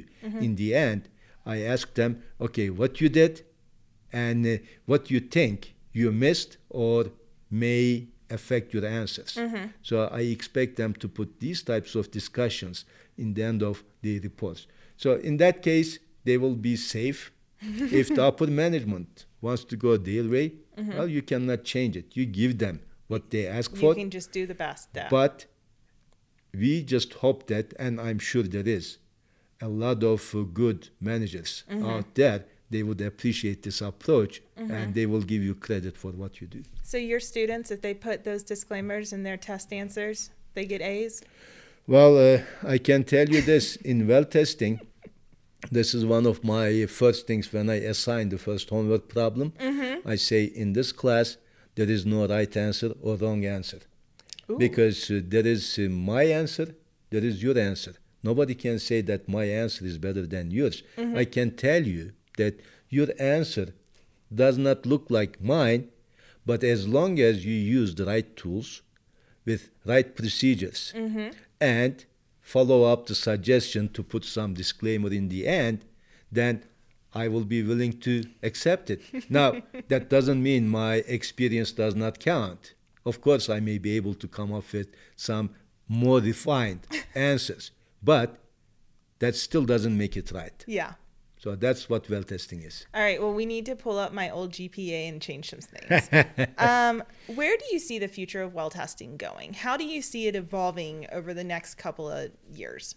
In 0.47 0.57
the 0.57 0.75
end, 0.75 1.09
I 1.47 1.57
ask 1.63 1.95
them, 1.95 2.23
okay, 2.47 2.69
what 2.69 3.01
you 3.01 3.09
did 3.09 3.35
and 4.13 4.47
uh, 4.47 4.57
what 4.87 5.11
you 5.11 5.21
think 5.21 5.75
you 5.93 6.13
missed 6.13 6.57
or 6.71 7.07
may 7.51 8.09
affect 8.31 8.75
your 8.75 8.85
answers. 8.85 9.39
So 9.83 10.07
I 10.13 10.21
expect 10.21 10.77
them 10.77 10.93
to 10.95 11.09
put 11.09 11.41
these 11.41 11.63
types 11.63 11.95
of 11.95 12.11
discussions 12.11 12.85
in 13.17 13.35
the 13.35 13.43
end 13.43 13.63
of 13.63 13.83
the 14.03 14.19
reports. 14.21 14.67
So 14.97 15.15
in 15.15 15.39
that 15.39 15.63
case, 15.63 15.99
they 16.25 16.37
will 16.37 16.55
be 16.57 16.77
safe. 16.77 17.33
if 17.61 18.09
the 18.15 18.23
upper 18.25 18.47
management 18.47 19.25
wants 19.41 19.65
to 19.65 19.77
go 19.77 19.97
their 19.97 20.25
way, 20.29 20.53
well, 20.77 21.09
you 21.09 21.23
cannot 21.23 21.65
change 21.65 21.97
it. 21.97 22.17
You 22.17 22.25
give 22.27 22.59
them 22.59 22.81
what 23.09 23.31
they 23.31 23.47
ask 23.49 23.73
You 23.75 23.81
for. 23.81 23.95
can 23.95 24.11
just 24.11 24.31
do 24.31 24.47
the 24.47 24.55
best. 24.55 24.91
Yeah. 24.95 25.09
But 25.11 25.47
we 26.55 26.83
just 26.83 27.15
hope 27.15 27.47
that, 27.49 27.73
and 27.79 28.01
I'm 28.01 28.19
sure 28.19 28.43
there 28.43 28.67
is 28.69 28.99
a 29.61 29.69
lot 29.69 30.05
of 30.05 30.35
uh, 30.35 30.43
good 30.43 30.91
managers 31.01 31.65
Mm-hmm. 31.71 31.87
out 31.87 32.15
there. 32.15 32.45
They 32.71 32.83
would 32.83 33.01
appreciate 33.01 33.62
this 33.62 33.81
approach, 33.81 34.43
Mm-hmm. 34.59 34.73
and 34.75 34.95
they 34.95 35.07
will 35.07 35.23
give 35.23 35.43
you 35.43 35.55
credit 35.55 35.97
for 35.97 36.11
what 36.11 36.41
you 36.41 36.47
do. 36.49 36.62
so 36.83 36.97
your 36.99 37.21
students, 37.21 37.71
if 37.71 37.81
they 37.81 37.95
put 37.95 38.25
those 38.25 38.43
disclaimers 38.43 39.12
in 39.12 39.23
their 39.23 39.37
test 39.37 39.73
answers, 39.73 40.31
they 40.55 40.64
get 40.66 40.81
A's. 40.83 41.23
Well, 41.87 42.12
uh, 42.19 42.39
I 42.75 42.79
can 42.79 43.05
tell 43.05 43.29
you 43.35 43.41
this 43.41 43.77
in 43.77 44.07
well 44.09 44.25
testing. 44.25 44.81
This 45.71 45.95
is 45.95 46.05
one 46.05 46.27
of 46.27 46.43
my 46.45 46.87
first 46.87 47.27
things 47.29 47.53
when 47.53 47.69
I 47.71 47.77
assign 47.93 48.29
the 48.29 48.39
first 48.39 48.69
homework 48.71 49.09
problem. 49.09 49.53
Mm-hmm. 49.61 50.09
I 50.09 50.16
say 50.16 50.43
in 50.45 50.73
this 50.73 50.91
class 50.93 51.37
there 51.77 51.89
is 51.97 52.05
no 52.05 52.27
right 52.27 52.55
answer 52.57 52.91
or 53.01 53.14
wrong 53.16 53.45
answer. 53.45 53.81
Ooh. 54.51 54.57
because 54.57 55.11
uh, 55.11 55.21
there 55.35 55.47
is 55.47 55.79
uh, 55.79 55.83
my 56.12 56.23
answer, 56.25 56.69
there 57.11 57.23
is 57.31 57.43
your 57.43 57.57
answer. 57.59 57.95
Nobody 58.23 58.55
can 58.55 58.79
say 58.79 59.03
that 59.03 59.29
my 59.29 59.45
answer 59.45 59.85
is 59.85 59.99
better 59.99 60.27
than 60.27 60.51
yours. 60.51 60.83
I 61.23 61.25
can 61.27 61.49
tell 61.55 61.83
you 61.95 62.12
that 62.39 62.59
your 62.89 63.09
answer 63.18 63.74
does 64.34 64.59
not 64.59 64.86
look 64.86 65.07
like 65.11 65.43
mine, 65.43 65.89
but 66.47 66.64
as 66.64 66.89
long 66.89 67.20
as 67.20 67.45
you 67.45 67.55
use 67.55 67.95
the 67.95 68.07
right 68.07 68.34
tools 68.36 68.82
with 69.45 69.70
right 69.84 70.16
procedures 70.16 70.93
mm-hmm. 70.97 71.28
and 71.61 72.05
follow 72.41 72.84
up 72.84 73.07
the 73.07 73.14
suggestion 73.14 73.89
to 73.91 74.03
put 74.03 74.24
some 74.24 74.55
disclaimer 74.55 75.11
in 75.11 75.28
the 75.28 75.47
end, 75.47 75.84
then 76.32 76.64
I 77.14 77.28
will 77.28 77.45
be 77.45 77.62
willing 77.62 77.95
to 78.01 78.24
accept 78.43 78.91
it. 78.91 79.03
now, 79.30 79.62
that 79.89 80.09
doesn't 80.09 80.43
mean 80.43 80.68
my 80.68 80.97
experience 81.18 81.72
does 81.72 81.95
not 81.95 82.18
count. 82.18 82.74
Of 83.05 83.20
course, 83.20 83.49
I 83.49 83.61
may 83.61 83.78
be 83.78 83.97
able 83.97 84.14
to 84.14 84.28
come 84.28 84.53
up 84.53 84.72
with 84.72 84.89
some 85.16 85.51
more 85.89 86.20
refined 86.20 86.86
answers, 87.14 87.70
but 88.03 88.39
that 89.18 89.34
still 89.34 89.64
doesn't 89.64 89.97
make 89.97 90.16
it 90.16 90.30
right. 90.32 90.64
Yeah. 90.66 90.95
So 91.39 91.55
that's 91.55 91.89
what 91.89 92.11
well 92.11 92.24
testing 92.24 92.62
is. 92.62 92.86
All 92.93 93.01
right. 93.01 93.20
Well, 93.20 93.32
we 93.32 93.47
need 93.47 93.64
to 93.66 93.76
pull 93.76 93.99
up 93.99 94.12
my 94.12 94.28
old 94.28 94.51
GPA 94.51 95.09
and 95.09 95.22
change 95.22 95.51
some 95.51 95.61
things. 95.61 96.49
um, 96.59 97.03
where 97.26 97.57
do 97.57 97.64
you 97.70 97.78
see 97.78 97.99
the 97.99 98.09
future 98.09 98.43
of 98.43 98.55
well 98.55 98.70
testing 98.70 99.16
going? 99.16 99.55
How 99.55 99.76
do 99.76 99.84
you 99.84 100.03
see 100.03 100.26
it 100.26 100.34
evolving 100.34 101.07
over 101.12 101.32
the 101.32 101.45
next 101.45 101.76
couple 101.76 102.11
of 102.11 102.30
years? 102.53 102.97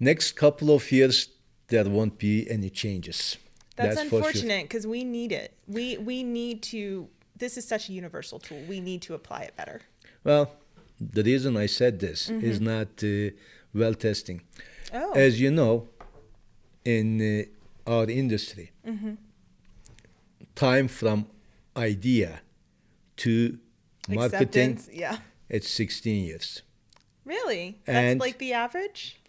Next 0.00 0.32
couple 0.32 0.74
of 0.74 0.90
years, 0.90 1.28
there 1.68 1.84
won't 1.84 2.18
be 2.18 2.50
any 2.50 2.70
changes. 2.70 3.36
That's, 3.76 3.94
sure. 3.94 4.02
unfortunate 4.02 4.64
because 4.64 4.86
we 4.86 5.04
need 5.04 5.30
it. 5.30 5.56
We 5.68 5.98
we 5.98 6.24
need 6.24 6.62
to. 6.64 7.08
This 7.36 7.56
is 7.56 7.66
such 7.66 7.88
a 7.88 7.92
universal 7.92 8.40
tool. 8.40 8.60
We 8.68 8.80
need 8.80 9.02
to 9.02 9.14
apply 9.14 9.42
it 9.42 9.56
better. 9.56 9.82
Well, 10.24 10.50
the 11.00 11.22
reason 11.22 11.56
I 11.56 11.66
said 11.66 12.00
this 12.00 12.28
is 12.28 12.60
not 12.60 12.88
uh, 13.04 13.30
well 13.72 13.94
testing. 13.94 14.42
Oh. 14.92 15.12
As 15.12 15.40
you 15.40 15.52
know, 15.52 15.86
in 16.96 17.20
uh, 17.20 17.90
our 17.92 18.08
industry, 18.10 18.70
time 20.54 20.88
from 20.88 21.26
idea 21.76 22.40
to 23.16 23.58
marketing, 24.08 24.72
Acceptance. 24.72 24.88
Yeah. 24.92 25.16
it's 25.48 25.68
16 25.68 26.24
years. 26.24 26.62
Really? 27.24 27.78
That's 27.84 27.98
And- 28.12 28.20
like 28.20 28.38
the 28.38 28.52
average? 28.54 29.20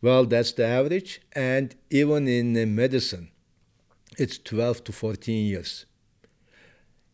Well, 0.00 0.26
that's 0.26 0.52
the 0.52 0.64
average. 0.66 1.20
And 1.32 1.74
even 1.90 2.28
in 2.28 2.56
uh, 2.56 2.66
medicine, 2.66 3.30
it's 4.16 4.38
12 4.38 4.84
to 4.84 4.92
14 4.92 5.46
years. 5.46 5.86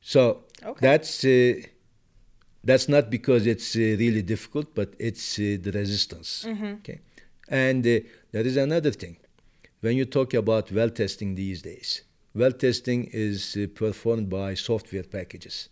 So 0.02 0.44
Okay. 0.62 0.80
that's 0.86 1.24
uh, 1.24 1.62
That's 2.66 2.88
not 2.88 3.10
because 3.10 3.46
it's 3.46 3.76
uh, 3.76 3.80
really 4.04 4.22
difficult, 4.22 4.74
but 4.74 4.88
it's 4.98 5.38
uh, 5.38 5.58
the 5.64 5.70
resistance. 5.72 6.46
Okay, 6.78 6.98
and 7.48 7.86
uh, 7.86 8.00
there 8.32 8.46
is 8.46 8.56
another 8.56 8.90
thing. 8.90 9.16
When 9.84 9.98
you 9.98 10.06
talk 10.06 10.32
about 10.32 10.72
well 10.72 10.88
testing 10.88 11.34
these 11.34 11.60
days, 11.60 12.00
well 12.34 12.52
testing 12.52 13.00
is 13.12 13.54
uh, 13.54 13.66
performed 13.74 14.30
by 14.30 14.54
software 14.54 15.02
packages 15.02 15.68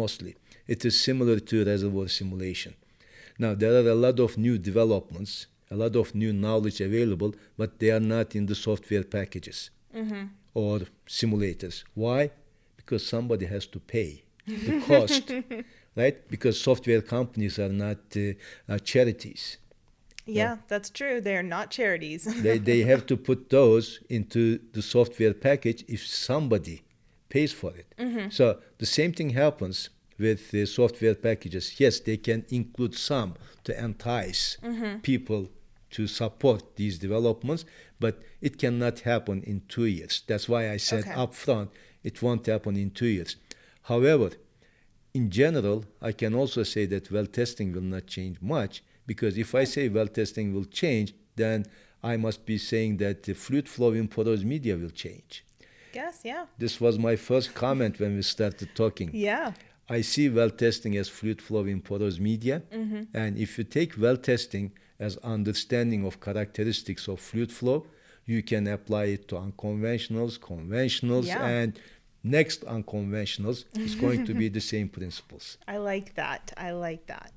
mostly. 0.00 0.34
It 0.66 0.84
is 0.84 0.98
similar 1.08 1.38
to 1.38 1.64
reservoir 1.64 2.08
simulation. 2.08 2.74
Now 3.38 3.54
there 3.54 3.74
are 3.80 3.88
a 3.88 3.94
lot 3.94 4.18
of 4.18 4.36
new 4.36 4.58
developments, 4.58 5.46
a 5.70 5.76
lot 5.76 5.94
of 5.94 6.12
new 6.12 6.32
knowledge 6.32 6.80
available, 6.80 7.36
but 7.56 7.78
they 7.78 7.92
are 7.92 8.06
not 8.16 8.34
in 8.34 8.46
the 8.46 8.56
software 8.56 9.04
packages 9.04 9.70
or 10.54 10.80
simulators. 11.06 11.84
Why? 11.94 12.32
Because 12.76 13.06
somebody 13.06 13.46
has 13.46 13.66
to 13.66 13.78
pay 13.78 14.24
the 14.44 14.80
cost, 14.88 15.30
right? 16.00 16.16
Because 16.28 16.60
software 16.60 17.00
companies 17.00 17.60
are 17.60 17.74
not 17.86 18.00
uh, 18.16 18.22
uh, 18.68 18.78
charities. 18.78 19.58
Yeah, 20.26 20.58
that's 20.68 20.90
true. 20.90 21.20
They're 21.20 21.42
not 21.42 21.70
charities. 21.70 22.24
They, 22.42 22.58
they 22.58 22.80
have 22.82 23.06
to 23.06 23.16
put 23.16 23.50
those 23.50 24.00
into 24.08 24.58
the 24.72 24.82
software 24.82 25.34
package 25.34 25.84
if 25.88 26.06
somebody 26.06 26.82
pays 27.28 27.52
for 27.52 27.72
it. 27.74 27.86
Mm-hmm. 27.98 28.30
So 28.30 28.58
the 28.78 28.86
same 28.86 29.12
thing 29.12 29.30
happens 29.30 29.90
with 30.18 30.50
the 30.50 30.66
software 30.66 31.14
packages. 31.14 31.80
Yes, 31.80 32.00
they 32.00 32.16
can 32.16 32.44
include 32.50 32.94
some 32.94 33.34
to 33.64 33.84
entice 33.84 34.58
mm-hmm. 34.62 34.98
people 34.98 35.48
to 35.90 36.06
support 36.06 36.76
these 36.76 36.98
developments, 36.98 37.64
but 38.00 38.22
it 38.40 38.58
cannot 38.58 39.00
happen 39.00 39.42
in 39.42 39.62
two 39.68 39.86
years. 39.86 40.22
That's 40.26 40.48
why 40.48 40.70
I 40.70 40.78
said 40.78 41.04
Okay. 41.04 41.12
up 41.12 41.34
front 41.34 41.70
it 42.02 42.20
won't 42.22 42.46
happen 42.46 42.76
in 42.76 42.90
two 42.90 43.06
years. 43.06 43.36
However, 43.82 44.30
in 45.14 45.30
general, 45.30 45.84
I 46.00 46.12
can 46.12 46.34
also 46.34 46.62
say 46.62 46.86
that 46.86 47.10
well 47.10 47.26
testing 47.26 47.72
will 47.72 47.82
not 47.82 48.06
change 48.06 48.40
much 48.40 48.82
because 49.06 49.36
if 49.38 49.54
I 49.54 49.64
say 49.64 49.88
well 49.88 50.08
testing 50.08 50.54
will 50.54 50.64
change, 50.64 51.14
then 51.36 51.66
I 52.02 52.16
must 52.16 52.44
be 52.46 52.58
saying 52.58 52.96
that 52.98 53.22
the 53.22 53.34
fluid 53.34 53.68
flow 53.68 53.92
in 53.92 54.08
porous 54.08 54.42
media 54.42 54.76
will 54.76 54.90
change. 54.90 55.44
Yes, 55.94 56.20
yeah. 56.24 56.46
This 56.58 56.80
was 56.80 56.98
my 56.98 57.16
first 57.16 57.54
comment 57.54 58.00
when 58.00 58.16
we 58.16 58.22
started 58.22 58.68
talking. 58.74 59.10
Yeah. 59.12 59.52
I 59.88 60.00
see 60.00 60.28
well 60.28 60.50
testing 60.50 60.96
as 60.96 61.08
fluid 61.08 61.42
flow 61.42 61.64
in 61.64 61.80
porous 61.80 62.18
media. 62.18 62.62
Mm-hmm. 62.72 63.02
And 63.14 63.36
if 63.38 63.58
you 63.58 63.64
take 63.64 63.94
well 63.98 64.16
testing 64.16 64.72
as 64.98 65.16
understanding 65.18 66.04
of 66.06 66.20
characteristics 66.20 67.08
of 67.08 67.20
fluid 67.20 67.52
flow, 67.52 67.86
you 68.24 68.42
can 68.42 68.66
apply 68.68 69.04
it 69.06 69.28
to 69.28 69.34
unconventionals, 69.36 70.38
conventionals, 70.38 71.26
Yeah. 71.26 71.44
and 71.46 71.78
next 72.24 72.64
unconventionals 72.64 73.64
It's 73.74 73.96
going 73.96 74.24
to 74.26 74.34
be 74.34 74.48
the 74.58 74.60
same 74.60 74.88
principles. 74.88 75.58
I 75.66 75.78
like 75.78 76.14
that. 76.14 76.52
I 76.56 76.70
like 76.70 77.06
that. 77.06 77.32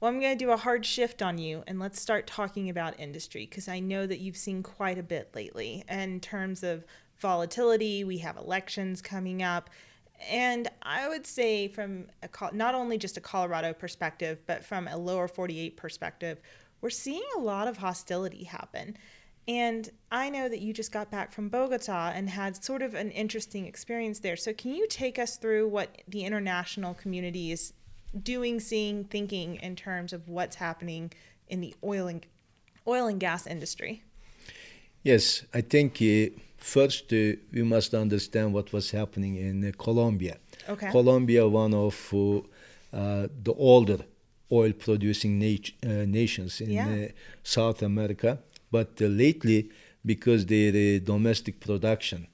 Well, 0.00 0.12
I'm 0.12 0.20
going 0.20 0.38
to 0.38 0.44
do 0.44 0.52
a 0.52 0.56
hard 0.56 0.86
shift 0.86 1.22
on 1.22 1.38
you 1.38 1.64
and 1.66 1.80
let's 1.80 2.00
start 2.00 2.28
talking 2.28 2.70
about 2.70 3.00
industry 3.00 3.46
because 3.46 3.66
I 3.66 3.80
know 3.80 4.06
that 4.06 4.20
you've 4.20 4.36
seen 4.36 4.62
quite 4.62 4.96
a 4.96 5.02
bit 5.02 5.34
lately 5.34 5.84
in 5.88 6.20
terms 6.20 6.62
of 6.62 6.84
volatility. 7.18 8.04
We 8.04 8.18
have 8.18 8.36
elections 8.36 9.02
coming 9.02 9.42
up. 9.42 9.70
And 10.30 10.68
I 10.82 11.08
would 11.08 11.26
say, 11.26 11.66
from 11.66 12.06
a, 12.22 12.28
not 12.54 12.76
only 12.76 12.96
just 12.96 13.16
a 13.16 13.20
Colorado 13.20 13.72
perspective, 13.72 14.38
but 14.46 14.64
from 14.64 14.86
a 14.86 14.96
lower 14.96 15.26
48 15.26 15.76
perspective, 15.76 16.40
we're 16.80 16.90
seeing 16.90 17.26
a 17.36 17.40
lot 17.40 17.66
of 17.66 17.78
hostility 17.78 18.44
happen. 18.44 18.96
And 19.48 19.88
I 20.12 20.30
know 20.30 20.48
that 20.48 20.60
you 20.60 20.72
just 20.72 20.92
got 20.92 21.10
back 21.10 21.32
from 21.32 21.48
Bogota 21.48 22.12
and 22.14 22.30
had 22.30 22.62
sort 22.62 22.82
of 22.82 22.94
an 22.94 23.10
interesting 23.10 23.66
experience 23.66 24.20
there. 24.20 24.36
So, 24.36 24.52
can 24.52 24.74
you 24.74 24.86
take 24.88 25.18
us 25.18 25.36
through 25.36 25.68
what 25.68 26.02
the 26.06 26.24
international 26.24 26.94
community 26.94 27.50
is 27.50 27.72
doing, 28.22 28.60
seeing, 28.60 29.04
thinking 29.04 29.56
in 29.56 29.76
terms 29.76 30.12
of 30.12 30.28
what's 30.28 30.56
happening 30.56 31.12
in 31.48 31.60
the 31.60 31.74
oil 31.82 32.06
and 32.06 32.26
oil 32.86 33.06
and 33.06 33.20
gas 33.20 33.46
industry? 33.46 34.02
Yes, 35.02 35.44
I 35.54 35.60
think 35.60 35.98
uh, 36.02 36.30
first 36.56 37.12
uh, 37.12 37.36
we 37.52 37.62
must 37.62 37.94
understand 37.94 38.52
what 38.52 38.72
was 38.72 38.90
happening 38.90 39.36
in 39.36 39.64
uh, 39.64 39.72
Colombia. 39.78 40.38
Okay. 40.68 40.90
Colombia, 40.90 41.46
one 41.46 41.74
of 41.74 42.12
uh, 42.12 42.38
uh, 42.92 43.28
the 43.42 43.54
older 43.56 43.98
oil 44.50 44.72
producing 44.72 45.38
nat- 45.38 45.72
uh, 45.84 46.04
nations 46.06 46.60
in 46.60 46.70
Yeah. 46.70 46.88
uh, 46.88 47.08
South 47.42 47.82
America, 47.82 48.38
but 48.70 49.00
uh, 49.00 49.06
lately, 49.06 49.70
because 50.04 50.46
their 50.46 50.70
uh, 50.70 50.98
domestic 51.04 51.60
production 51.60 52.26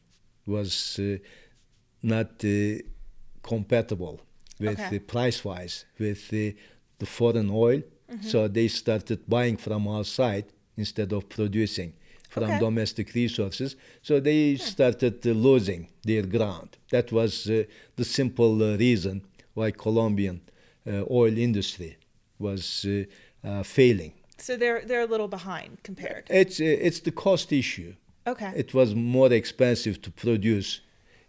was 0.46 0.98
uh, 0.98 1.16
not 2.02 2.44
uh, 2.44 2.78
compatible 3.42 4.20
with 4.60 4.78
Okay. 4.80 4.96
uh, 4.96 5.00
price 5.00 5.44
wise 5.44 5.84
with 5.98 6.32
uh, 6.32 6.52
the 6.98 7.06
foreign 7.06 7.50
oil, 7.50 7.82
Mm-hmm. 8.10 8.28
so 8.28 8.48
they 8.48 8.68
started 8.68 9.20
buying 9.26 9.56
from 9.56 9.88
outside 9.88 10.44
instead 10.76 11.10
of 11.12 11.26
producing 11.28 11.94
from 12.28 12.44
Okay. 12.44 12.58
domestic 12.58 13.14
resources. 13.14 13.76
So 14.02 14.20
they 14.20 14.56
started 14.56 15.26
uh, 15.26 15.30
losing 15.30 15.88
their 16.02 16.22
ground. 16.22 16.76
That 16.90 17.10
was 17.12 17.48
uh, 17.48 17.64
the 17.96 18.04
simple 18.04 18.62
uh, 18.62 18.76
reason 18.76 19.22
why 19.54 19.70
Colombian 19.70 20.42
uh, 20.86 21.04
oil 21.10 21.36
industry 21.38 21.96
was 22.38 22.84
uh, 22.84 23.04
uh, 23.48 23.62
failing. 23.62 24.12
So 24.38 24.56
they're 24.56 24.82
they're 24.84 25.06
a 25.08 25.10
little 25.10 25.28
behind 25.28 25.78
compared. 25.82 26.24
It's 26.28 26.60
uh, 26.60 26.64
it's 26.86 27.00
the 27.00 27.12
cost 27.12 27.52
issue. 27.52 27.94
Okay. 28.26 28.52
It 28.54 28.74
was 28.74 28.94
more 28.94 29.32
expensive 29.32 30.00
to 30.02 30.10
produce 30.10 30.80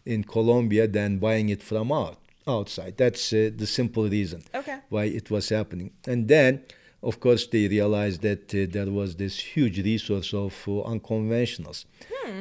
in 0.05 0.23
Colombia 0.23 0.88
than 0.88 1.19
buying 1.19 1.49
it 1.49 1.63
from 1.63 1.91
out, 1.91 2.17
outside. 2.47 2.97
That's 2.97 3.33
uh, 3.33 3.49
the 3.55 3.65
simple 3.67 4.07
reason 4.09 4.43
Okay. 4.53 4.77
why 4.89 5.05
it 5.05 5.29
was 5.31 5.49
happening. 5.49 5.91
And 6.07 6.27
then, 6.27 6.63
of 7.01 7.19
course, 7.19 7.47
they 7.47 7.67
realized 7.67 8.21
that 8.21 8.53
uh, 8.53 8.65
there 8.69 8.91
was 8.91 9.15
this 9.15 9.39
huge 9.39 9.79
resource 9.83 10.33
of 10.33 10.53
uh, 10.67 10.71
unconventionals. 10.89 11.85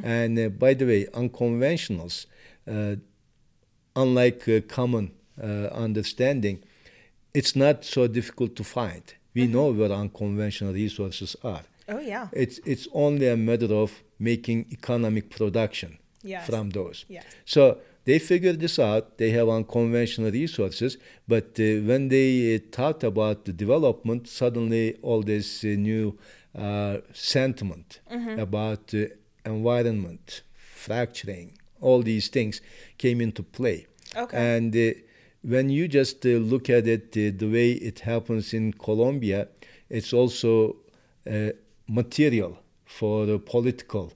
And 0.02 0.38
uh, 0.38 0.48
by 0.48 0.74
the 0.74 0.86
way, 0.86 1.06
unconventionals, 1.12 2.26
uh, 2.70 2.96
unlike 3.96 4.48
uh, 4.48 4.60
common 4.68 5.12
uh, 5.42 5.46
understanding, 5.86 6.62
it's 7.34 7.54
not 7.56 7.84
so 7.84 8.06
difficult 8.06 8.56
to 8.56 8.64
find. 8.64 9.02
We 9.34 9.46
know 9.46 9.72
where 9.72 9.90
unconventional 9.90 10.72
resources 10.72 11.36
are. 11.42 11.62
Oh 11.88 11.98
yeah. 11.98 12.28
It's 12.32 12.60
it's 12.64 12.86
only 12.92 13.28
a 13.28 13.36
matter 13.36 13.74
of 13.74 13.90
making 14.18 14.66
economic 14.70 15.28
production 15.28 15.98
Yes. 16.22 16.46
from 16.46 16.70
those. 16.70 17.04
Yes. 17.08 17.24
So 17.44 17.78
they 18.04 18.18
figured 18.18 18.60
this 18.60 18.78
out. 18.78 19.18
They 19.18 19.30
have 19.30 19.48
unconventional 19.48 20.30
resources, 20.30 20.98
but 21.26 21.58
uh, 21.58 21.80
when 21.88 22.08
they 22.08 22.56
uh, 22.56 22.58
thought 22.70 23.02
about 23.04 23.44
the 23.44 23.52
development, 23.52 24.28
suddenly 24.28 24.96
all 25.02 25.22
this 25.22 25.64
uh, 25.64 25.68
new 25.68 26.18
uh, 26.56 26.98
sentiment 27.12 28.00
about 28.38 28.94
uh, 28.94 29.06
environment, 29.44 30.42
fracturing, 30.54 31.58
all 31.80 32.02
these 32.02 32.28
things 32.28 32.60
came 32.98 33.20
into 33.20 33.42
play. 33.42 33.86
Okay. 34.16 34.56
And 34.56 34.74
uh, 34.76 34.98
when 35.42 35.68
you 35.68 35.88
just 35.88 36.24
uh, 36.24 36.30
look 36.30 36.70
at 36.70 36.86
it 36.86 37.08
uh, 37.16 37.36
the 37.36 37.50
way 37.50 37.72
it 37.72 38.00
happens 38.00 38.54
in 38.54 38.72
Colombia, 38.72 39.48
it's 39.90 40.12
also 40.12 40.76
uh, 41.30 41.50
material 41.86 42.58
for 42.84 43.38
political 43.38 44.12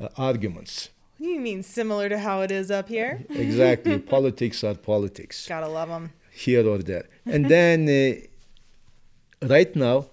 uh, 0.00 0.08
arguments. 0.16 0.90
You 1.18 1.40
mean 1.40 1.62
similar 1.62 2.08
to 2.08 2.18
how 2.18 2.42
it 2.42 2.50
is 2.50 2.70
up 2.70 2.88
here? 2.88 3.24
Exactly. 3.30 3.98
politics 4.16 4.62
are 4.64 4.74
politics 4.74 5.46
Gotta 5.48 5.68
love 5.68 5.88
them. 5.88 6.12
here 6.32 6.66
or 6.68 6.78
there. 6.78 7.06
And 7.26 7.46
then 7.56 7.88
uh, 7.88 9.46
right 9.46 9.74
now, 9.74 10.06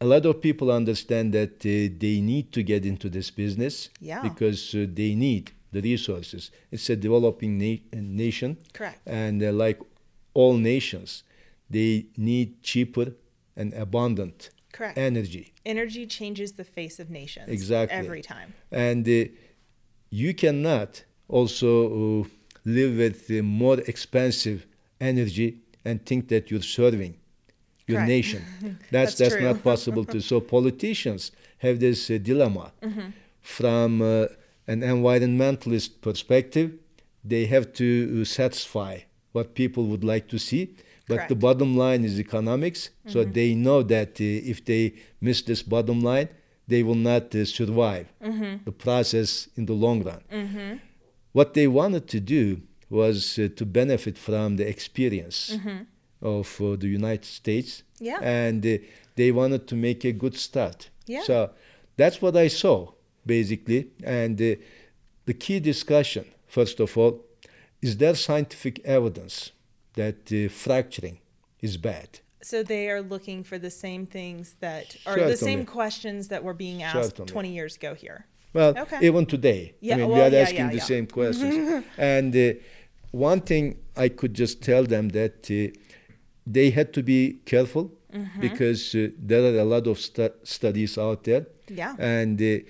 a 0.00 0.04
lot 0.06 0.24
of 0.26 0.40
people 0.40 0.70
understand 0.70 1.32
that 1.34 1.54
uh, 1.66 1.92
they 1.98 2.20
need 2.20 2.52
to 2.52 2.62
get 2.62 2.86
into 2.86 3.08
this 3.08 3.30
business 3.30 3.90
Yeah. 4.00 4.22
because 4.22 4.74
uh, 4.74 4.86
they 4.92 5.14
need 5.14 5.50
the 5.72 5.80
resources. 5.82 6.50
It's 6.70 6.88
a 6.88 6.96
developing 6.96 7.58
na- 7.58 7.82
nation. 7.92 8.58
Correct. 8.72 9.00
And 9.06 9.42
uh, 9.42 9.52
like 9.52 9.80
all 10.34 10.56
nations, 10.56 11.24
they 11.68 12.06
need 12.16 12.62
cheaper 12.62 13.12
and 13.56 13.74
abundant 13.74 14.50
Correct. 14.72 14.96
energy. 14.96 15.52
Energy 15.66 16.06
changes 16.06 16.52
the 16.52 16.64
face 16.64 17.00
of 17.00 17.10
nations. 17.10 17.48
Exactly. 17.48 17.98
Every 17.98 18.22
time. 18.22 18.54
And 18.70 19.06
uh, 19.08 19.24
you 20.10 20.34
cannot 20.34 21.04
also 21.28 22.22
uh, 22.22 22.24
live 22.64 22.96
with 22.98 23.30
more 23.42 23.78
expensive 23.80 24.66
energy 25.00 25.58
and 25.84 26.04
think 26.04 26.28
that 26.28 26.50
you're 26.50 26.62
serving 26.62 27.16
your 27.86 27.98
Correct. 27.98 28.08
nation. 28.08 28.42
That's 28.90 29.14
That's 29.14 29.34
that's, 29.34 29.42
not 29.42 29.62
possible 29.72 30.04
to. 30.06 30.20
So 30.20 30.40
politicians 30.40 31.32
have 31.58 31.80
this 31.80 32.10
uh, 32.10 32.18
dilemma 32.22 32.72
Mm-hmm. 32.82 33.08
from 33.40 34.02
uh, 34.02 34.26
an 34.66 34.80
environmentalist 34.82 36.00
perspective. 36.00 36.74
They 37.24 37.46
have 37.46 37.72
to 37.74 38.20
uh, 38.20 38.24
satisfy 38.24 39.00
what 39.32 39.54
people 39.54 39.84
would 39.86 40.04
like 40.04 40.28
to 40.28 40.38
see. 40.38 40.74
But 41.08 41.28
the 41.28 41.34
bottom 41.34 41.76
line 41.76 42.04
is 42.04 42.20
economics. 42.20 42.90
So 43.06 43.20
Mm-hmm. 43.20 43.32
they 43.32 43.54
know 43.54 43.82
that 43.82 44.20
uh, 44.20 44.24
if 44.52 44.64
they 44.64 44.94
miss 45.20 45.40
this 45.42 45.62
bottom 45.62 46.00
line, 46.02 46.28
they 46.68 46.82
will 46.82 47.00
not 47.12 47.34
uh, 47.34 47.44
survive 47.44 48.06
Mm-hmm. 48.22 48.64
the 48.64 48.72
process 48.72 49.48
in 49.56 49.66
the 49.66 49.72
long 49.84 50.02
run. 50.04 50.22
What 51.32 51.54
they 51.54 51.66
wanted 51.66 52.06
to 52.08 52.20
do 52.20 52.62
was 52.90 53.38
uh, 53.38 53.48
to 53.56 53.64
benefit 53.66 54.16
from 54.18 54.56
the 54.56 54.66
experience 54.68 55.56
of 56.22 56.60
uh, 56.60 56.76
the 56.76 56.88
United 56.88 57.24
States. 57.24 57.82
Yeah. 58.00 58.18
And 58.22 58.64
uh, 58.66 58.78
they 59.16 59.30
wanted 59.32 59.66
to 59.68 59.74
make 59.76 60.04
a 60.04 60.12
good 60.12 60.36
start. 60.36 60.90
Yeah. 61.06 61.22
So 61.24 61.50
that's 61.96 62.20
what 62.22 62.34
I 62.36 62.48
saw, 62.48 62.92
basically. 63.26 63.88
And 64.04 64.40
uh, 64.40 64.54
the 65.26 65.34
key 65.34 65.60
discussion, 65.60 66.24
first 66.46 66.80
of 66.80 66.96
all, 66.96 67.24
is 67.82 67.96
there 67.96 68.14
scientific 68.14 68.80
evidence 68.84 69.52
that 69.94 70.20
uh, 70.32 70.48
fracturing 70.48 71.18
is 71.60 71.76
bad? 71.76 72.20
So 72.42 72.62
they 72.62 72.88
are 72.90 73.02
looking 73.02 73.42
for 73.44 73.58
the 73.58 73.70
same 73.70 74.06
things 74.06 74.54
that 74.60 74.96
are 75.06 75.18
the 75.18 75.36
same 75.36 75.64
questions 75.66 76.28
that 76.28 76.42
were 76.44 76.54
being 76.54 76.82
asked 76.82 77.16
Certainly. 77.16 77.32
20 77.32 77.48
years 77.50 77.76
ago 77.76 77.94
here. 77.94 78.26
Well, 78.54 78.78
Okay. 78.78 78.98
even 79.06 79.26
today, 79.26 79.74
Yeah, 79.80 79.94
I 79.94 79.98
mean, 79.98 80.08
well, 80.08 80.30
we 80.30 80.36
are 80.36 80.40
asking 80.42 80.58
yeah, 80.66 80.70
the 80.70 80.76
yeah. 80.76 80.84
same 80.84 81.06
questions. 81.18 81.84
and 81.98 82.34
uh, 82.36 82.52
one 83.10 83.40
thing 83.40 83.78
I 83.96 84.08
could 84.08 84.34
just 84.34 84.62
tell 84.62 84.84
them 84.84 85.08
that 85.10 85.50
uh, 85.50 85.76
they 86.46 86.70
had 86.70 86.92
to 86.94 87.02
be 87.02 87.40
careful 87.44 87.92
Mm-hmm. 88.10 88.40
because 88.40 88.94
uh, 88.94 89.08
there 89.18 89.42
are 89.52 89.58
a 89.58 89.64
lot 89.64 89.86
of 89.86 89.98
stu- 90.00 90.32
studies 90.42 90.96
out 90.96 91.24
there. 91.24 91.46
Yeah. 91.68 91.94
And 91.98 92.40
uh, 92.40 92.60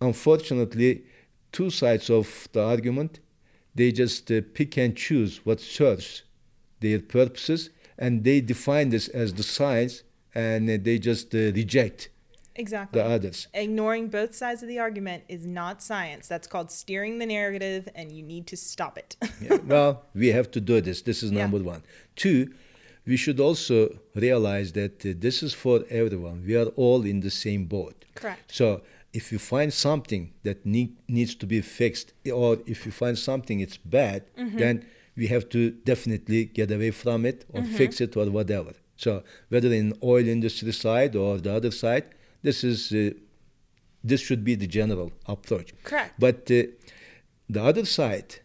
unfortunately, 0.00 1.04
two 1.52 1.70
sides 1.70 2.10
of 2.10 2.48
the 2.52 2.62
argument, 2.64 3.20
they 3.74 3.92
just 3.92 4.30
uh, 4.32 4.40
pick 4.52 4.76
and 4.78 4.96
choose 4.96 5.46
what 5.46 5.60
serves 5.60 6.24
their 6.80 6.98
purposes, 6.98 7.70
and 8.00 8.24
they 8.24 8.40
define 8.40 8.88
this 8.88 9.06
as 9.08 9.34
the 9.34 9.42
science, 9.42 10.02
and 10.34 10.68
they 10.68 10.98
just 10.98 11.34
uh, 11.34 11.38
reject 11.60 12.08
Exactly. 12.56 13.00
the 13.00 13.06
others. 13.06 13.46
Ignoring 13.54 14.08
both 14.08 14.34
sides 14.34 14.62
of 14.62 14.68
the 14.68 14.78
argument 14.78 15.22
is 15.28 15.46
not 15.46 15.82
science. 15.82 16.26
That's 16.28 16.46
called 16.46 16.70
steering 16.70 17.18
the 17.18 17.26
narrative, 17.26 17.88
and 17.94 18.10
you 18.12 18.22
need 18.22 18.46
to 18.48 18.56
stop 18.56 18.98
it. 18.98 19.16
Yeah, 19.40 19.58
well, 19.66 19.92
we 20.14 20.28
have 20.28 20.50
to 20.52 20.60
do 20.60 20.80
this. 20.80 21.02
This 21.02 21.22
is 21.22 21.30
Yeah. 21.30 21.42
number 21.42 21.58
one. 21.74 21.82
Two, 22.16 22.52
we 23.06 23.16
should 23.16 23.40
also 23.40 23.76
realize 24.14 24.72
that 24.72 25.04
uh, 25.06 25.14
this 25.26 25.42
is 25.42 25.52
for 25.54 25.84
everyone. 25.90 26.44
We 26.46 26.54
are 26.56 26.66
all 26.76 27.04
in 27.04 27.20
the 27.20 27.30
same 27.30 27.64
boat. 27.66 28.04
Correct. 28.14 28.54
So 28.54 28.82
if 29.12 29.32
you 29.32 29.38
find 29.38 29.72
something 29.72 30.32
that 30.44 30.64
need, 30.64 30.90
needs 31.08 31.34
to 31.36 31.46
be 31.46 31.60
fixed, 31.62 32.12
or 32.32 32.58
if 32.66 32.84
you 32.86 32.92
find 32.92 33.18
something 33.18 33.60
it's 33.60 33.78
bad, 33.78 34.22
Mm-hmm. 34.36 34.58
then 34.58 34.86
we 35.16 35.26
have 35.28 35.48
to 35.50 35.70
definitely 35.70 36.44
get 36.46 36.70
away 36.70 36.90
from 36.90 37.24
it 37.26 37.44
or 37.52 37.62
Mm-hmm. 37.62 37.76
fix 37.76 38.00
it 38.00 38.16
or 38.16 38.26
whatever. 38.30 38.72
So 38.96 39.22
whether 39.48 39.72
in 39.72 39.94
oil 40.02 40.26
industry 40.26 40.72
side 40.72 41.16
or 41.16 41.38
the 41.38 41.52
other 41.52 41.70
side, 41.70 42.04
this 42.42 42.64
is 42.64 42.92
uh, 42.92 43.10
this 44.02 44.20
should 44.20 44.44
be 44.44 44.54
the 44.54 44.66
general 44.66 45.12
approach. 45.26 45.72
Correct. 45.84 46.14
But 46.18 46.50
uh, 46.50 46.62
the 47.48 47.62
other 47.62 47.84
side 47.84 48.36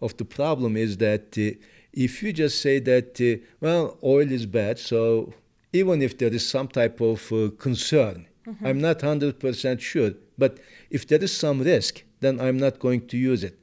of 0.00 0.16
the 0.16 0.24
problem 0.24 0.76
is 0.76 0.96
that 0.98 1.36
uh, 1.38 1.58
if 1.92 2.22
you 2.22 2.32
just 2.32 2.60
say 2.60 2.78
that, 2.80 3.20
uh, 3.20 3.44
well, 3.60 3.98
oil 4.02 4.30
is 4.30 4.46
bad, 4.46 4.78
so 4.78 5.32
even 5.72 6.00
if 6.02 6.16
there 6.18 6.32
is 6.32 6.46
some 6.48 6.68
type 6.68 7.00
of 7.00 7.30
uh, 7.32 7.50
concern, 7.58 8.26
Mm-hmm. 8.46 8.66
I'm 8.66 8.78
not 8.78 8.98
100% 8.98 9.80
sure, 9.80 10.10
but 10.36 10.58
if 10.90 11.06
there 11.08 11.22
is 11.24 11.34
some 11.34 11.62
risk, 11.62 12.02
then 12.20 12.38
I'm 12.42 12.58
not 12.58 12.78
going 12.78 13.06
to 13.08 13.16
use 13.16 13.42
it. 13.42 13.58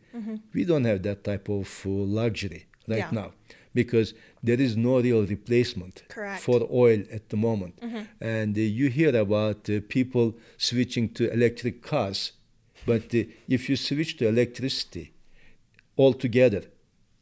We 0.53 0.65
don't 0.65 0.85
have 0.85 1.01
that 1.03 1.23
type 1.23 1.49
of 1.49 1.67
uh, 1.85 1.89
luxury 1.89 2.65
right 2.87 2.99
Mm-hmm. 3.03 3.15
Yeah. 3.15 3.21
now 3.21 3.31
because 3.73 4.13
there 4.43 4.59
is 4.59 4.75
no 4.75 4.99
real 4.99 5.25
replacement 5.25 6.03
Correct. 6.09 6.41
for 6.43 6.67
oil 6.71 7.03
at 7.11 7.29
the 7.29 7.37
moment. 7.37 7.79
Mm-hmm. 7.79 8.01
And 8.19 8.57
uh, 8.57 8.61
you 8.61 8.89
hear 8.89 9.15
about 9.15 9.69
uh, 9.69 9.79
people 9.87 10.35
switching 10.57 11.07
to 11.13 11.31
electric 11.31 11.81
cars, 11.81 12.33
but 12.85 13.03
uh, 13.15 13.23
if 13.47 13.69
you 13.69 13.75
switch 13.77 14.17
to 14.17 14.27
electricity 14.27 15.13
altogether, 15.97 16.63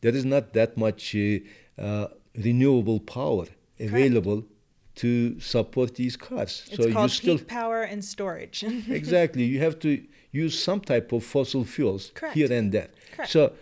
there 0.01 0.15
is 0.15 0.25
not 0.25 0.53
that 0.53 0.77
much 0.77 1.15
uh, 1.15 1.39
uh, 1.81 2.07
renewable 2.35 2.99
power 2.99 3.45
available 3.79 4.43
to 4.95 5.39
support 5.39 5.95
these 5.95 6.17
cars. 6.17 6.63
It's 6.67 6.77
so 6.77 6.87
you 6.87 6.93
called 6.93 7.11
still 7.11 7.37
peak 7.37 7.47
power 7.47 7.83
and 7.83 8.03
storage. 8.03 8.63
exactly 8.89 9.43
you 9.43 9.59
have 9.59 9.79
to 9.79 10.03
use 10.31 10.61
some 10.61 10.79
type 10.81 11.11
of 11.11 11.23
fossil 11.23 11.63
fuels 11.63 12.11
Correct. 12.13 12.35
here 12.35 12.51
and 12.51 12.71
there. 12.71 12.89
Correct. 13.15 13.31
So 13.31 13.53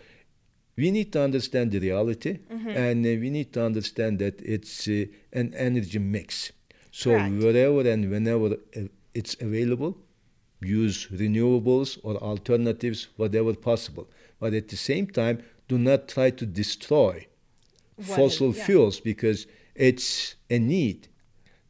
we 0.76 0.92
need 0.92 1.12
to 1.14 1.22
understand 1.22 1.72
the 1.72 1.80
reality, 1.80 2.40
Mm-hmm. 2.52 2.70
and 2.70 3.06
uh, 3.06 3.10
we 3.22 3.30
need 3.30 3.52
to 3.54 3.64
understand 3.64 4.20
that 4.20 4.40
it's 4.42 4.88
uh, 4.88 5.06
an 5.34 5.54
energy 5.56 6.00
mix. 6.00 6.52
So 6.92 7.12
Correct. 7.12 7.34
wherever 7.44 7.82
and 7.90 8.10
whenever 8.12 8.54
uh, 8.76 8.82
it's 9.14 9.36
available, 9.42 9.98
use 10.62 11.08
renewables 11.08 11.98
or 12.04 12.16
alternatives, 12.18 13.08
whatever 13.18 13.54
possible. 13.54 14.08
But 14.40 14.54
at 14.54 14.68
the 14.70 14.78
same 14.78 15.08
time, 15.08 15.44
do 15.68 15.78
not 15.78 16.08
try 16.08 16.30
to 16.32 16.46
destroy 16.46 17.28
What 17.96 18.08
is- 18.10 18.16
fossil 18.16 18.54
yeah. 18.56 18.64
fuels 18.66 19.00
because 19.00 19.48
it's 19.76 20.36
a 20.50 20.60
need. 20.60 21.08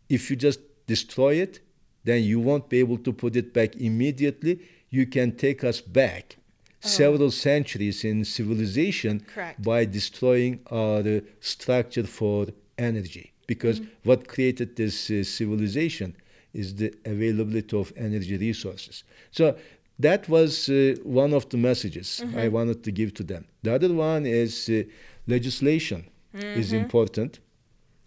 If 0.09 0.29
you 0.29 0.35
just 0.37 0.59
destroy 0.85 1.35
it, 1.35 1.59
then 2.03 2.23
you 2.23 2.39
won't 2.39 2.69
be 2.69 2.79
able 2.79 2.97
to 2.99 3.11
put 3.13 3.35
it 3.35 3.53
back 3.53 3.75
immediately. 3.75 4.59
You 4.89 5.05
can 5.05 5.35
take 5.35 5.63
us 5.63 5.81
back 5.81 6.37
several 6.79 7.31
centuries 7.31 8.03
in 8.03 8.23
civilization 8.23 9.25
Correct. 9.33 9.61
by 9.61 9.85
destroying 9.85 10.59
our 10.71 11.21
structure 11.39 12.05
for 12.05 12.47
energy. 12.77 13.33
Because 13.47 13.81
what 14.03 14.27
created 14.27 14.75
this 14.75 15.09
uh, 15.09 15.23
civilization 15.23 16.15
is 16.53 16.75
the 16.75 16.93
availability 17.05 17.77
of 17.77 17.93
energy 17.95 18.37
resources. 18.37 19.03
So 19.31 19.55
that 19.99 20.27
was 20.29 20.69
uh, 20.69 20.95
one 21.03 21.33
of 21.33 21.49
the 21.49 21.57
messages 21.57 22.23
I 22.35 22.47
wanted 22.49 22.83
to 22.83 22.91
give 22.91 23.13
to 23.15 23.23
them. 23.23 23.45
The 23.63 23.73
other 23.73 23.93
one 23.93 24.25
is 24.25 24.69
uh, 24.69 24.83
legislation 25.27 26.05
is 26.33 26.71
important, 26.71 27.39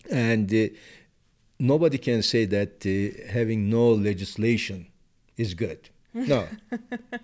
and 0.08 0.52
uh, 0.54 0.68
nobody 1.58 1.98
can 1.98 2.22
say 2.22 2.44
that 2.46 2.74
uh, 2.86 3.32
having 3.32 3.68
no 3.68 3.90
legislation 3.92 4.86
is 5.36 5.54
good. 5.54 5.90
No, 6.14 6.46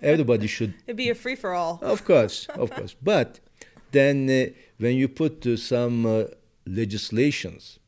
everybody 0.01 0.47
should 0.47 0.73
It'd 0.87 0.97
be 1.05 1.09
a 1.09 1.15
free 1.15 1.35
for 1.35 1.53
all. 1.53 1.79
of 1.81 2.03
course, 2.05 2.47
of 2.55 2.69
course. 2.71 2.95
But 3.01 3.39
then 3.91 4.29
uh, 4.29 4.45
when 4.77 4.95
you 4.95 5.07
put 5.07 5.45
uh, 5.45 5.57
some 5.57 6.05
uh, 6.05 6.23
legislations 6.65 7.79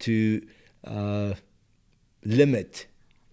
to 0.00 0.42
uh, 0.84 1.34
limit 2.24 2.86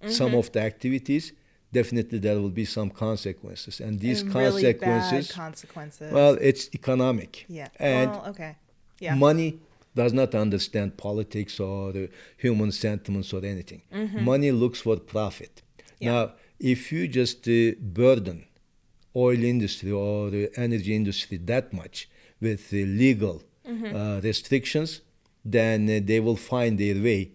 some 0.07 0.27
Mm-hmm. 0.27 0.37
of 0.37 0.51
the 0.51 0.61
activities, 0.61 1.33
definitely 1.71 2.19
there 2.19 2.39
will 2.39 2.51
be 2.63 2.65
some 2.65 2.89
consequences. 2.91 3.79
And 3.79 3.99
these 3.99 4.21
And 4.21 4.35
really 4.35 4.61
bad 4.73 4.79
consequences, 4.81 5.31
consequences. 5.31 6.11
well, 6.13 6.37
it's 6.49 6.69
economic. 6.75 7.45
yeah. 7.47 7.69
And 7.79 8.11
well, 8.11 8.25
okay. 8.31 8.55
Yeah. 8.99 9.15
money 9.15 9.59
does 9.95 10.13
not 10.13 10.35
understand 10.35 10.95
politics 10.97 11.59
or 11.59 11.93
human 12.37 12.71
sentiments 12.71 13.33
or 13.33 13.43
anything. 13.45 13.81
Money 14.33 14.51
looks 14.51 14.79
for 14.81 14.95
profit. 14.97 15.53
Mm-hmm. 15.55 16.03
Yeah. 16.03 16.11
Now, 16.11 16.31
if 16.59 16.91
you 16.91 17.07
just 17.07 17.47
uh, 17.47 17.71
burden 17.81 18.45
oil 19.15 19.41
industry 19.43 19.91
or 19.91 20.29
the 20.29 20.49
energy 20.57 20.93
industry 20.95 21.37
that 21.37 21.73
much 21.73 22.09
with 22.41 22.73
uh, 22.73 22.77
legal 22.77 23.41
Mm-hmm. 23.67 23.95
uh, 23.95 24.19
restrictions, 24.19 25.01
then 25.43 25.89
uh, 25.89 25.99
they 26.03 26.19
will 26.19 26.35
find 26.35 26.77
their 26.77 27.01
way 27.01 27.31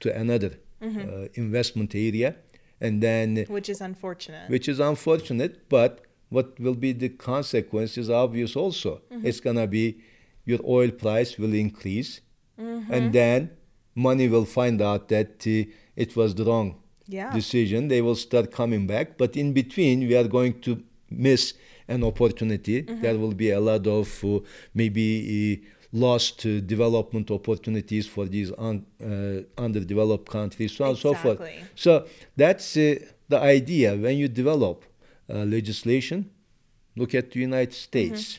to 0.00 0.14
another 0.14 0.58
Mm-hmm. 0.82 1.00
uh, 1.00 1.28
investment 1.34 1.94
area, 1.94 2.34
and 2.80 3.00
then 3.02 3.46
Which 3.48 3.68
is 3.70 3.80
unfortunate. 3.80 4.50
which 4.50 4.68
is 4.68 4.78
unfortunate, 4.80 5.68
but 5.70 6.00
what 6.28 6.58
will 6.60 6.74
be 6.74 6.92
the 6.92 7.08
consequence 7.08 7.96
is 7.96 8.10
obvious 8.10 8.56
also. 8.56 9.00
Mm-hmm. 9.10 9.26
It's 9.26 9.40
gonna 9.40 9.66
be 9.68 10.00
your 10.44 10.58
oil 10.66 10.90
price 10.90 11.38
will 11.38 11.54
increase, 11.54 12.20
Mm-hmm. 12.60 12.92
and 12.92 13.12
then 13.14 13.50
money 13.94 14.28
will 14.28 14.44
find 14.44 14.82
out 14.82 15.08
that 15.08 15.46
uh, 15.46 15.70
it 15.96 16.14
was 16.14 16.34
the 16.34 16.44
wrong 16.44 16.81
Yeah. 17.06 17.32
decision. 17.32 17.88
They 17.88 18.00
will 18.02 18.16
start 18.16 18.52
coming 18.52 18.86
back, 18.86 19.18
but 19.18 19.36
in 19.36 19.52
between, 19.52 20.00
we 20.08 20.16
are 20.16 20.28
going 20.28 20.60
to 20.60 20.82
miss 21.10 21.54
an 21.88 22.04
opportunity. 22.04 22.82
Mm-hmm. 22.82 23.02
There 23.02 23.18
will 23.18 23.34
be 23.34 23.50
a 23.50 23.60
lot 23.60 23.86
of 23.86 24.24
uh, 24.24 24.40
maybe 24.74 25.62
uh, 25.62 25.68
lost 25.92 26.46
uh, 26.46 26.60
development 26.60 27.30
opportunities 27.30 28.06
for 28.06 28.26
these 28.26 28.50
un, 28.56 28.84
uh, 29.02 29.60
underdeveloped 29.60 30.28
countries, 30.28 30.72
so 30.72 30.84
on 30.84 30.90
and 30.90 30.98
so 30.98 31.14
forth. 31.14 31.40
So 31.74 32.06
that's 32.36 32.76
uh, 32.76 32.96
the 33.28 33.38
idea. 33.40 33.94
When 33.96 34.16
you 34.16 34.28
develop 34.28 34.84
uh, 35.28 35.44
legislation, 35.44 36.30
look 36.96 37.14
at 37.14 37.30
the 37.30 37.40
United 37.40 37.74
States. 37.74 38.38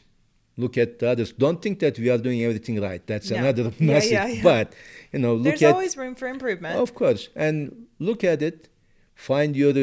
Look 0.55 0.77
at 0.77 0.99
the 0.99 1.09
others. 1.09 1.31
Don't 1.33 1.61
think 1.61 1.79
that 1.79 1.97
we 1.97 2.09
are 2.09 2.17
doing 2.17 2.43
everything 2.43 2.79
right. 2.79 3.05
That's 3.07 3.31
No. 3.31 3.37
another 3.37 3.63
Yeah, 3.79 3.85
message. 3.93 4.11
yeah, 4.11 4.27
yeah. 4.27 4.43
But 4.43 4.73
you 5.11 5.19
know, 5.19 5.33
look 5.33 5.43
There's 5.45 5.63
at 5.63 5.73
always 5.73 5.97
room 5.97 6.15
for 6.15 6.27
improvement. 6.27 6.77
of 6.79 6.93
course, 6.93 7.29
and 7.35 7.87
look 7.99 8.23
at 8.23 8.41
it, 8.41 8.69
find 9.15 9.55
your 9.55 9.73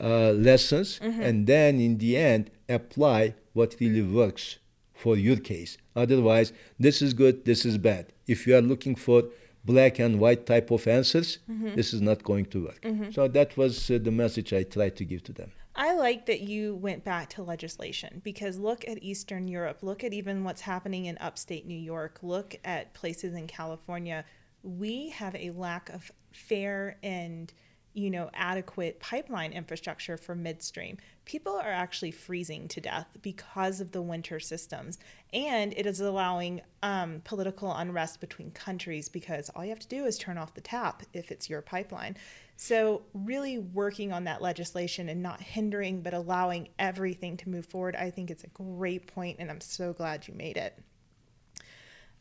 uh, 0.00 0.32
lessons, 0.32 0.98
Mm-hmm. 1.02 1.22
and 1.22 1.46
then 1.46 1.80
in 1.80 1.98
the 1.98 2.16
end 2.16 2.50
apply 2.68 3.34
what 3.52 3.76
really 3.80 4.02
works 4.02 4.58
for 4.94 5.16
your 5.16 5.36
case. 5.36 5.76
Otherwise, 5.96 6.52
this 6.78 7.02
is 7.02 7.14
good, 7.14 7.44
this 7.44 7.64
is 7.64 7.78
bad. 7.78 8.06
If 8.26 8.46
you 8.46 8.56
are 8.56 8.62
looking 8.62 8.94
for 8.96 9.24
black 9.64 9.98
and 9.98 10.18
white 10.20 10.44
type 10.46 10.70
of 10.70 10.86
answers, 10.86 11.38
Mm-hmm. 11.50 11.74
this 11.76 11.92
is 11.92 12.00
not 12.00 12.22
going 12.24 12.46
to 12.46 12.64
work. 12.64 12.84
So 13.12 13.28
that 13.28 13.56
was 13.56 13.90
uh, 13.90 13.98
the 14.02 14.10
message 14.10 14.52
I 14.52 14.62
tried 14.64 14.94
to 14.96 15.04
give 15.04 15.22
to 15.24 15.32
them. 15.32 15.50
I 15.80 15.94
like 15.94 16.26
that 16.26 16.42
you 16.42 16.74
went 16.74 17.04
back 17.04 17.30
to 17.30 17.42
legislation 17.42 18.20
because 18.22 18.58
look 18.58 18.86
at 18.86 19.02
Eastern 19.02 19.48
Europe, 19.48 19.78
look 19.80 20.04
at 20.04 20.12
even 20.12 20.44
what's 20.44 20.60
happening 20.60 21.06
in 21.06 21.16
upstate 21.16 21.66
New 21.66 21.72
York, 21.78 22.18
look 22.20 22.54
at 22.66 22.92
places 22.92 23.32
in 23.32 23.46
California. 23.46 24.26
We 24.62 25.08
have 25.08 25.34
a 25.34 25.52
lack 25.52 25.88
of 25.88 26.12
fair 26.32 26.98
and 27.02 27.50
you 27.94 28.10
know 28.10 28.30
adequate 28.34 29.00
pipeline 29.00 29.52
infrastructure 29.52 30.16
for 30.16 30.34
midstream 30.36 30.96
people 31.24 31.54
are 31.56 31.72
actually 31.72 32.12
freezing 32.12 32.68
to 32.68 32.80
death 32.80 33.08
because 33.20 33.80
of 33.80 33.90
the 33.90 34.00
winter 34.00 34.38
systems 34.38 34.96
and 35.32 35.74
it 35.76 35.86
is 35.86 36.00
allowing 36.00 36.60
um, 36.84 37.20
political 37.24 37.74
unrest 37.74 38.20
between 38.20 38.52
countries 38.52 39.08
because 39.08 39.50
all 39.56 39.64
you 39.64 39.70
have 39.70 39.80
to 39.80 39.88
do 39.88 40.04
is 40.04 40.18
turn 40.18 40.38
off 40.38 40.54
the 40.54 40.60
tap 40.60 41.02
if 41.12 41.32
it's 41.32 41.50
your 41.50 41.60
pipeline 41.60 42.16
so 42.60 43.02
really 43.14 43.58
working 43.58 44.12
on 44.12 44.24
that 44.24 44.42
legislation 44.42 45.08
and 45.08 45.22
not 45.22 45.40
hindering 45.40 46.02
but 46.02 46.12
allowing 46.12 46.68
everything 46.78 47.36
to 47.36 47.48
move 47.48 47.66
forward 47.66 47.96
i 47.96 48.10
think 48.10 48.30
it's 48.30 48.44
a 48.44 48.48
great 48.48 49.06
point 49.06 49.36
and 49.38 49.50
i'm 49.50 49.60
so 49.60 49.92
glad 49.92 50.26
you 50.28 50.34
made 50.34 50.56
it 50.56 50.78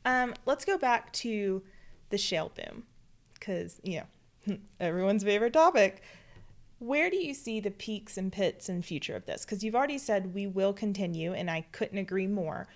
um, 0.06 0.34
let's 0.46 0.66
go 0.66 0.78
back 0.78 1.12
to 1.14 1.62
the 2.10 2.18
shale 2.18 2.52
boom 2.56 2.84
because 3.34 3.80
you 3.84 4.02
know 4.48 4.58
everyone's 4.80 5.24
favorite 5.24 5.54
topic. 5.54 6.02
Where 6.80 7.10
do 7.10 7.18
you 7.18 7.34
see 7.34 7.60
the 7.60 7.72
peaks 7.72 8.18
and 8.18 8.32
pits 8.32 8.70
and 8.70 8.86
future 8.86 9.16
of 9.16 9.26
this? 9.26 9.44
Because 9.44 9.64
you've 9.64 9.76
already 9.76 9.98
said 9.98 10.34
we 10.34 10.48
will 10.48 10.72
continue, 10.72 11.34
and 11.34 11.52
I 11.52 11.66
couldn't 11.72 11.98
agree 11.98 12.28
more. 12.28 12.68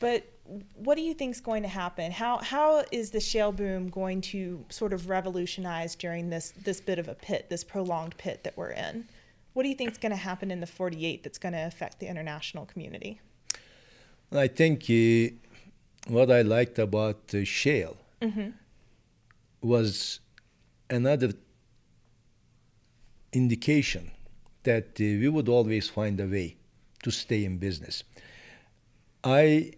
But 0.00 0.30
what 0.74 0.96
do 0.96 1.02
you 1.02 1.14
think 1.14 1.34
is 1.34 1.40
going 1.40 1.62
to 1.62 1.68
happen? 1.68 2.12
How 2.12 2.38
how 2.38 2.84
is 2.90 3.10
the 3.10 3.20
shale 3.20 3.52
boom 3.52 3.88
going 3.88 4.20
to 4.32 4.64
sort 4.68 4.92
of 4.92 5.08
revolutionize 5.08 5.94
during 5.94 6.30
this 6.30 6.52
this 6.64 6.80
bit 6.80 6.98
of 6.98 7.08
a 7.08 7.14
pit, 7.14 7.48
this 7.48 7.64
prolonged 7.64 8.16
pit 8.18 8.44
that 8.44 8.56
we're 8.56 8.70
in? 8.70 9.06
What 9.54 9.62
do 9.64 9.68
you 9.68 9.74
think 9.74 9.90
is 9.92 9.98
going 9.98 10.12
to 10.12 10.24
happen 10.30 10.50
in 10.50 10.60
the 10.60 10.66
48 10.66 11.22
that's 11.22 11.38
going 11.38 11.52
to 11.52 11.66
affect 11.66 12.00
the 12.00 12.08
international 12.08 12.64
community? 12.66 13.20
I 14.32 14.48
think 14.48 14.84
uh, 14.88 15.34
what 16.08 16.30
I 16.30 16.40
liked 16.42 16.78
about 16.78 17.34
uh, 17.34 17.44
shale 17.44 17.98
mm-hmm. 18.22 18.50
was 19.60 20.20
another 20.88 21.32
indication 23.32 24.10
that 24.62 24.88
uh, 25.00 25.04
we 25.22 25.28
would 25.28 25.48
always 25.48 25.88
find 25.88 26.18
a 26.20 26.26
way 26.26 26.56
to 27.02 27.10
stay 27.10 27.44
in 27.44 27.58
business. 27.58 28.04
I 29.22 29.72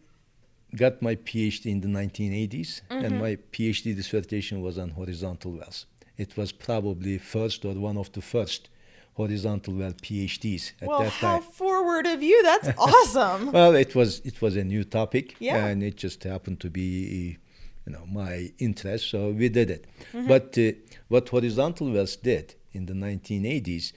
got 0.76 1.02
my 1.02 1.14
PhD 1.16 1.66
in 1.66 1.80
the 1.80 1.88
1980s, 1.88 2.82
mm-hmm. 2.90 3.04
and 3.04 3.20
my 3.20 3.36
PhD 3.52 3.94
dissertation 3.94 4.60
was 4.62 4.78
on 4.78 4.90
horizontal 4.90 5.52
wells. 5.52 5.86
It 6.16 6.36
was 6.36 6.52
probably 6.52 7.18
first 7.18 7.64
or 7.64 7.74
one 7.74 7.96
of 7.96 8.12
the 8.12 8.22
first 8.22 8.68
horizontal 9.14 9.74
well 9.74 9.92
PhDs 9.92 10.72
at 10.80 10.88
well, 10.88 11.02
that 11.02 11.12
how 11.12 11.40
forward 11.40 12.06
of 12.06 12.22
you! 12.22 12.42
That's 12.42 12.68
awesome. 12.78 13.52
well, 13.52 13.74
it 13.74 13.94
was 13.94 14.20
it 14.20 14.40
was 14.42 14.56
a 14.56 14.64
new 14.64 14.84
topic, 14.84 15.36
yeah. 15.38 15.66
and 15.66 15.82
it 15.82 15.96
just 15.96 16.22
happened 16.24 16.60
to 16.60 16.70
be 16.70 17.38
you 17.86 17.92
know 17.92 18.04
my 18.06 18.52
interest, 18.58 19.10
so 19.10 19.30
we 19.30 19.48
did 19.48 19.70
it. 19.70 19.86
Mm-hmm. 20.12 20.28
But 20.28 20.58
uh, 20.58 20.72
what 21.08 21.28
horizontal 21.28 21.90
wells 21.90 22.16
did 22.16 22.54
in 22.72 22.86
the 22.86 22.94
1980s, 22.94 23.92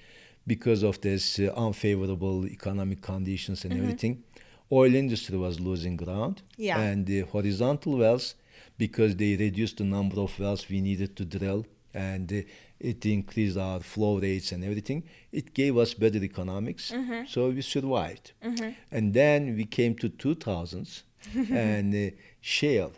because 0.45 0.83
of 0.83 1.01
this 1.01 1.39
uh, 1.39 1.51
unfavorable 1.55 2.45
economic 2.45 3.01
conditions 3.01 3.63
and 3.63 3.73
mm-hmm. 3.73 3.83
everything, 3.83 4.23
oil 4.71 4.93
industry 4.95 5.37
was 5.37 5.59
losing 5.59 5.95
ground, 5.97 6.41
yeah. 6.57 6.79
and 6.79 7.05
the 7.05 7.21
horizontal 7.21 7.97
wells, 7.97 8.35
because 8.77 9.15
they 9.15 9.35
reduced 9.35 9.77
the 9.77 9.83
number 9.83 10.19
of 10.19 10.37
wells 10.39 10.67
we 10.69 10.81
needed 10.81 11.15
to 11.15 11.25
drill, 11.25 11.65
and 11.93 12.31
uh, 12.31 12.41
it 12.79 13.05
increased 13.05 13.57
our 13.57 13.79
flow 13.79 14.19
rates 14.19 14.51
and 14.51 14.63
everything. 14.63 15.03
It 15.31 15.53
gave 15.53 15.77
us 15.77 15.93
better 15.93 16.23
economics, 16.23 16.91
mm-hmm. 16.91 17.25
so 17.27 17.49
we 17.49 17.61
survived. 17.61 18.33
Mm-hmm. 18.43 18.69
And 18.91 19.13
then 19.13 19.55
we 19.55 19.65
came 19.65 19.95
to 19.95 20.09
2000s, 20.09 21.03
and 21.51 21.93
uh, 21.93 22.15
shale 22.41 22.93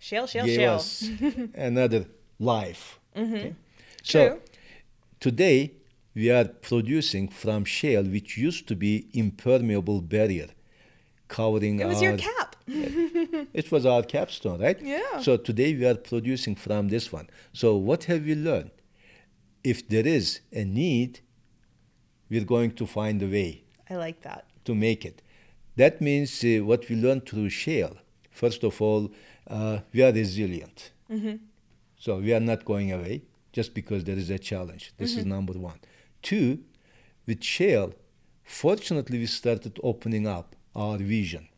Shale, 0.00 0.26
shale, 0.26 0.44
gave 0.44 0.56
shale. 0.56 0.74
us 0.74 1.08
another 1.54 2.06
life. 2.38 3.00
Mm-hmm. 3.16 3.34
Okay? 3.34 3.54
So 4.02 4.40
today 5.20 5.72
we 6.14 6.30
are 6.30 6.44
producing 6.44 7.28
from 7.28 7.64
shale, 7.64 8.04
which 8.04 8.38
used 8.38 8.68
to 8.68 8.76
be 8.76 9.08
impermeable 9.12 10.00
barrier, 10.00 10.48
covering. 11.28 11.80
It 11.80 11.86
was 11.86 11.98
our, 11.98 12.04
your 12.04 12.18
cap. 12.18 12.56
it 12.66 13.70
was 13.70 13.86
our 13.86 14.02
capstone, 14.02 14.60
right? 14.60 14.80
Yeah. 14.80 15.20
So 15.20 15.36
today 15.36 15.74
we 15.74 15.86
are 15.86 15.94
producing 15.94 16.54
from 16.56 16.88
this 16.88 17.12
one. 17.12 17.28
So 17.52 17.76
what 17.76 18.04
have 18.04 18.24
we 18.24 18.34
learned? 18.34 18.70
If 19.62 19.88
there 19.88 20.06
is 20.06 20.40
a 20.52 20.64
need, 20.64 21.20
we're 22.30 22.44
going 22.44 22.72
to 22.72 22.86
find 22.86 23.22
a 23.22 23.26
way. 23.26 23.64
I 23.88 23.94
like 23.96 24.22
that. 24.22 24.46
To 24.64 24.74
make 24.74 25.04
it. 25.04 25.22
That 25.76 26.00
means 26.00 26.44
uh, 26.44 26.64
what 26.64 26.88
we 26.88 26.96
learned 26.96 27.26
through 27.28 27.50
shale. 27.50 27.96
First 28.30 28.64
of 28.64 28.80
all, 28.82 29.10
uh, 29.48 29.78
we 29.92 30.02
are 30.02 30.12
resilient. 30.12 30.92
Mm-hmm. 31.10 31.36
So 31.96 32.18
we 32.18 32.32
are 32.34 32.40
not 32.40 32.64
going 32.64 32.92
away 32.92 33.22
just 33.52 33.74
because 33.74 34.04
there 34.04 34.16
is 34.16 34.30
a 34.30 34.38
challenge. 34.38 34.92
This 34.98 35.12
mm-hmm. 35.12 35.20
is 35.20 35.26
number 35.26 35.52
one. 35.54 35.80
Two, 36.22 36.60
with 37.26 37.42
shale, 37.42 37.94
fortunately, 38.44 39.18
we 39.18 39.26
started 39.26 39.78
opening 39.82 40.26
up 40.26 40.54
our 40.82 40.98
vision. 40.98 41.48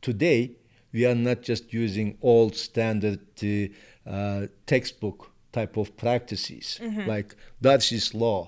Today, 0.00 0.52
we 0.92 1.04
are 1.06 1.14
not 1.14 1.42
just 1.42 1.64
using 1.72 2.16
old 2.22 2.54
standard 2.56 3.20
uh, 3.42 4.10
uh, 4.10 4.46
textbook 4.66 5.30
type 5.52 5.76
of 5.76 5.96
practices 5.96 6.78
mm-hmm. 6.82 7.08
like 7.12 7.34
Darcy's 7.60 8.14
law 8.14 8.40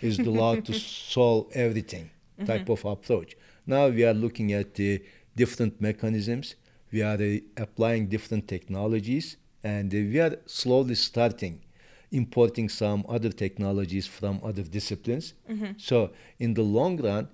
is 0.00 0.16
the 0.16 0.30
law 0.42 0.54
to 0.56 0.72
solve 1.14 1.46
everything 1.54 2.10
type 2.44 2.62
mm-hmm. 2.62 2.72
of 2.72 2.84
approach. 2.84 3.36
Now 3.66 3.88
we 3.88 4.04
are 4.04 4.14
looking 4.14 4.52
at 4.52 4.74
the 4.74 5.02
different 5.36 5.80
mechanisms 5.80 6.56
we 6.92 7.02
are 7.02 7.20
uh, 7.20 7.38
applying 7.56 8.08
different 8.08 8.48
technologies 8.48 9.36
and 9.62 9.92
uh, 9.94 9.96
we 9.96 10.18
are 10.18 10.36
slowly 10.46 10.94
starting 10.94 11.60
importing 12.12 12.68
some 12.68 13.04
other 13.08 13.30
technologies 13.30 14.06
from 14.06 14.40
other 14.42 14.62
disciplines. 14.62 15.34
Mm-hmm. 15.48 15.72
So 15.76 16.10
in 16.40 16.54
the 16.54 16.62
long 16.62 17.00
run, 17.00 17.28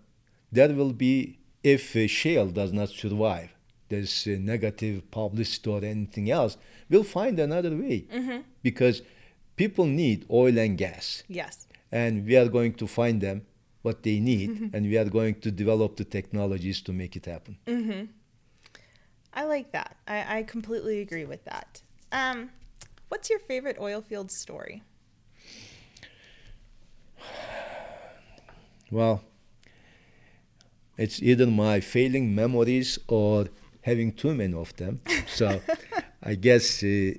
there 0.53 0.69
will 0.69 0.93
be, 0.93 1.39
if 1.67 1.97
uh, 1.97 2.07
shale 2.07 2.47
does 2.47 2.73
not 2.73 2.89
survive, 2.91 3.51
there's 3.89 4.27
negative 4.27 5.11
publicity 5.11 5.69
or 5.69 5.85
anything 5.85 6.31
else, 6.31 6.57
we'll 6.89 7.03
find 7.03 7.41
another 7.41 7.71
way 7.71 8.07
mm-hmm. 8.13 8.39
because 8.63 9.03
people 9.57 9.85
need 9.85 10.25
oil 10.31 10.57
and 10.59 10.79
gas. 10.79 11.25
Yes. 11.27 11.67
And 11.91 12.25
we 12.25 12.37
are 12.37 12.49
going 12.49 12.75
to 12.75 12.87
find 12.87 13.21
them 13.21 13.47
what 13.83 14.05
they 14.05 14.21
need, 14.21 14.51
mm-hmm. 14.51 14.77
and 14.77 14.87
we 14.87 14.97
are 14.97 15.05
going 15.19 15.35
to 15.41 15.51
develop 15.51 15.97
the 15.97 16.05
technologies 16.05 16.81
to 16.83 16.93
make 16.93 17.17
it 17.17 17.27
happen. 17.27 17.59
Mm-hmm. 17.67 18.05
I 19.35 19.45
like 19.45 19.73
that. 19.73 19.97
I, 20.07 20.39
I 20.39 20.43
completely 20.45 21.01
agree 21.01 21.25
with 21.25 21.45
that. 21.45 21.83
Um, 22.13 22.51
what's 23.09 23.29
your 23.29 23.41
favorite 23.41 23.79
oil 23.81 24.03
field 24.03 24.31
story? 24.31 24.85
Well, 28.91 29.23
it's 30.97 31.23
either 31.23 31.47
my 31.47 31.81
failing 31.81 32.35
memories 32.35 32.99
or 33.09 33.47
having 33.83 34.13
too 34.13 34.35
many 34.35 34.55
of 34.55 34.75
them. 34.77 35.01
So 35.27 35.61
I 36.23 36.35
guess 36.35 36.83
uh, 36.83 37.13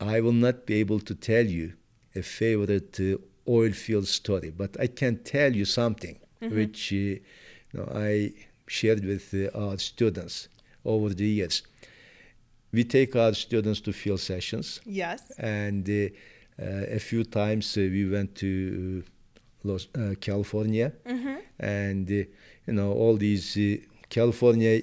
I 0.00 0.20
will 0.20 0.32
not 0.32 0.66
be 0.66 0.74
able 0.74 1.00
to 1.00 1.14
tell 1.14 1.44
you 1.44 1.72
a 2.14 2.22
favorite 2.22 2.98
uh, 3.00 3.16
oil 3.48 3.72
field 3.72 4.06
story, 4.06 4.50
but 4.50 4.76
I 4.78 4.86
can 4.86 5.18
tell 5.24 5.54
you 5.54 5.64
something 5.64 6.18
mm-hmm. 6.42 6.54
which 6.54 6.92
uh, 6.92 6.96
you 6.96 7.20
know, 7.74 7.88
I 7.94 8.32
shared 8.66 9.04
with 9.04 9.34
uh, 9.34 9.58
our 9.58 9.78
students 9.78 10.48
over 10.84 11.10
the 11.10 11.26
years. 11.26 11.62
We 12.72 12.84
take 12.84 13.16
our 13.16 13.32
students 13.34 13.80
to 13.82 13.92
field 13.92 14.20
sessions. 14.20 14.80
Yes. 14.84 15.32
And 15.38 15.88
uh, 15.88 16.62
uh, 16.62 16.96
a 16.96 16.98
few 16.98 17.24
times 17.24 17.76
uh, 17.76 17.80
we 17.80 18.08
went 18.08 18.34
to 18.36 19.04
Los, 19.64 19.88
California. 20.20 20.92
Mm-hmm. 21.06 21.34
And, 21.58 22.26
you 22.66 22.72
know, 22.72 22.92
all 22.92 23.16
these 23.16 23.58
California 24.08 24.80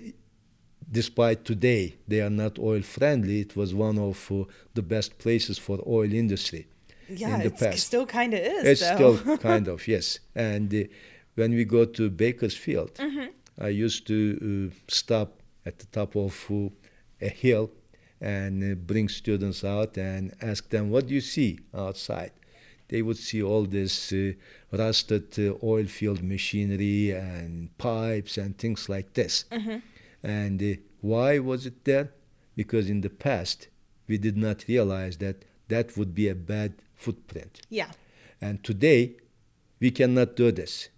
despite 0.92 1.44
today 1.44 1.96
they 2.08 2.22
are 2.22 2.30
not 2.30 2.60
oil 2.60 2.82
friendly, 2.82 3.42
it 3.42 3.56
was 3.56 3.74
one 3.74 3.98
of 3.98 4.32
uh, 4.32 4.44
the 4.74 4.82
best 4.82 5.18
places 5.18 5.58
for 5.58 5.80
oil 5.88 6.12
industry 6.14 6.68
yeah, 7.10 7.36
in 7.36 7.44
the 7.44 7.52
past. 7.52 7.80
still 7.80 8.06
kind 8.06 8.34
of 8.34 8.40
is. 8.40 8.66
It's 8.66 8.82
though. 8.82 9.16
still 9.18 9.38
kind 9.50 9.68
of 9.68 9.88
yes. 9.88 10.20
And 10.36 10.74
uh, 10.74 10.84
when 11.36 11.54
we 11.54 11.66
go 11.66 11.86
to 11.86 12.10
Bakersfield, 12.10 12.94
mm-hmm. 12.96 13.28
I 13.60 13.70
used 13.70 14.08
to 14.08 14.72
uh, 14.72 14.76
stop 14.88 15.42
at 15.66 15.80
the 15.80 15.86
top 15.88 16.16
of 16.16 16.52
a 17.22 17.30
hill 17.30 17.72
and 18.22 18.64
uh, 18.64 18.76
bring 18.76 19.10
students 19.10 19.64
out 19.64 19.98
and 19.98 20.34
ask 20.42 20.70
them, 20.70 20.90
what 20.90 21.08
do 21.08 21.14
you 21.14 21.22
see 21.22 21.60
outside? 21.74 22.32
They 22.90 23.02
would 23.02 23.18
see 23.18 23.42
all 23.42 23.64
this 23.64 24.14
uh, 24.14 24.34
rusted 24.78 25.38
uh, 25.38 25.54
oil 25.64 25.86
field 25.86 26.24
machinery 26.24 27.12
and 27.12 27.76
pipes 27.78 28.38
and 28.38 28.58
things 28.58 28.90
like 28.90 29.14
this. 29.14 29.46
Mm-hmm. 29.52 29.78
And 30.24 30.62
uh, 30.62 30.82
why 31.02 31.40
was 31.40 31.66
it 31.66 31.86
there? 31.86 32.12
Because 32.56 32.90
in 32.90 33.02
the 33.02 33.10
past, 33.10 33.68
we 34.08 34.18
did 34.18 34.38
not 34.38 34.66
realize 34.68 35.18
that 35.18 35.46
that 35.68 35.98
would 35.98 36.14
be 36.14 36.28
a 36.30 36.36
bad 36.36 36.74
footprint. 36.96 37.62
Yeah. 37.70 37.92
And 38.42 38.64
today, 38.64 39.18
we 39.80 39.92
cannot 39.92 40.36
do 40.36 40.52
this. 40.52 40.90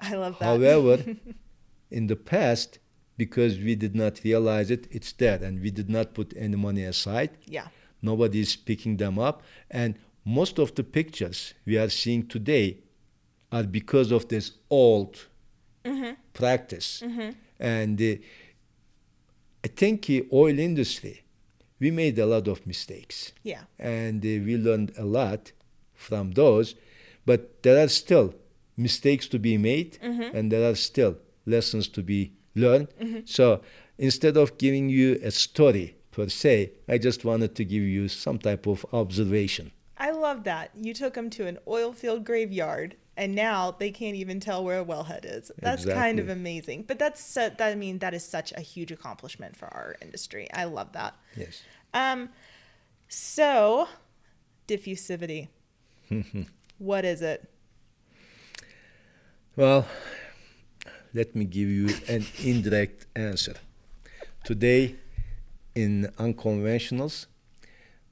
I 0.00 0.14
love 0.14 0.38
that. 0.38 0.44
However, 0.44 1.04
in 1.90 2.06
the 2.06 2.16
past, 2.16 2.78
because 3.16 3.58
we 3.58 3.74
did 3.74 3.94
not 3.94 4.20
realize 4.24 4.70
it, 4.70 4.86
it's 4.90 5.12
there, 5.12 5.42
and 5.42 5.60
we 5.60 5.70
did 5.70 5.90
not 5.90 6.14
put 6.14 6.32
any 6.36 6.56
money 6.56 6.84
aside. 6.84 7.30
yeah. 7.46 7.68
Nobody 8.00 8.38
is 8.38 8.54
picking 8.54 8.96
them 8.96 9.18
up, 9.18 9.42
and 9.72 9.98
most 10.24 10.60
of 10.60 10.72
the 10.76 10.84
pictures 10.84 11.54
we 11.66 11.76
are 11.76 11.88
seeing 11.88 12.28
today 12.28 12.78
are 13.52 13.62
because 13.64 14.12
of 14.12 14.28
this 14.28 14.52
old 14.70 15.26
practice. 16.34 17.02
And 17.60 18.00
uh, 18.00 18.14
I 19.64 19.68
think 19.68 20.08
uh, 20.10 20.20
oil 20.32 20.58
industry, 20.58 21.22
we 21.80 21.90
made 21.90 22.18
a 22.18 22.26
lot 22.26 22.46
of 22.48 22.66
mistakes. 22.66 23.32
Yeah. 23.42 23.62
and 23.78 24.24
uh, 24.24 24.28
we 24.46 24.56
learned 24.56 24.92
a 24.98 25.04
lot 25.04 25.52
from 25.94 26.32
those 26.32 26.74
but 27.26 27.62
there 27.62 27.82
are 27.84 27.88
still 27.88 28.34
mistakes 28.76 29.26
to 29.28 29.38
be 29.38 29.58
made 29.58 29.98
and 30.00 30.50
there 30.52 30.70
are 30.70 30.74
still 30.76 31.16
lessons 31.46 31.88
to 31.88 32.02
be 32.02 32.32
learned. 32.54 32.88
So 33.26 33.60
instead 33.98 34.36
of 34.36 34.56
giving 34.58 34.88
you 34.88 35.18
a 35.22 35.30
story 35.30 35.96
per 36.10 36.28
se 36.28 36.72
i 36.88 36.96
just 36.98 37.24
wanted 37.24 37.54
to 37.56 37.64
give 37.64 37.82
you 37.82 38.08
some 38.08 38.38
type 38.38 38.66
of 38.66 38.86
observation. 38.92 39.72
I 39.98 40.10
love 40.12 40.44
that. 40.44 40.70
You 40.74 40.94
took 40.94 41.14
them 41.14 41.28
to 41.30 41.46
an 41.46 41.58
oil 41.66 41.92
field 41.92 42.24
graveyard 42.24 42.96
and 43.18 43.34
now 43.34 43.72
they 43.72 43.90
can't 43.90 44.14
even 44.16 44.38
tell 44.38 44.64
where 44.64 44.80
a 44.80 44.84
wellhead 44.84 45.24
is. 45.24 45.50
That's 45.60 45.84
kind 45.84 46.18
of 46.20 46.28
amazing. 46.28 46.84
But 46.84 46.98
that's 46.98 47.20
su- 47.22 47.50
that 47.58 47.60
I 47.60 47.74
mean 47.74 47.98
that 47.98 48.14
is 48.14 48.24
such 48.24 48.52
a 48.52 48.60
huge 48.60 48.92
accomplishment 48.92 49.56
for 49.56 49.66
our 49.66 49.96
industry. 50.00 50.48
I 50.54 50.64
love 50.64 50.92
that. 50.92 51.14
yes 51.36 51.62
Um 51.92 52.30
so 53.08 53.88
diffusivity. 54.68 55.48
what 56.78 57.04
is 57.04 57.20
it? 57.20 57.40
well 59.56 59.84
let 61.12 61.34
me 61.34 61.44
give 61.44 61.68
you 61.68 61.88
an 62.08 62.24
indirect 62.44 63.06
answer 63.16 63.56
today 64.44 64.94
in 65.74 66.06
unconventionals 66.18 67.26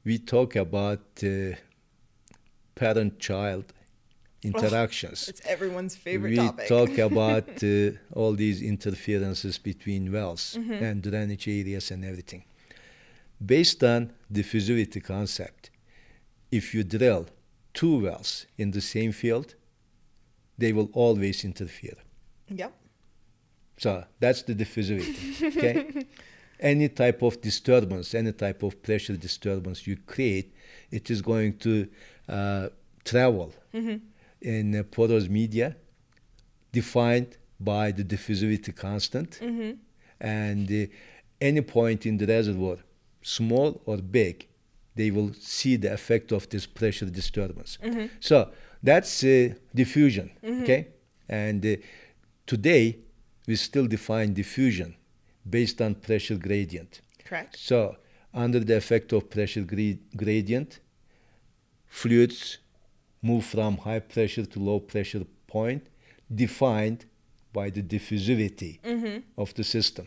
we 0.05 0.19
talk 0.19 0.57
about 0.57 1.05
uh, 1.23 1.55
parent 2.75 3.13
interactions 4.47 5.29
It's 5.29 5.43
everyone's 5.55 5.97
favorite 5.97 6.31
we 6.31 6.37
topic. 6.37 6.69
talk 6.69 6.99
about 7.11 7.49
uh, 7.63 7.91
all 8.19 8.33
these 8.45 8.59
interferences 8.63 9.59
between 9.59 10.03
wells 10.13 10.45
and 10.87 11.03
drainage 11.03 11.49
areas 11.49 11.91
and 11.91 12.05
everything. 12.05 12.43
Based 13.55 13.83
on 13.85 14.13
diffusivity 14.33 15.01
concept, 15.03 15.71
if 16.51 16.65
you 16.75 16.83
drill 16.85 17.27
two 17.75 17.95
wells 18.05 18.47
in 18.57 18.71
the 18.71 18.81
same 18.81 19.13
field, 19.13 19.55
they 20.59 20.73
will 20.73 20.91
always 20.93 21.45
interfere. 21.45 21.97
yep. 22.49 22.73
So 23.79 24.05
that's 24.21 24.43
the 24.43 24.55
diffusivity. 24.55 25.19
Okay. 25.57 26.07
any 26.61 26.89
type 26.89 27.21
of 27.23 27.41
disturbance, 27.43 28.15
any 28.15 28.33
type 28.33 28.63
of 28.63 28.83
pressure 28.83 29.17
disturbance 29.17 29.87
you 29.87 29.97
create, 30.07 30.55
it 30.91 31.11
is 31.11 31.21
going 31.21 31.59
to 31.59 31.87
uh, 32.29 32.69
travel 33.05 33.53
in 34.41 34.74
uh, 34.74 34.82
porous 34.84 35.28
media, 35.28 35.76
defined 36.72 37.37
by 37.59 37.91
the 37.93 38.05
diffusivity 38.05 38.74
constant, 38.74 39.41
and 40.20 40.70
uh, 40.70 40.87
any 41.41 41.61
point 41.62 42.07
in 42.07 42.16
the 42.18 42.26
reservoir, 42.26 42.76
small 43.22 43.80
or 43.87 43.97
big, 43.99 44.47
they 44.95 45.11
will 45.11 45.32
see 45.34 45.76
the 45.76 45.93
effect 45.93 46.32
of 46.32 46.49
this 46.49 46.66
pressure 46.66 47.07
disturbance. 47.07 47.78
So 48.20 48.51
that's 48.82 49.24
uh, 49.24 49.55
diffusion, 49.74 50.30
okay? 50.62 50.89
And 51.28 51.64
uh, 51.64 51.76
today 52.47 52.99
we 53.47 53.57
still 53.57 53.87
define 53.87 54.32
diffusion 54.34 54.95
based 55.49 55.80
on 55.80 55.95
pressure 55.95 56.37
gradient. 56.37 57.01
Correct. 57.24 57.57
So 57.59 57.97
under 58.32 58.61
the 58.61 58.76
effect 58.76 59.12
of 59.12 59.28
pressure 59.30 59.62
gra- 59.62 59.99
gradient, 60.16 60.80
fluids 61.87 62.59
move 63.23 63.45
from 63.45 63.79
high 63.79 64.01
pressure 64.01 64.45
to 64.45 64.59
low 64.59 64.81
pressure 64.81 65.25
point 65.47 65.87
defined 66.35 67.05
by 67.53 67.71
the 67.71 67.83
diffusivity 67.83 68.79
of 69.39 69.55
the 69.55 69.64
system. 69.64 70.07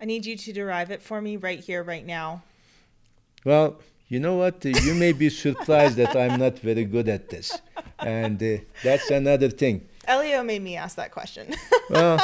I 0.00 0.04
need 0.04 0.26
you 0.26 0.36
to 0.36 0.52
derive 0.52 0.90
it 0.90 1.00
for 1.00 1.20
me 1.20 1.36
right 1.36 1.60
here, 1.60 1.82
right 1.84 2.04
now. 2.04 2.42
Well, 3.44 3.80
you 4.08 4.18
know 4.20 4.34
what? 4.36 4.66
Uh, 4.66 4.70
You 4.70 4.94
may 4.94 5.12
be 5.12 5.30
surprised 5.30 5.96
that 5.96 6.16
I'm 6.16 6.38
not 6.38 6.58
very 6.58 6.84
good 6.84 7.08
at 7.08 7.28
this. 7.28 7.60
And 7.98 8.42
uh, 8.42 8.58
that's 8.82 9.10
another 9.10 9.48
thing. 9.48 9.86
Elio 10.06 10.42
made 10.42 10.62
me 10.62 10.76
ask 10.76 10.96
that 10.96 11.12
question. 11.12 11.54
Well, 11.90 12.18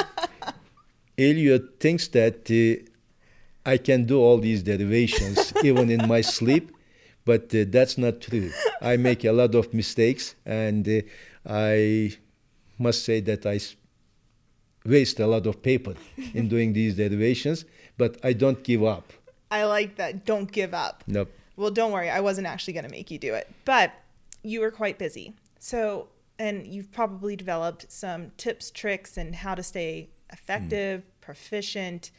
Elliot 1.19 1.79
thinks 1.81 2.09
that 2.09 2.51
uh, 2.51 3.71
I 3.71 3.77
can 3.77 4.05
do 4.05 4.19
all 4.21 4.39
these 4.39 4.63
derivations 4.63 5.53
even 5.63 5.91
in 5.91 6.09
my 6.09 6.21
sleep, 6.23 6.71
but 7.29 7.55
uh, 7.55 7.67
that's 7.69 7.99
not 7.99 8.23
true. 8.23 8.51
I 8.81 8.97
make 8.97 9.23
a 9.27 9.33
lot 9.33 9.55
of 9.55 9.75
mistakes, 9.75 10.35
and 10.47 10.89
uh, 10.89 11.03
I 11.47 12.17
must 12.79 13.05
say 13.05 13.21
that 13.21 13.45
I 13.45 13.61
waste 14.89 15.21
a 15.21 15.27
lot 15.27 15.47
of 15.47 15.63
paper 15.63 15.95
in 16.33 16.49
doing 16.55 16.73
these 16.73 16.95
derivations, 16.97 17.67
but 17.99 18.17
I 18.25 18.33
don't 18.33 18.65
give 18.65 18.83
up. 18.83 19.13
I 19.51 19.65
like 19.65 19.97
that. 19.97 20.25
Don't 20.25 20.51
give 20.51 20.73
up. 20.73 21.05
Nope. 21.07 21.31
Well, 21.57 21.71
don't 21.71 21.93
worry. 21.93 22.09
I 22.09 22.21
wasn't 22.21 22.47
actually 22.47 22.73
going 22.73 22.87
to 22.87 22.91
make 22.99 23.11
you 23.11 23.19
do 23.19 23.35
it, 23.35 23.47
but 23.67 23.93
you 24.43 24.61
were 24.63 24.71
quite 24.71 24.99
busy. 24.99 25.35
So, 25.59 26.09
and 26.39 26.67
you've 26.67 26.91
probably 26.93 27.37
developed 27.37 27.93
some 27.93 28.31
tips, 28.39 28.71
tricks, 28.71 29.19
and 29.19 29.35
how 29.35 29.55
to 29.55 29.63
stay 29.63 30.09
effective, 30.33 31.03
proficient, 31.21 32.11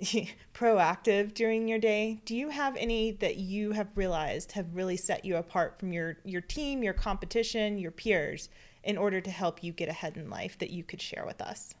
proactive 0.54 1.34
during 1.34 1.68
your 1.68 1.78
day. 1.78 2.20
Do 2.24 2.34
you 2.34 2.48
have 2.50 2.76
any 2.76 3.12
that 3.12 3.36
you 3.36 3.72
have 3.72 3.88
realized 3.94 4.52
have 4.52 4.74
really 4.74 4.96
set 4.96 5.24
you 5.24 5.36
apart 5.36 5.78
from 5.78 5.92
your 5.92 6.18
your 6.24 6.40
team, 6.40 6.82
your 6.82 6.94
competition, 6.94 7.78
your 7.78 7.90
peers 7.90 8.48
in 8.82 8.96
order 8.96 9.20
to 9.20 9.30
help 9.30 9.62
you 9.62 9.72
get 9.72 9.88
ahead 9.88 10.16
in 10.16 10.30
life 10.30 10.58
that 10.58 10.70
you 10.70 10.84
could 10.84 11.02
share 11.02 11.24
with 11.26 11.40
us? 11.40 11.74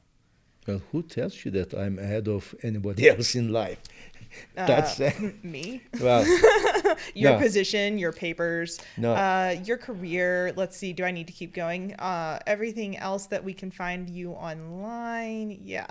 Well, 0.70 0.82
who 0.92 1.02
tells 1.02 1.44
you 1.44 1.50
that 1.52 1.74
I'm 1.74 1.98
ahead 1.98 2.28
of 2.28 2.54
anybody 2.62 3.08
else 3.08 3.34
in 3.34 3.52
life? 3.52 3.78
That's 4.54 5.00
uh, 5.00 5.10
Me? 5.42 5.82
well. 6.00 6.24
your 7.14 7.32
No. 7.32 7.38
position, 7.38 7.98
your 7.98 8.12
papers, 8.12 8.78
No. 8.96 9.12
uh, 9.14 9.56
your 9.64 9.76
career. 9.78 10.52
Let's 10.54 10.76
see. 10.76 10.92
Do 10.92 11.02
I 11.04 11.10
need 11.10 11.26
to 11.26 11.32
keep 11.32 11.52
going? 11.52 11.94
Uh, 11.94 12.38
everything 12.46 12.96
else 12.96 13.26
that 13.26 13.42
we 13.42 13.52
can 13.52 13.72
find 13.72 14.08
you 14.08 14.30
online. 14.30 15.58
Yeah. 15.64 15.86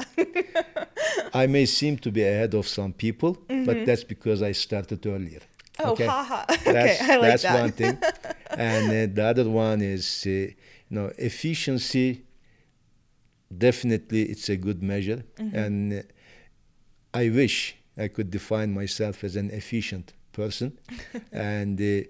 I 1.34 1.48
may 1.48 1.66
seem 1.66 1.98
to 1.98 2.10
be 2.12 2.24
ahead 2.24 2.54
of 2.54 2.66
some 2.66 2.94
people, 2.94 3.38
but 3.68 3.86
that's 3.86 4.06
because 4.06 4.42
I 4.42 4.54
started 4.54 5.06
earlier. 5.06 5.42
Mm-hmm. 5.42 5.84
oh, 5.88 5.92
okay? 5.92 6.06
haha. 6.06 6.46
Okay, 6.68 6.98
I 7.02 7.16
like 7.18 7.30
that's 7.32 7.44
that. 7.44 7.60
one 7.62 7.72
thing. 7.74 7.98
and 8.52 8.86
uh, 8.88 9.14
the 9.16 9.26
other 9.32 9.50
one 9.50 9.82
is, 9.82 10.24
uh, 10.26 10.30
you 10.30 10.54
know, 10.90 11.12
efficiency. 11.18 12.24
Definitely, 13.56 14.24
it's 14.24 14.50
a 14.50 14.58
good 14.58 14.82
measure, 14.84 15.24
Mm-hmm. 15.38 15.56
and 15.58 15.94
uh, 15.94 16.02
I 17.14 17.30
wish 17.30 17.76
I 17.98 18.08
could 18.08 18.30
define 18.30 18.72
myself 18.74 19.24
as 19.24 19.36
an 19.36 19.50
efficient 19.52 20.14
person. 20.32 20.78
and 21.32 21.80
uh, 21.82 22.02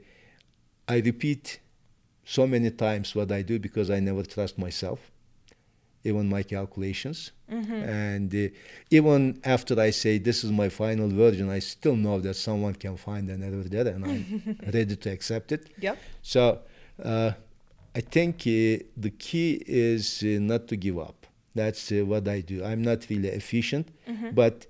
I 0.87 0.97
repeat 0.99 1.59
so 2.25 2.45
many 2.45 2.71
times 2.71 3.15
what 3.15 3.31
I 3.31 3.41
do 3.41 3.57
because 3.59 3.89
I 3.89 3.99
never 4.01 4.23
trust 4.23 4.57
myself, 4.57 4.99
even 6.03 6.27
my 6.29 6.43
calculations. 6.43 7.31
And 7.51 8.35
uh, 8.35 8.49
even 8.91 9.39
after 9.43 9.79
I 9.79 9.89
say 9.91 10.19
this 10.19 10.43
is 10.43 10.51
my 10.51 10.69
final 10.69 11.07
version, 11.09 11.49
I 11.49 11.59
still 11.59 11.95
know 11.95 12.19
that 12.19 12.35
someone 12.35 12.75
can 12.75 12.95
find 12.97 13.27
an 13.29 13.41
error 13.41 13.63
there, 13.63 13.87
and 13.87 14.05
I'm 14.05 14.57
ready 14.73 14.95
to 14.95 15.09
accept 15.09 15.51
it. 15.51 15.69
Yep. 15.79 15.97
So 16.21 16.59
uh, 17.03 17.31
I 17.95 18.01
think 18.01 18.41
uh, 18.41 18.83
the 18.97 19.11
key 19.17 19.63
is 19.65 20.21
uh, 20.23 20.37
not 20.39 20.67
to 20.67 20.75
give 20.75 20.99
up. 20.99 21.18
That's 21.55 21.91
uh, 21.91 22.05
what 22.05 22.27
I 22.27 22.41
do. 22.41 22.63
I'm 22.63 22.81
not 22.81 23.07
really 23.09 23.29
efficient, 23.29 23.89
but 24.33 24.67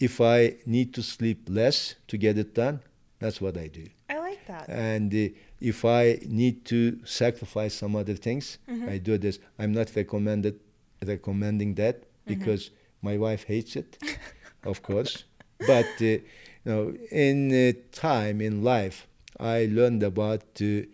if 0.00 0.20
I 0.20 0.56
need 0.66 0.92
to 0.94 1.02
sleep 1.02 1.46
less 1.48 1.94
to 2.08 2.16
get 2.16 2.36
it 2.38 2.54
done, 2.54 2.80
that's 3.18 3.40
what 3.40 3.56
I 3.56 3.68
do. 3.68 3.86
I 4.10 4.18
like 4.18 4.44
that. 4.46 4.68
And 4.68 5.14
uh, 5.14 5.28
if 5.60 5.84
I 5.84 6.18
need 6.26 6.64
to 6.66 6.98
sacrifice 7.04 7.74
some 7.74 7.94
other 7.94 8.14
things, 8.14 8.58
I 8.88 8.98
do 8.98 9.16
this. 9.18 9.38
I'm 9.58 9.72
not 9.72 9.94
recommended 9.94 10.58
recommending 11.04 11.74
that 11.74 12.04
because 12.26 12.70
my 13.02 13.16
wife 13.16 13.44
hates 13.44 13.76
it, 13.76 13.98
of 14.64 14.82
course. 14.82 15.24
But 15.66 15.86
uh, 16.00 16.04
you 16.04 16.22
know, 16.64 16.94
in 17.10 17.52
uh, 17.52 17.72
time 17.92 18.40
in 18.40 18.62
life, 18.62 19.06
I 19.38 19.68
learned 19.70 20.02
about 20.02 20.42
uh, 20.60 20.86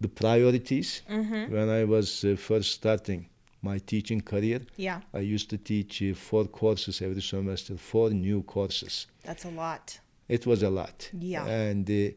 the 0.00 0.08
priorities 0.14 1.02
when 1.50 1.68
I 1.68 1.84
was 1.84 2.24
uh, 2.24 2.36
first 2.36 2.72
starting 2.72 3.28
my 3.64 3.78
teaching 3.78 4.20
career. 4.20 4.60
Yeah, 4.76 5.00
I 5.12 5.20
used 5.34 5.48
to 5.50 5.58
teach 5.58 6.02
uh, 6.02 6.14
four 6.14 6.44
courses 6.60 7.00
every 7.02 7.22
semester, 7.22 7.76
four 7.76 8.10
new 8.10 8.42
courses. 8.42 9.06
that's 9.24 9.44
a 9.44 9.50
lot. 9.50 9.98
It 10.28 10.46
was 10.46 10.62
a 10.62 10.70
lot. 10.70 11.10
Yeah. 11.12 11.44
And 11.46 11.88
uh, 11.90 12.10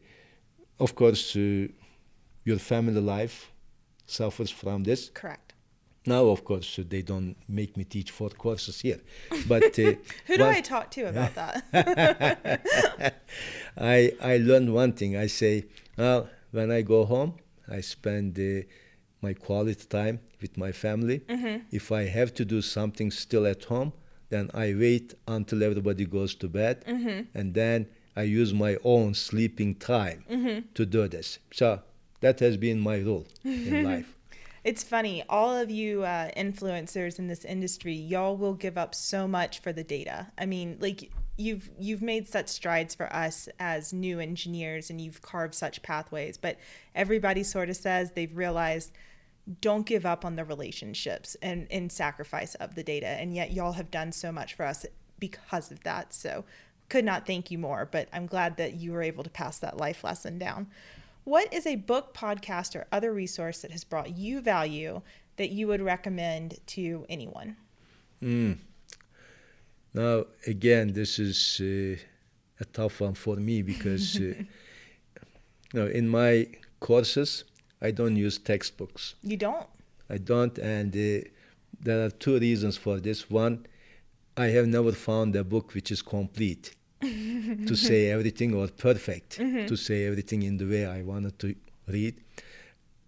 of 0.84 0.94
course, 0.94 1.36
uh, 1.36 1.68
your 2.44 2.58
family 2.58 3.00
life 3.00 3.50
suffers 4.06 4.50
from 4.50 4.84
this. 4.84 5.10
Correct. 5.14 5.52
Now, 6.06 6.24
of 6.28 6.42
course, 6.44 6.78
uh, 6.78 6.84
they 6.88 7.02
don't 7.02 7.36
make 7.48 7.76
me 7.76 7.84
teach 7.84 8.10
four 8.10 8.30
courses 8.30 8.80
here. 8.80 9.00
But 9.46 9.78
uh, 9.78 9.92
Who 10.26 10.36
do 10.38 10.44
I 10.44 10.60
talk 10.62 10.90
to 10.92 11.02
about 11.08 11.34
that? 11.34 11.54
I 13.76 14.12
I 14.32 14.36
learned 14.38 14.72
one 14.72 14.92
thing. 14.92 15.16
I 15.16 15.26
say, 15.28 15.64
well, 15.98 16.28
when 16.50 16.70
I 16.70 16.82
go 16.82 17.04
home, 17.04 17.34
I 17.70 17.80
spend 17.82 18.38
uh, 18.38 18.62
my 19.22 19.34
quality 19.34 19.84
time 19.86 20.20
with 20.40 20.56
my 20.56 20.72
family. 20.72 21.20
Mm-hmm. 21.20 21.64
If 21.70 21.92
I 21.92 22.04
have 22.04 22.34
to 22.34 22.44
do 22.44 22.62
something 22.62 23.10
still 23.10 23.46
at 23.46 23.64
home, 23.64 23.92
then 24.30 24.50
I 24.54 24.74
wait 24.74 25.14
until 25.26 25.62
everybody 25.62 26.04
goes 26.04 26.34
to 26.36 26.48
bed, 26.48 26.84
mm-hmm. 26.84 27.22
and 27.34 27.54
then 27.54 27.86
I 28.16 28.22
use 28.22 28.52
my 28.52 28.76
own 28.84 29.14
sleeping 29.14 29.76
time 29.76 30.24
mm-hmm. 30.30 30.66
to 30.74 30.86
do 30.86 31.08
this. 31.08 31.38
So 31.52 31.80
that 32.20 32.40
has 32.40 32.56
been 32.56 32.80
my 32.80 32.96
rule 32.98 33.26
in 33.44 33.84
life. 33.92 34.14
It's 34.64 34.82
funny, 34.82 35.24
all 35.28 35.56
of 35.56 35.70
you 35.70 36.02
uh, 36.02 36.30
influencers 36.36 37.18
in 37.18 37.28
this 37.28 37.44
industry, 37.44 37.94
y'all 37.94 38.36
will 38.36 38.54
give 38.54 38.76
up 38.76 38.94
so 38.94 39.26
much 39.26 39.60
for 39.60 39.72
the 39.72 39.84
data. 39.84 40.26
I 40.36 40.46
mean, 40.46 40.76
like 40.80 41.10
you've 41.38 41.70
you've 41.78 42.02
made 42.02 42.28
such 42.28 42.48
strides 42.48 42.94
for 42.94 43.10
us 43.14 43.48
as 43.58 43.92
new 43.92 44.20
engineers, 44.20 44.90
and 44.90 45.00
you've 45.00 45.22
carved 45.22 45.54
such 45.54 45.82
pathways. 45.82 46.36
But 46.36 46.58
everybody 46.94 47.42
sort 47.42 47.70
of 47.70 47.76
says 47.76 48.12
they've 48.12 48.36
realized 48.36 48.92
don't 49.62 49.86
give 49.86 50.04
up 50.04 50.26
on 50.26 50.36
the 50.36 50.44
relationships 50.44 51.34
and 51.40 51.66
in 51.70 51.88
sacrifice 51.88 52.54
of 52.56 52.74
the 52.74 52.82
data, 52.82 53.06
and 53.06 53.34
yet 53.34 53.52
y'all 53.52 53.72
have 53.72 53.90
done 53.90 54.12
so 54.12 54.30
much 54.30 54.54
for 54.54 54.66
us 54.66 54.84
because 55.18 55.70
of 55.70 55.82
that. 55.84 56.12
So 56.12 56.44
could 56.88 57.04
not 57.04 57.26
thank 57.26 57.50
you 57.50 57.58
more. 57.58 57.88
But 57.90 58.08
I'm 58.12 58.26
glad 58.26 58.56
that 58.58 58.74
you 58.74 58.92
were 58.92 59.02
able 59.02 59.24
to 59.24 59.30
pass 59.30 59.58
that 59.58 59.78
life 59.78 60.04
lesson 60.04 60.38
down. 60.38 60.66
What 61.24 61.52
is 61.52 61.66
a 61.66 61.76
book, 61.76 62.14
podcast, 62.14 62.74
or 62.74 62.86
other 62.90 63.12
resource 63.12 63.60
that 63.60 63.70
has 63.70 63.84
brought 63.84 64.16
you 64.16 64.40
value 64.40 65.02
that 65.36 65.50
you 65.50 65.66
would 65.66 65.82
recommend 65.82 66.58
to 66.68 67.06
anyone? 67.08 67.56
Hmm. 68.20 68.54
Now, 69.98 70.26
again, 70.46 70.92
this 70.92 71.18
is 71.18 71.60
uh, 71.60 71.98
a 72.60 72.64
tough 72.66 73.00
one 73.00 73.14
for 73.14 73.34
me 73.34 73.62
because, 73.62 74.14
uh, 74.14 74.20
you 75.72 75.74
know, 75.74 75.86
in 75.88 76.08
my 76.08 76.46
courses, 76.78 77.42
I 77.82 77.90
don't 77.90 78.14
use 78.14 78.38
textbooks. 78.38 79.16
You 79.24 79.36
don't. 79.36 79.66
I 80.08 80.18
don't, 80.18 80.56
and 80.58 80.94
uh, 80.94 81.26
there 81.80 82.04
are 82.04 82.10
two 82.10 82.38
reasons 82.38 82.76
for 82.76 83.00
this. 83.00 83.28
One, 83.28 83.66
I 84.36 84.46
have 84.56 84.68
never 84.68 84.92
found 84.92 85.34
a 85.34 85.42
book 85.42 85.74
which 85.74 85.90
is 85.90 86.00
complete 86.00 86.76
to 87.00 87.74
say 87.74 88.12
everything 88.12 88.54
or 88.54 88.68
perfect 88.68 89.38
to 89.38 89.76
say 89.76 90.06
everything 90.06 90.44
in 90.44 90.58
the 90.58 90.66
way 90.66 90.86
I 90.86 91.02
wanted 91.02 91.40
to 91.40 91.56
read. 91.88 92.14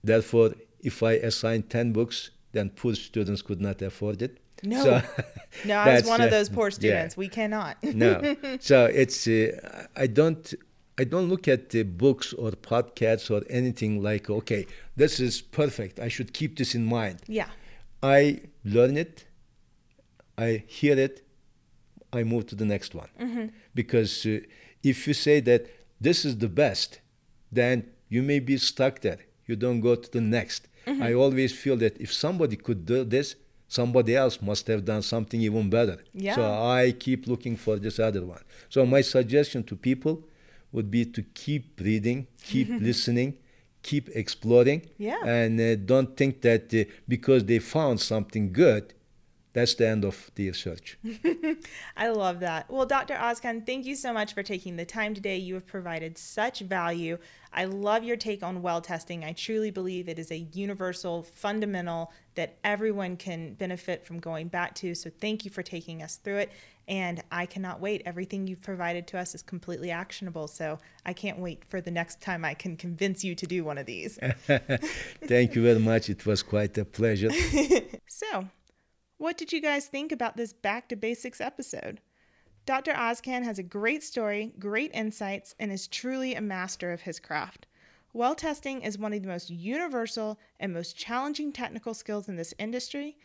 Therefore, 0.02 0.54
if 0.80 1.04
I 1.04 1.12
assign 1.12 1.62
10 1.62 1.92
books, 1.92 2.30
then 2.50 2.70
poor 2.70 2.96
students 2.96 3.42
could 3.42 3.60
not 3.60 3.80
afford 3.80 4.22
it. 4.22 4.38
No. 4.62 4.82
So 4.84 5.02
No, 5.64 5.76
I 5.78 5.94
was 5.94 6.04
one 6.04 6.20
of 6.20 6.28
uh, 6.28 6.30
those 6.30 6.48
poor 6.48 6.68
yeah. 6.68 6.74
students. 6.74 7.16
We 7.16 7.28
cannot. 7.28 7.76
no. 7.82 8.36
So 8.60 8.86
it's 8.86 9.26
uh, 9.26 9.86
I 9.96 10.06
don't 10.06 10.54
I 10.98 11.04
don't 11.04 11.28
look 11.28 11.48
at 11.48 11.70
the 11.70 11.82
books 11.82 12.32
or 12.34 12.50
podcasts 12.52 13.30
or 13.30 13.42
anything 13.48 14.02
like 14.02 14.28
okay 14.30 14.66
this 14.96 15.18
is 15.18 15.40
perfect 15.40 15.98
I 15.98 16.08
should 16.08 16.32
keep 16.32 16.58
this 16.58 16.74
in 16.74 16.84
mind. 16.84 17.20
yeah. 17.26 17.48
I 18.02 18.40
learn 18.64 18.96
it, 18.96 19.26
I 20.38 20.64
hear 20.66 20.98
it, 20.98 21.22
I 22.12 22.22
move 22.22 22.46
to 22.46 22.54
the 22.54 22.64
next 22.64 22.94
one 22.94 23.52
because 23.74 24.24
uh, 24.24 24.38
if 24.82 25.06
you 25.06 25.12
say 25.12 25.40
that 25.40 25.66
this 26.00 26.24
is 26.24 26.38
the 26.38 26.48
best, 26.48 27.00
then 27.52 27.90
you 28.08 28.22
may 28.22 28.40
be 28.40 28.56
stuck 28.56 29.00
there. 29.00 29.18
You 29.46 29.54
don't 29.56 29.80
go 29.80 29.96
to 29.96 30.10
the 30.10 30.22
next. 30.22 30.68
I 30.86 31.12
always 31.12 31.52
feel 31.52 31.76
that 31.76 32.00
if 32.00 32.10
somebody 32.12 32.56
could 32.56 32.86
do 32.86 33.04
this, 33.04 33.36
somebody 33.78 34.16
else 34.16 34.42
must 34.42 34.66
have 34.66 34.84
done 34.84 35.00
something 35.00 35.40
even 35.40 35.70
better. 35.70 35.98
Yeah. 36.12 36.34
So 36.34 36.42
I 36.42 36.92
keep 36.98 37.26
looking 37.32 37.56
for 37.56 37.78
this 37.78 37.98
other 38.00 38.24
one. 38.26 38.42
So 38.68 38.84
my 38.84 39.00
suggestion 39.00 39.62
to 39.70 39.76
people 39.76 40.24
would 40.72 40.90
be 40.90 41.04
to 41.16 41.22
keep 41.44 41.80
reading, 41.80 42.26
keep 42.42 42.68
listening, 42.90 43.30
keep 43.82 44.08
exploring, 44.22 44.80
Yeah. 44.98 45.24
and 45.24 45.60
uh, 45.60 45.76
don't 45.76 46.16
think 46.16 46.42
that 46.42 46.74
uh, 46.74 46.84
because 47.08 47.44
they 47.44 47.60
found 47.60 48.00
something 48.00 48.52
good, 48.52 48.92
that's 49.52 49.74
the 49.74 49.86
end 49.88 50.04
of 50.04 50.30
the 50.36 50.52
search. 50.52 50.96
I 51.96 52.08
love 52.08 52.38
that. 52.40 52.70
Well, 52.70 52.86
Dr. 52.86 53.14
Ozkan, 53.14 53.66
thank 53.66 53.84
you 53.84 53.96
so 53.96 54.12
much 54.12 54.32
for 54.34 54.42
taking 54.44 54.76
the 54.76 54.84
time 54.84 55.12
today. 55.14 55.38
You 55.38 55.54
have 55.54 55.66
provided 55.66 56.18
such 56.18 56.60
value. 56.60 57.18
I 57.52 57.64
love 57.64 58.04
your 58.04 58.16
take 58.16 58.42
on 58.42 58.62
well 58.62 58.80
testing. 58.80 59.24
I 59.24 59.32
truly 59.32 59.70
believe 59.70 60.08
it 60.08 60.18
is 60.18 60.30
a 60.30 60.38
universal, 60.38 61.22
fundamental 61.22 62.12
that 62.34 62.58
everyone 62.62 63.16
can 63.16 63.54
benefit 63.54 64.06
from 64.06 64.20
going 64.20 64.48
back 64.48 64.74
to. 64.76 64.94
So 64.94 65.10
thank 65.20 65.44
you 65.44 65.50
for 65.50 65.62
taking 65.62 66.02
us 66.02 66.16
through 66.16 66.38
it. 66.38 66.52
And 66.86 67.22
I 67.30 67.46
cannot 67.46 67.80
wait. 67.80 68.02
Everything 68.04 68.46
you've 68.46 68.62
provided 68.62 69.06
to 69.08 69.18
us 69.18 69.34
is 69.34 69.42
completely 69.42 69.90
actionable. 69.90 70.48
So 70.48 70.78
I 71.06 71.12
can't 71.12 71.38
wait 71.38 71.64
for 71.68 71.80
the 71.80 71.90
next 71.90 72.20
time 72.20 72.44
I 72.44 72.54
can 72.54 72.76
convince 72.76 73.22
you 73.24 73.34
to 73.34 73.46
do 73.46 73.64
one 73.64 73.78
of 73.78 73.86
these. 73.86 74.18
Thank 75.26 75.54
you 75.54 75.62
very 75.62 75.78
much. 75.78 76.10
It 76.10 76.26
was 76.26 76.42
quite 76.42 76.76
a 76.78 76.84
pleasure. 76.84 77.30
So, 78.12 78.48
what 79.16 79.38
did 79.38 79.50
you 79.50 79.62
guys 79.62 79.86
think 79.86 80.12
about 80.12 80.36
this 80.36 80.52
Back 80.52 80.88
to 80.90 80.96
Basics 80.96 81.40
episode? 81.40 82.00
Dr. 82.70 82.92
Ozkan 82.92 83.42
has 83.42 83.58
a 83.58 83.64
great 83.64 84.00
story, 84.00 84.52
great 84.60 84.92
insights, 84.94 85.56
and 85.58 85.72
is 85.72 85.88
truly 85.88 86.36
a 86.36 86.40
master 86.40 86.92
of 86.92 87.00
his 87.00 87.18
craft. 87.18 87.66
Well 88.12 88.36
testing 88.36 88.82
is 88.82 88.96
one 88.96 89.12
of 89.12 89.22
the 89.22 89.28
most 89.28 89.50
universal 89.50 90.38
and 90.60 90.72
most 90.72 90.96
challenging 90.96 91.50
technical 91.50 91.94
skills 91.94 92.28
in 92.28 92.36
this 92.36 92.54
industry, 92.60 93.16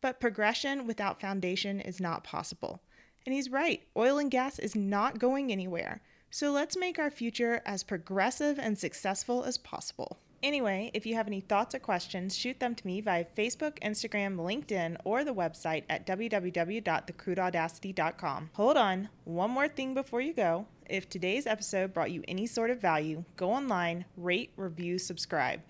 but 0.00 0.20
progression 0.20 0.86
without 0.86 1.20
foundation 1.20 1.82
is 1.82 2.00
not 2.00 2.24
possible. 2.24 2.80
And 3.26 3.34
he's 3.34 3.50
right, 3.50 3.82
oil 3.94 4.16
and 4.16 4.30
gas 4.30 4.58
is 4.58 4.74
not 4.74 5.18
going 5.18 5.52
anywhere. 5.52 6.00
So 6.30 6.50
let's 6.50 6.74
make 6.74 6.98
our 6.98 7.10
future 7.10 7.60
as 7.66 7.82
progressive 7.82 8.58
and 8.58 8.78
successful 8.78 9.44
as 9.44 9.58
possible. 9.58 10.16
Anyway, 10.40 10.88
if 10.94 11.04
you 11.04 11.16
have 11.16 11.26
any 11.26 11.40
thoughts 11.40 11.74
or 11.74 11.80
questions, 11.80 12.36
shoot 12.36 12.60
them 12.60 12.76
to 12.76 12.86
me 12.86 13.00
via 13.00 13.24
Facebook, 13.36 13.76
Instagram, 13.80 14.36
LinkedIn, 14.36 14.96
or 15.04 15.24
the 15.24 15.34
website 15.34 15.82
at 15.90 16.06
www.thecrudeaudacity.com. 16.06 18.50
Hold 18.52 18.76
on, 18.76 19.08
one 19.24 19.50
more 19.50 19.66
thing 19.66 19.94
before 19.94 20.20
you 20.20 20.32
go. 20.32 20.68
If 20.88 21.08
today's 21.08 21.48
episode 21.48 21.92
brought 21.92 22.12
you 22.12 22.22
any 22.28 22.46
sort 22.46 22.70
of 22.70 22.80
value, 22.80 23.24
go 23.36 23.50
online, 23.50 24.04
rate, 24.16 24.52
review, 24.56 24.96
subscribe. 24.98 25.60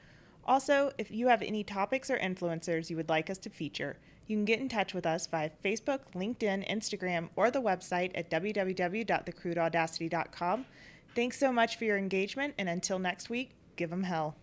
Also, 0.44 0.92
if 0.98 1.10
you 1.10 1.28
have 1.28 1.40
any 1.40 1.64
topics 1.64 2.10
or 2.10 2.18
influencers 2.18 2.90
you 2.90 2.96
would 2.96 3.08
like 3.08 3.30
us 3.30 3.38
to 3.38 3.48
feature, 3.48 3.96
you 4.26 4.36
can 4.36 4.44
get 4.44 4.60
in 4.60 4.68
touch 4.68 4.92
with 4.92 5.06
us 5.06 5.26
via 5.26 5.48
Facebook, 5.64 6.00
LinkedIn, 6.14 6.70
Instagram, 6.70 7.30
or 7.36 7.50
the 7.50 7.62
website 7.62 8.10
at 8.14 8.30
www.thecrudeaudacity.com. 8.30 10.66
Thanks 11.14 11.38
so 11.38 11.50
much 11.50 11.78
for 11.78 11.84
your 11.84 11.96
engagement, 11.96 12.52
and 12.58 12.68
until 12.68 12.98
next 12.98 13.30
week, 13.30 13.52
give 13.76 13.88
them 13.88 14.02
hell. 14.02 14.36